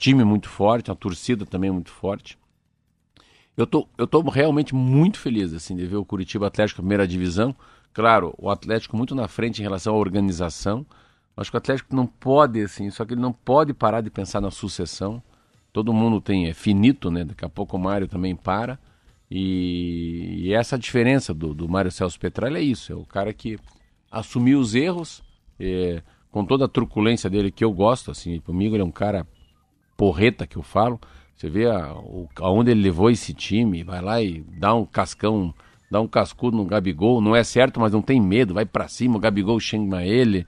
time 0.01 0.24
muito 0.24 0.48
forte, 0.48 0.90
a 0.90 0.94
torcida 0.94 1.44
também 1.44 1.70
muito 1.70 1.90
forte. 1.90 2.38
Eu 3.55 3.66
tô, 3.66 3.86
eu 3.98 4.07
tô 4.07 4.22
realmente 4.22 4.74
muito 4.74 5.18
feliz 5.18 5.53
assim 5.53 5.76
de 5.76 5.86
ver 5.86 5.96
o 5.96 6.05
Curitiba 6.05 6.46
Atlético 6.46 6.80
primeira 6.80 7.07
divisão. 7.07 7.55
Claro, 7.92 8.34
o 8.38 8.48
Atlético 8.48 8.96
muito 8.96 9.14
na 9.14 9.28
frente 9.28 9.59
em 9.59 9.62
relação 9.62 9.94
à 9.94 9.98
organização. 9.98 10.86
Acho 11.36 11.51
que 11.51 11.57
o 11.57 11.59
Atlético 11.59 11.94
não 11.94 12.07
pode 12.07 12.62
assim, 12.62 12.90
só 12.90 13.05
que 13.05 13.12
ele 13.12 13.20
não 13.20 13.32
pode 13.32 13.74
parar 13.74 14.01
de 14.01 14.11
pensar 14.11 14.40
na 14.40 14.51
sucessão. 14.51 15.22
Todo 15.72 15.92
mundo 15.92 16.20
tem 16.20 16.48
é 16.48 16.55
finito, 16.55 17.11
né? 17.11 17.22
Daqui 17.24 17.44
a 17.44 17.48
pouco 17.48 17.76
o 17.76 17.80
Mário 17.80 18.09
também 18.09 18.34
para. 18.34 18.78
E, 19.30 20.46
e 20.46 20.53
essa 20.55 20.78
diferença 20.78 21.34
do, 21.34 21.55
do 21.55 21.68
Mário 21.68 21.90
Celso 21.90 22.18
Petralha 22.18 22.59
é 22.59 22.62
isso, 22.62 22.92
é 22.92 22.96
o 22.96 23.05
cara 23.05 23.32
que 23.32 23.59
assumiu 24.11 24.59
os 24.59 24.74
erros, 24.74 25.22
é, 25.59 26.03
com 26.32 26.44
toda 26.44 26.64
a 26.64 26.68
truculência 26.68 27.30
dele 27.30 27.53
que 27.53 27.64
eu 27.64 27.72
gosto, 27.72 28.11
assim, 28.11 28.40
comigo 28.40 28.74
ele 28.74 28.82
é 28.82 28.84
um 28.84 28.90
cara 28.90 29.24
porreta 30.01 30.46
que 30.46 30.57
eu 30.57 30.62
falo. 30.62 30.98
Você 31.36 31.51
vê 31.51 31.66
a, 31.66 31.92
o, 31.92 32.26
aonde 32.36 32.70
ele 32.70 32.80
levou 32.80 33.11
esse 33.11 33.34
time, 33.34 33.84
vai 33.84 34.01
lá 34.01 34.22
e 34.22 34.40
dá 34.40 34.74
um 34.74 34.86
cascão, 34.86 35.55
dá 35.90 36.01
um 36.01 36.09
cascudo 36.09 36.57
no 36.57 36.64
Gabigol, 36.64 37.20
não 37.20 37.36
é 37.36 37.44
certo, 37.44 37.78
mas 37.78 37.92
não 37.92 38.01
tem 38.01 38.18
medo, 38.18 38.55
vai 38.55 38.64
para 38.64 38.88
cima, 38.88 39.18
o 39.18 39.20
Gabigol 39.20 39.61
xinga 39.61 40.03
ele. 40.03 40.46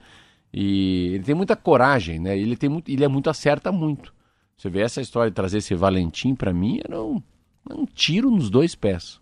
E 0.51 1.11
ele 1.13 1.23
tem 1.23 1.35
muita 1.35 1.55
coragem, 1.55 2.17
né? 2.17 2.35
Ele 2.35 2.55
tem 2.55 2.67
muito, 2.67 2.89
ele 2.89 3.03
é 3.03 3.07
muito 3.07 3.29
acerta 3.29 3.71
muito. 3.71 4.11
Você 4.57 4.69
vê 4.69 4.81
essa 4.81 5.01
história 5.01 5.29
de 5.29 5.35
trazer 5.35 5.59
esse 5.59 5.75
Valentim 5.75 6.33
para 6.33 6.51
mim 6.51 6.79
era 6.83 6.99
um, 6.99 7.21
um, 7.69 7.85
tiro 7.85 8.31
nos 8.31 8.49
dois 8.49 8.73
pés. 8.73 9.21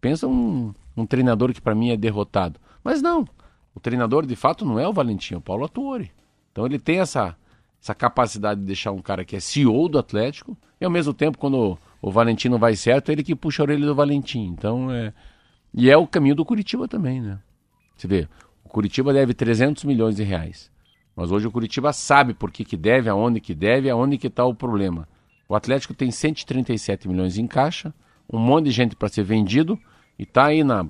Pensa 0.00 0.28
um, 0.28 0.72
um 0.96 1.04
treinador 1.04 1.52
que 1.52 1.60
para 1.60 1.74
mim 1.74 1.90
é 1.90 1.96
derrotado. 1.96 2.60
Mas 2.82 3.02
não, 3.02 3.26
o 3.74 3.80
treinador 3.80 4.24
de 4.24 4.36
fato 4.36 4.64
não 4.64 4.78
é 4.78 4.86
o 4.86 4.92
Valentim, 4.92 5.34
é 5.34 5.36
o 5.36 5.40
Paulo 5.40 5.64
Atuori. 5.64 6.12
Então 6.52 6.64
ele 6.64 6.78
tem 6.78 7.00
essa 7.00 7.36
essa 7.84 7.94
capacidade 7.94 8.60
de 8.60 8.66
deixar 8.66 8.92
um 8.92 9.02
cara 9.02 9.26
que 9.26 9.36
é 9.36 9.40
CEO 9.40 9.90
do 9.90 9.98
Atlético 9.98 10.56
e 10.80 10.84
ao 10.86 10.90
mesmo 10.90 11.12
tempo 11.12 11.36
quando 11.36 11.78
o, 12.00 12.10
Valentim 12.10 12.48
não 12.48 12.58
vai 12.58 12.74
certo, 12.74 13.12
ele 13.12 13.22
que 13.22 13.34
puxa 13.34 13.62
a 13.62 13.64
orelha 13.64 13.84
do 13.84 13.94
Valentim. 13.94 14.46
Então 14.46 14.90
é 14.90 15.12
e 15.76 15.90
é 15.90 15.96
o 15.96 16.06
caminho 16.06 16.34
do 16.34 16.44
Curitiba 16.44 16.88
também, 16.88 17.20
né? 17.20 17.38
Você 17.94 18.06
vê, 18.06 18.28
o 18.64 18.68
Curitiba 18.68 19.12
deve 19.12 19.34
300 19.34 19.84
milhões 19.84 20.16
de 20.16 20.22
reais. 20.22 20.70
Mas 21.14 21.30
hoje 21.30 21.46
o 21.46 21.50
Curitiba 21.50 21.92
sabe 21.92 22.32
por 22.32 22.50
que, 22.50 22.64
que 22.64 22.76
deve, 22.76 23.10
aonde 23.10 23.40
que 23.40 23.54
deve, 23.54 23.90
aonde 23.90 24.16
que 24.16 24.28
está 24.28 24.44
o 24.44 24.54
problema. 24.54 25.06
O 25.48 25.54
Atlético 25.54 25.92
tem 25.92 26.10
137 26.10 27.06
milhões 27.08 27.36
em 27.36 27.46
caixa, 27.46 27.92
um 28.32 28.38
monte 28.38 28.66
de 28.66 28.70
gente 28.70 28.96
para 28.96 29.08
ser 29.08 29.24
vendido 29.24 29.78
e 30.18 30.22
está 30.22 30.46
aí 30.46 30.64
na 30.64 30.86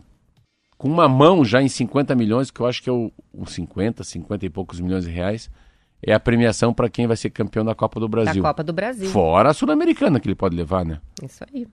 com 0.77 0.89
uma 0.89 1.09
mão 1.09 1.45
já 1.45 1.63
em 1.63 1.69
50 1.69 2.15
milhões, 2.15 2.51
que 2.51 2.61
eu 2.61 2.67
acho 2.67 2.83
que 2.83 2.91
é 2.91 2.93
o, 2.93 3.11
o 3.33 3.47
50, 3.47 4.05
50 4.05 4.47
e 4.47 4.51
poucos 4.51 4.81
milhões 4.81 5.05
de 5.05 5.11
reais 5.11 5.51
é 6.07 6.15
a 6.15 6.21
premiação 6.21 6.73
para 6.73 6.89
quem 6.89 7.07
vai 7.07 7.17
ser 7.17 7.31
campeão 7.31 7.65
da 7.65 7.75
Copa 7.75 7.99
do 7.99 8.09
Brasil. 8.09 8.43
Da 8.43 8.49
Copa 8.49 8.63
do 8.63 8.73
Brasil. 8.73 9.09
Fora 9.09 9.51
a 9.51 9.55
Sul-Americana 9.55 10.21
que 10.21 10.29
ele 10.29 10.35
pode 10.35 10.57
levar, 10.57 10.85
né? 10.85 11.01
Isso 11.23 11.45
aí. 11.53 11.67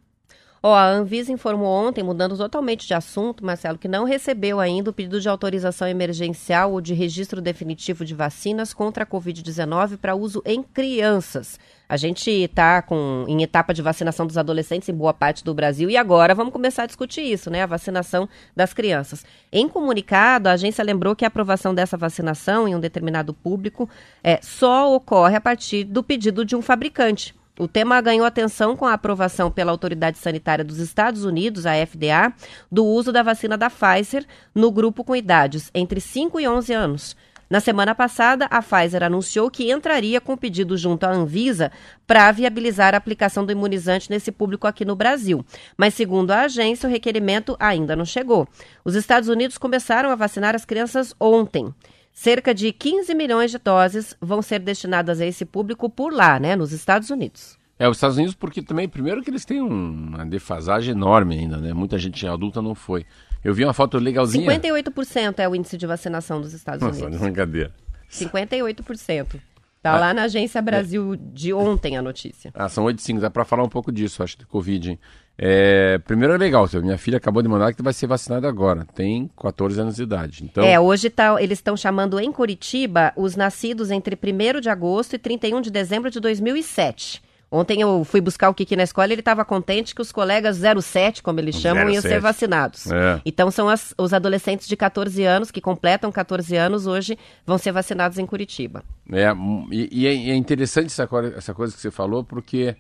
Ó, 0.64 0.76
a 0.76 0.88
Anvisa 0.88 1.32
informou 1.32 1.68
ontem, 1.68 2.04
mudando 2.04 2.38
totalmente 2.38 2.86
de 2.86 2.94
assunto, 2.94 3.44
Marcelo, 3.44 3.80
que 3.80 3.88
não 3.88 4.04
recebeu 4.04 4.60
ainda 4.60 4.92
o 4.92 4.94
pedido 4.94 5.20
de 5.20 5.28
autorização 5.28 5.88
emergencial 5.88 6.72
ou 6.74 6.80
de 6.80 6.94
registro 6.94 7.42
definitivo 7.42 8.06
de 8.06 8.14
vacinas 8.14 8.72
contra 8.72 9.04
a 9.04 9.08
Covid-19 9.08 9.98
para 9.98 10.14
uso 10.14 10.40
em 10.46 10.62
crianças. 10.62 11.60
A 11.90 11.98
gente 11.98 12.30
está 12.30 12.84
em 13.28 13.42
etapa 13.42 13.74
de 13.74 13.82
vacinação 13.82 14.28
dos 14.28 14.38
adolescentes 14.38 14.88
em 14.88 14.94
boa 14.94 15.16
parte 15.16 15.44
do 15.44 15.52
Brasil 15.52 15.90
e 15.90 15.98
agora 15.98 16.36
vamos 16.36 16.54
começar 16.54 16.84
a 16.84 16.86
discutir 16.86 17.22
isso, 17.22 17.50
né? 17.50 17.64
A 17.64 17.66
vacinação 17.66 18.30
das 18.56 18.72
crianças. 18.72 19.26
Em 19.52 19.68
comunicado, 19.68 20.48
a 20.48 20.52
agência 20.52 20.84
lembrou 20.84 21.16
que 21.16 21.26
a 21.26 21.28
aprovação 21.28 21.74
dessa 21.74 21.98
vacinação 21.98 22.68
em 22.68 22.76
um 22.76 22.80
determinado 22.80 23.34
público 23.34 23.90
é, 24.24 24.40
só 24.44 24.96
ocorre 24.96 25.36
a 25.36 25.42
partir 25.42 25.86
do 25.86 26.04
pedido 26.04 26.46
de 26.46 26.56
um 26.56 26.62
fabricante. 26.62 27.34
O 27.62 27.68
tema 27.68 28.02
ganhou 28.02 28.26
atenção 28.26 28.76
com 28.76 28.88
a 28.88 28.94
aprovação 28.94 29.52
pela 29.52 29.72
Autoridade 29.72 30.18
Sanitária 30.18 30.66
dos 30.66 30.80
Estados 30.80 31.24
Unidos, 31.24 31.68
a 31.68 31.74
FDA, 31.86 32.34
do 32.72 32.84
uso 32.84 33.12
da 33.12 33.22
vacina 33.22 33.56
da 33.56 33.70
Pfizer 33.70 34.26
no 34.56 34.72
grupo 34.72 35.04
com 35.04 35.16
idades 35.16 35.70
entre 35.72 36.02
5 36.02 36.40
e 36.40 36.48
11 36.48 36.74
anos. 36.74 37.16
Na 37.48 37.60
semana 37.60 37.94
passada, 37.94 38.46
a 38.46 38.64
Pfizer 38.64 39.04
anunciou 39.04 39.52
que 39.52 39.72
entraria 39.72 40.20
com 40.20 40.36
pedido 40.36 40.76
junto 40.76 41.04
à 41.04 41.12
Anvisa 41.12 41.72
para 42.08 42.32
viabilizar 42.32 42.96
a 42.96 42.98
aplicação 42.98 43.46
do 43.46 43.52
imunizante 43.52 44.10
nesse 44.10 44.32
público 44.32 44.66
aqui 44.66 44.84
no 44.84 44.96
Brasil. 44.96 45.46
Mas, 45.78 45.94
segundo 45.94 46.32
a 46.32 46.46
agência, 46.46 46.90
o 46.90 46.92
requerimento 46.92 47.56
ainda 47.60 47.96
não 47.96 48.06
chegou. 48.06 48.48
Os 48.84 48.96
Estados 48.96 49.30
Unidos 49.30 49.60
começaram 49.60 50.10
a 50.10 50.16
vacinar 50.16 50.56
as 50.56 50.66
crianças 50.66 51.14
ontem. 51.20 51.72
Cerca 52.14 52.54
de 52.54 52.72
15 52.72 53.14
milhões 53.16 53.52
de 53.52 53.58
doses 53.58 54.16
vão 54.22 54.42
ser 54.42 54.60
destinadas 54.60 55.22
a 55.22 55.26
esse 55.26 55.46
público 55.46 55.90
por 55.90 56.14
lá, 56.14 56.40
né, 56.40 56.56
nos 56.56 56.72
Estados 56.72 57.10
Unidos. 57.10 57.58
É, 57.80 57.90
os 57.90 57.98
Estados 57.98 58.18
Unidos, 58.18 58.36
porque 58.36 58.62
também, 58.62 58.88
primeiro 58.88 59.24
que 59.24 59.30
eles 59.32 59.44
têm 59.44 59.60
uma 59.60 60.24
defasagem 60.26 60.92
enorme 60.92 61.40
ainda, 61.40 61.58
né? 61.58 61.74
Muita 61.74 61.98
gente 61.98 62.28
adulta 62.28 62.62
não 62.62 62.76
foi. 62.76 63.06
Eu 63.44 63.56
vi 63.56 63.64
uma 63.64 63.74
foto 63.74 63.98
legalzinha. 63.98 64.46
58% 64.52 65.40
é 65.40 65.50
o 65.50 65.56
índice 65.56 65.78
de 65.78 65.88
vacinação 65.88 66.40
dos 66.40 66.54
Estados 66.54 66.86
Nossa, 66.86 67.02
Unidos. 67.06 67.20
brincadeira. 67.20 67.74
58%. 68.12 69.40
Tá 69.82 69.94
Ah, 69.94 70.00
lá 70.00 70.14
na 70.14 70.24
Agência 70.24 70.62
Brasil 70.62 71.16
de 71.16 71.52
ontem 71.54 71.98
a 71.98 72.04
notícia. 72.04 72.52
Ah, 72.54 72.70
são 72.70 72.84
8 72.84 73.00
e 73.00 73.02
5, 73.02 73.20
dá 73.20 73.32
pra 73.32 73.44
falar 73.44 73.64
um 73.64 73.70
pouco 73.70 73.92
disso, 73.92 74.22
acho, 74.22 74.38
de 74.38 74.46
Covid, 74.46 74.92
hein? 74.92 75.00
É, 75.38 75.98
primeiro 76.06 76.34
é 76.34 76.38
legal, 76.38 76.68
minha 76.84 76.98
filha 76.98 77.18
acabou 77.18 77.42
de 77.42 77.48
mandar 77.50 77.74
que 77.74 77.82
vai 77.82 77.94
ser 77.94 78.06
vacinada 78.06 78.48
agora, 78.48 78.86
tem 78.94 79.30
14 79.42 79.80
anos 79.82 79.96
de 79.96 80.04
idade. 80.04 80.44
Então, 80.44 80.64
É, 80.64 80.80
hoje 80.80 81.10
tá, 81.10 81.42
eles 81.42 81.58
estão 81.58 81.76
chamando 81.76 82.20
em 82.20 82.32
Curitiba 82.32 83.12
os 83.16 83.36
nascidos 83.36 83.90
entre 83.90 84.16
1 84.16 84.60
de 84.60 84.70
agosto 84.70 85.16
e 85.16 85.18
31 85.18 85.62
de 85.62 85.72
dezembro 85.72 86.12
de 86.12 86.20
2007. 86.20 87.24
Ontem 87.54 87.82
eu 87.82 88.06
fui 88.06 88.22
buscar 88.22 88.50
o 88.50 88.54
Kiki 88.54 88.78
na 88.78 88.84
escola 88.84 89.10
e 89.10 89.14
ele 89.14 89.20
estava 89.22 89.44
contente 89.44 89.94
que 89.94 90.02
os 90.02 90.10
colegas 90.10 90.58
07, 90.82 91.22
como 91.22 91.38
eles 91.40 91.56
chamam, 91.56 91.84
iam 91.90 92.02
07. 92.02 92.14
ser 92.14 92.20
vacinados. 92.22 92.90
É. 92.90 93.20
Então 93.26 93.52
são 93.52 93.68
as- 93.68 93.94
os 93.98 94.14
adolescentes 94.14 94.68
de 94.70 94.78
14 94.78 95.26
anos, 95.26 95.52
que 95.52 95.60
completam 95.60 96.10
14 96.14 96.56
anos 96.56 96.88
hoje, 96.88 97.18
vão 97.46 97.58
ser 97.58 97.74
vacinados 97.74 98.18
em 98.18 98.26
Curitiba. 98.26 98.84
É, 99.12 99.34
hum, 99.34 99.68
e, 99.70 99.90
e 99.92 100.08
é, 100.08 100.14
e 100.16 100.30
é 100.32 100.36
interessante 100.36 100.86
essa, 100.88 101.10
essa 101.36 101.54
coisa 101.54 101.74
que 101.76 101.82
você 101.82 101.92
falou, 101.92 102.24
porque 102.24 102.74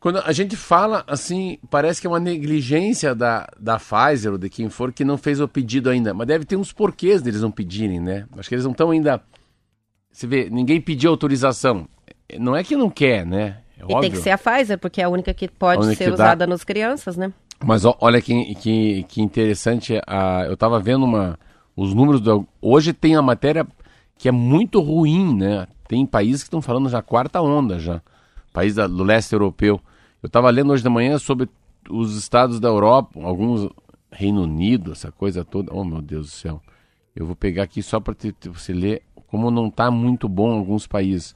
quando 0.00 0.18
a 0.18 0.32
gente 0.32 0.56
fala 0.56 1.04
assim, 1.06 1.58
parece 1.70 2.00
que 2.00 2.06
é 2.06 2.10
uma 2.10 2.18
negligência 2.18 3.14
da, 3.14 3.46
da 3.60 3.78
Pfizer 3.78 4.32
ou 4.32 4.38
de 4.38 4.48
quem 4.48 4.68
for 4.70 4.92
que 4.92 5.04
não 5.04 5.18
fez 5.18 5.40
o 5.40 5.46
pedido 5.46 5.90
ainda. 5.90 6.14
Mas 6.14 6.26
deve 6.26 6.44
ter 6.46 6.56
uns 6.56 6.72
porquês 6.72 7.20
deles 7.20 7.42
não 7.42 7.50
pedirem, 7.50 8.00
né? 8.00 8.26
Acho 8.38 8.48
que 8.48 8.54
eles 8.54 8.64
não 8.64 8.72
estão 8.72 8.90
ainda. 8.90 9.20
Você 10.10 10.26
vê, 10.26 10.48
ninguém 10.50 10.80
pediu 10.80 11.10
autorização. 11.10 11.86
Não 12.38 12.56
é 12.56 12.64
que 12.64 12.74
não 12.74 12.88
quer, 12.88 13.26
né? 13.26 13.58
É 13.78 13.84
E 13.92 14.00
tem 14.00 14.10
que 14.10 14.16
ser 14.16 14.30
a 14.30 14.38
Pfizer, 14.38 14.78
porque 14.78 15.00
é 15.00 15.04
a 15.04 15.08
única 15.08 15.32
que 15.34 15.48
pode 15.48 15.82
única 15.84 15.96
ser 15.96 16.04
que 16.10 16.16
dá. 16.16 16.24
usada 16.24 16.46
nas 16.46 16.64
crianças, 16.64 17.16
né? 17.16 17.32
Mas 17.62 17.84
ó, 17.84 17.94
olha 18.00 18.22
que, 18.22 18.54
que, 18.54 19.02
que 19.04 19.20
interessante, 19.20 20.00
a, 20.06 20.44
eu 20.46 20.54
estava 20.54 20.80
vendo 20.80 21.04
uma, 21.04 21.38
os 21.76 21.92
números, 21.92 22.20
do, 22.22 22.46
hoje 22.60 22.92
tem 22.94 23.16
a 23.16 23.22
matéria 23.22 23.66
que 24.16 24.28
é 24.28 24.32
muito 24.32 24.80
ruim, 24.80 25.36
né? 25.36 25.66
Tem 25.86 26.06
países 26.06 26.42
que 26.42 26.46
estão 26.46 26.62
falando 26.62 26.88
já 26.88 27.02
quarta 27.02 27.40
onda 27.42 27.78
já, 27.78 28.00
país 28.52 28.74
da- 28.76 28.86
do 28.86 29.02
leste 29.04 29.32
europeu. 29.34 29.78
Eu 30.22 30.26
estava 30.26 30.50
lendo 30.50 30.72
hoje 30.72 30.82
de 30.82 30.88
manhã 30.88 31.18
sobre 31.18 31.48
os 31.88 32.16
estados 32.16 32.60
da 32.60 32.68
Europa, 32.68 33.20
alguns 33.22 33.68
Reino 34.12 34.42
Unido, 34.42 34.92
essa 34.92 35.10
coisa 35.10 35.44
toda. 35.44 35.72
Oh, 35.72 35.84
meu 35.84 36.02
Deus 36.02 36.26
do 36.26 36.32
céu. 36.32 36.60
Eu 37.14 37.26
vou 37.26 37.36
pegar 37.36 37.62
aqui 37.62 37.82
só 37.82 37.98
para 38.00 38.14
você 38.44 38.72
ler 38.72 39.02
como 39.26 39.50
não 39.50 39.68
está 39.68 39.90
muito 39.90 40.28
bom 40.28 40.52
em 40.52 40.58
alguns 40.58 40.86
países. 40.86 41.34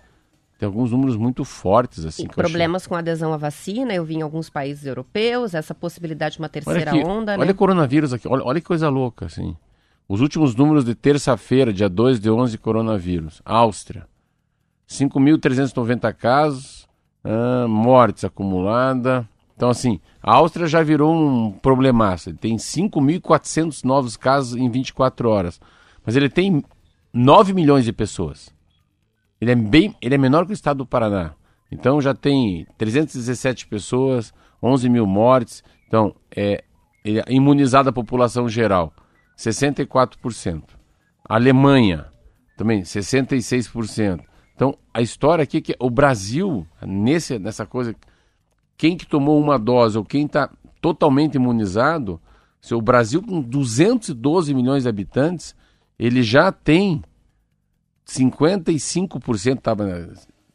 Tem 0.59 0.67
alguns 0.67 0.91
números 0.91 1.17
muito 1.17 1.45
fortes, 1.45 2.05
assim. 2.05 2.25
E 2.25 2.29
problemas 2.29 2.87
com 2.87 2.95
adesão 2.95 3.33
à 3.33 3.37
vacina, 3.37 3.93
eu 3.95 4.05
vi 4.05 4.17
em 4.17 4.23
alguns 4.23 4.49
países 4.49 4.87
europeus, 4.87 5.55
essa 5.55 5.75
possibilidade 5.75 6.35
de 6.35 6.41
uma 6.41 6.49
terceira 6.49 6.93
olha 6.93 7.01
aqui, 7.01 7.11
onda, 7.11 7.33
Olha 7.33 7.47
né? 7.47 7.53
o 7.53 7.55
coronavírus 7.55 8.13
aqui, 8.13 8.29
olha, 8.29 8.45
olha 8.45 8.61
que 8.61 8.67
coisa 8.67 8.89
louca, 8.89 9.27
assim. 9.27 9.57
Os 10.09 10.21
últimos 10.21 10.55
números 10.55 10.85
de 10.85 10.95
terça-feira, 10.95 11.73
dia 11.73 11.89
2 11.89 12.21
de 12.21 12.31
11, 12.31 12.59
coronavírus. 12.59 13.43
Áustria, 13.45 14.07
5.390 14.89 16.13
casos, 16.15 16.89
mortes 17.69 18.25
acumulada. 18.25 19.29
Então, 19.57 19.71
assim, 19.71 20.01
a 20.23 20.35
Áustria 20.35 20.67
já 20.67 20.83
virou 20.83 21.15
um 21.15 21.53
problemaço. 21.53 22.31
Ele 22.31 22.37
tem 22.37 22.57
5.400 22.57 23.85
novos 23.85 24.17
casos 24.17 24.57
em 24.57 24.69
24 24.69 25.29
horas. 25.29 25.61
Mas 26.05 26.17
ele 26.17 26.29
tem 26.29 26.63
9 27.13 27.55
milhões 27.55 27.85
de 27.85 27.93
pessoas. 27.93 28.53
Ele 29.41 29.53
é, 29.53 29.55
bem, 29.55 29.95
ele 30.01 30.15
é 30.15 30.19
menor 30.19 30.45
que 30.45 30.53
o 30.53 30.55
estado 30.55 30.79
do 30.79 30.87
Paraná. 30.87 31.35
Então 31.71 32.01
já 32.01 32.15
tem 32.15 32.67
317 32.77 33.67
pessoas, 33.67 34.33
11 34.63 34.89
mil 34.89 35.07
mortes. 35.07 35.63
Então, 35.87 36.15
é, 36.35 36.65
é 37.05 37.33
imunizada 37.33 37.91
a 37.91 37.93
população 37.93 38.49
geral, 38.49 38.93
64%. 39.37 40.63
A 41.29 41.35
Alemanha, 41.35 42.07
também 42.57 42.83
66%. 42.83 44.21
Então, 44.55 44.77
a 44.93 45.03
história 45.03 45.43
aqui 45.43 45.59
é 45.59 45.61
que 45.61 45.77
o 45.79 45.91
Brasil, 45.91 46.67
nesse, 46.83 47.39
nessa 47.39 47.67
coisa, 47.67 47.95
quem 48.77 48.97
que 48.97 49.07
tomou 49.07 49.41
uma 49.41 49.59
dose 49.59 49.99
ou 49.99 50.05
quem 50.05 50.27
está 50.27 50.51
totalmente 50.81 51.35
imunizado, 51.35 52.21
se 52.61 52.75
o 52.75 52.81
Brasil 52.81 53.23
com 53.23 53.41
212 53.41 54.55
milhões 54.55 54.85
de 54.85 54.89
habitantes, 54.89 55.55
ele 55.99 56.23
já 56.23 56.53
tem 56.53 57.03
55% 58.07 59.61
tava 59.61 60.11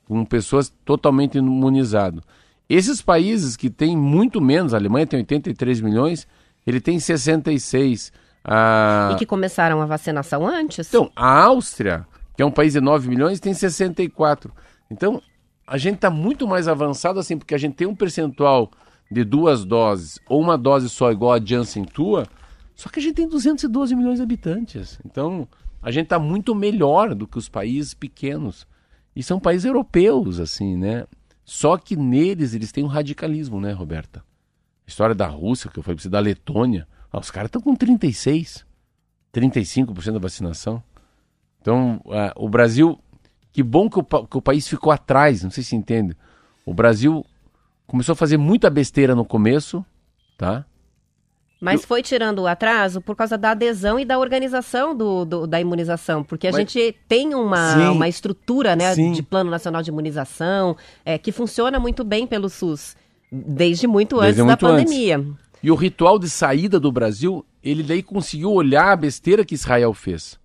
com 0.08 0.24
pessoas 0.26 0.74
totalmente 0.86 1.38
imunizadas. 1.38 2.24
Esses 2.68 3.02
países 3.02 3.58
que 3.58 3.70
têm 3.70 3.98
muito 3.98 4.40
menos, 4.40 4.74
a 4.74 4.78
Alemanha 4.78 5.08
tem 5.08 5.20
83 5.20 5.82
milhões, 5.82 6.28
ele 6.66 6.80
tem 6.80 7.00
66. 7.00 8.12
A... 8.44 9.10
E 9.14 9.16
que 9.18 9.26
começaram 9.26 9.82
a 9.82 9.86
vacinação 9.86 10.48
antes? 10.48 10.88
Então, 10.88 11.12
a 11.16 11.44
Áustria, 11.44 12.06
que 12.40 12.44
é 12.44 12.46
um 12.46 12.52
país 12.52 12.72
de 12.72 12.80
9 12.80 13.10
milhões, 13.10 13.38
tem 13.42 13.54
64. 13.54 14.56
Então, 14.90 15.22
a 15.68 15.78
gente 15.78 15.96
está 15.96 16.10
muito 16.10 16.48
mais 16.48 16.70
avançado 16.70 17.20
assim, 17.20 17.38
porque 17.38 17.54
a 17.54 17.58
gente 17.58 17.76
tem 17.76 17.86
um 17.86 17.94
percentual 17.94 18.72
de 19.12 19.26
duas 19.26 19.66
doses, 19.66 20.22
ou 20.26 20.40
uma 20.40 20.58
dose 20.58 20.88
só 20.88 21.12
igual 21.12 21.34
a 21.34 21.46
Janssen 21.46 21.84
tua, 21.84 22.26
só 22.78 22.88
que 22.88 22.98
a 22.98 23.04
gente 23.04 23.16
tem 23.16 23.28
212 23.28 23.94
milhões 23.94 24.20
de 24.20 24.24
habitantes. 24.24 24.98
Então, 25.06 25.50
a 25.82 25.92
gente 25.92 26.06
está 26.06 26.18
muito 26.18 26.56
melhor 26.56 27.14
do 27.14 27.28
que 27.28 27.38
os 27.38 27.50
países 27.50 27.94
pequenos. 27.94 28.66
E 29.14 29.22
são 29.22 29.38
países 29.38 29.66
europeus, 29.66 30.40
assim, 30.40 30.78
né? 30.78 31.06
Só 31.44 31.78
que 31.78 31.98
neles 31.98 32.54
eles 32.54 32.72
têm 32.72 32.86
um 32.86 32.88
radicalismo, 32.88 33.60
né, 33.60 33.74
Roberta? 33.74 34.24
A 34.88 34.90
história 34.90 35.14
da 35.14 35.28
Rússia, 35.28 35.70
que 35.70 35.78
eu 35.78 35.84
falei 35.84 35.98
pra 35.98 36.04
você, 36.04 36.10
da 36.10 36.22
Letônia. 36.22 36.88
Ah, 37.12 37.20
os 37.20 37.32
caras 37.32 37.50
estão 37.50 37.62
com 37.62 37.76
36, 37.76 38.66
35% 39.34 40.14
da 40.14 40.20
vacinação. 40.20 40.82
Então, 41.62 42.02
uh, 42.06 42.32
o 42.36 42.50
Brasil, 42.50 42.98
que 43.52 43.62
bom 43.64 43.90
que 43.90 44.00
o, 44.00 44.04
que 44.04 44.38
o 44.38 44.42
país 44.42 44.68
ficou 44.68 44.92
atrás, 44.92 45.44
não 45.44 45.52
sei 45.52 45.64
se 45.64 45.76
entende. 45.76 46.16
O 46.66 46.74
Brasil 46.74 47.26
começou 47.88 48.14
a 48.14 48.16
fazer 48.16 48.38
muita 48.38 48.70
besteira 48.70 49.16
no 49.16 49.26
começo, 49.26 49.84
tá? 50.38 50.66
Mas 51.62 51.84
foi 51.84 52.02
tirando 52.02 52.40
o 52.40 52.48
atraso 52.48 53.02
por 53.02 53.18
causa 53.18 53.38
da 53.38 53.52
adesão 53.52 54.00
e 54.00 54.06
da 54.06 54.18
organização 54.18 54.96
do, 54.96 55.26
do 55.26 55.46
da 55.46 55.60
imunização, 55.60 56.24
porque 56.24 56.48
a 56.48 56.52
Mas- 56.52 56.60
gente 56.60 56.96
tem 57.06 57.36
uma, 57.36 57.74
Sim. 57.74 57.88
uma 57.90 58.08
estrutura 58.08 58.78
né, 58.78 58.96
Sim. 58.96 59.12
de 59.12 59.22
Plano 59.22 59.52
Nacional 59.52 59.82
de 59.84 59.90
Imunização 59.90 60.78
é, 61.04 61.18
que 61.18 61.34
funciona 61.34 61.78
muito 61.78 62.06
bem 62.06 62.26
pelo 62.26 62.48
SUS, 62.50 62.96
desde 63.30 63.88
muito 63.88 64.16
antes 64.22 64.38
Desde 64.38 64.42
da 64.42 64.46
muito 64.46 64.66
antes. 64.68 64.86
pandemia. 64.86 65.26
E 65.62 65.70
o 65.70 65.76
ritual 65.76 66.18
de 66.18 66.30
saída 66.30 66.80
do 66.80 66.90
Brasil, 66.94 67.46
ele 67.62 67.84
daí 67.84 68.02
conseguiu 68.02 68.54
olhar 68.54 68.94
a 68.94 68.96
besteira 68.96 69.44
que 69.44 69.54
Israel 69.56 69.94
fez, 69.94 70.40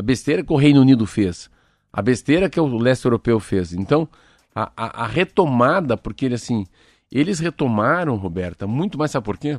a 0.00 0.02
besteira 0.02 0.42
que 0.42 0.52
o 0.52 0.56
Reino 0.56 0.80
Unido 0.80 1.04
fez, 1.06 1.50
a 1.92 2.00
besteira 2.00 2.48
que 2.48 2.58
o 2.58 2.78
leste 2.78 3.04
europeu 3.04 3.38
fez. 3.38 3.74
Então, 3.74 4.08
a, 4.54 4.72
a- 4.76 5.04
a 5.04 5.06
retomada, 5.06 5.94
porque 5.96 6.24
ele 6.24 6.34
assim, 6.36 6.66
eles 7.12 7.38
retomaram, 7.38 8.16
Roberta, 8.16 8.66
muito 8.66 8.96
mais, 8.96 9.10
sabe 9.10 9.24
por 9.26 9.36
quê? 9.36 9.58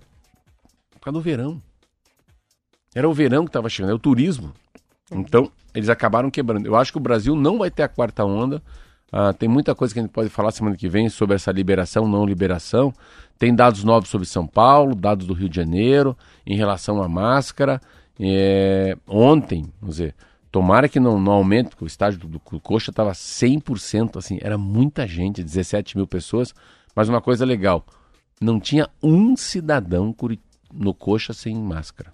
Por 0.91 0.99
causa 0.99 1.19
do 1.19 1.21
verão. 1.21 1.61
Era 2.95 3.07
o 3.07 3.13
verão 3.13 3.43
que 3.45 3.49
estava 3.49 3.69
chegando, 3.69 3.91
é 3.91 3.95
o 3.95 3.99
turismo. 3.99 4.51
Então, 5.11 5.51
eles 5.75 5.89
acabaram 5.89 6.31
quebrando. 6.31 6.65
Eu 6.65 6.75
acho 6.75 6.91
que 6.91 6.97
o 6.97 7.01
Brasil 7.01 7.35
não 7.35 7.57
vai 7.59 7.69
ter 7.69 7.83
a 7.83 7.87
quarta 7.87 8.25
onda. 8.25 8.61
Ah, 9.11 9.33
tem 9.33 9.47
muita 9.47 9.75
coisa 9.75 9.93
que 9.93 9.99
a 9.99 10.03
gente 10.03 10.11
pode 10.11 10.29
falar 10.29 10.51
semana 10.51 10.75
que 10.75 10.89
vem 10.89 11.07
sobre 11.07 11.35
essa 11.35 11.51
liberação, 11.51 12.07
não 12.07 12.25
liberação. 12.25 12.91
Tem 13.37 13.53
dados 13.53 13.83
novos 13.83 14.09
sobre 14.09 14.25
São 14.27 14.47
Paulo, 14.47 14.95
dados 14.95 15.27
do 15.27 15.33
Rio 15.33 15.49
de 15.49 15.55
Janeiro, 15.55 16.17
em 16.47 16.55
relação 16.55 17.01
à 17.03 17.07
máscara. 17.07 17.79
É, 18.19 18.97
ontem, 19.07 19.65
vamos 19.79 19.97
dizer, 19.97 20.15
tomara 20.51 20.89
que 20.89 20.99
não, 20.99 21.19
não 21.19 21.31
aumente, 21.33 21.69
porque 21.69 21.83
o 21.83 21.87
estádio 21.87 22.19
do, 22.19 22.27
do 22.27 22.59
Coxa 22.59 22.91
estava 22.91 23.11
100%, 23.11 24.17
assim, 24.17 24.37
era 24.41 24.57
muita 24.57 25.07
gente, 25.07 25.43
17 25.43 25.97
mil 25.97 26.05
pessoas. 26.07 26.53
Mas 26.95 27.07
uma 27.07 27.21
coisa 27.21 27.45
legal, 27.45 27.85
não 28.41 28.59
tinha 28.59 28.89
um 29.01 29.35
cidadão 29.35 30.13
no 30.73 30.93
Coxa 30.93 31.33
sem 31.33 31.55
máscara. 31.55 32.11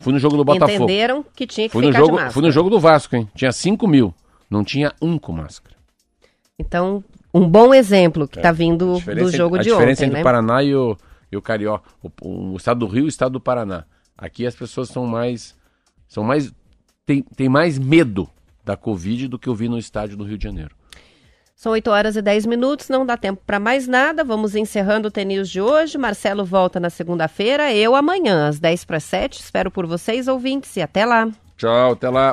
Fui 0.00 0.12
no 0.12 0.18
jogo 0.18 0.36
do 0.36 0.44
Botafogo. 0.44 0.84
Entenderam 0.84 1.22
que 1.22 1.46
tinha 1.46 1.68
que 1.68 1.72
Fui 1.72 1.82
no, 1.82 1.88
ficar 1.88 1.98
jogo, 1.98 2.10
de 2.10 2.14
máscara. 2.14 2.32
fui 2.32 2.42
no 2.42 2.50
jogo 2.50 2.70
do 2.70 2.80
Vasco, 2.80 3.14
hein? 3.14 3.28
Tinha 3.34 3.52
5 3.52 3.86
mil. 3.86 4.14
Não 4.48 4.64
tinha 4.64 4.92
um 5.00 5.18
com 5.18 5.32
máscara. 5.32 5.76
Então, 6.58 7.04
um 7.32 7.46
bom 7.46 7.72
exemplo 7.72 8.26
que 8.26 8.38
está 8.38 8.50
vindo 8.50 8.92
É. 8.92 8.94
A 8.94 8.98
diferença 8.98 9.30
do 9.30 9.36
jogo 9.36 9.58
de 9.58 9.60
A 9.68 9.72
diferença 9.72 10.00
ontem, 10.00 10.06
entre 10.06 10.14
né? 10.14 10.20
o 10.20 10.24
Paraná 10.24 10.62
e 10.62 10.74
o, 10.74 10.96
e 11.30 11.36
o 11.36 11.42
Carioca. 11.42 11.88
O, 12.02 12.52
o 12.52 12.56
estado 12.56 12.80
do 12.80 12.86
Rio 12.86 13.02
e 13.02 13.06
o 13.06 13.08
estado 13.08 13.32
do 13.32 13.40
Paraná. 13.40 13.84
Aqui 14.16 14.46
as 14.46 14.54
pessoas 14.54 14.88
são 14.88 15.06
mais. 15.06 15.54
São 16.08 16.24
mais. 16.24 16.52
Tem, 17.10 17.24
tem 17.34 17.48
mais 17.48 17.76
medo 17.76 18.30
da 18.64 18.76
Covid 18.76 19.26
do 19.26 19.36
que 19.36 19.48
eu 19.48 19.54
vi 19.56 19.68
no 19.68 19.76
estádio 19.76 20.16
do 20.16 20.22
Rio 20.22 20.38
de 20.38 20.44
Janeiro. 20.44 20.76
São 21.56 21.72
8 21.72 21.90
horas 21.90 22.14
e 22.14 22.22
10 22.22 22.46
minutos, 22.46 22.88
não 22.88 23.04
dá 23.04 23.16
tempo 23.16 23.42
para 23.44 23.58
mais 23.58 23.88
nada. 23.88 24.22
Vamos 24.22 24.54
encerrando 24.54 25.08
o 25.08 25.10
TNews 25.10 25.50
de 25.50 25.60
hoje. 25.60 25.98
Marcelo 25.98 26.44
volta 26.44 26.78
na 26.78 26.88
segunda-feira, 26.88 27.74
eu 27.74 27.96
amanhã, 27.96 28.46
às 28.46 28.60
10 28.60 28.84
para 28.84 29.00
7. 29.00 29.40
Espero 29.40 29.72
por 29.72 29.88
vocês, 29.88 30.28
ouvintes, 30.28 30.76
e 30.76 30.82
até 30.82 31.04
lá. 31.04 31.28
Tchau, 31.56 31.94
até 31.94 32.08
lá. 32.08 32.32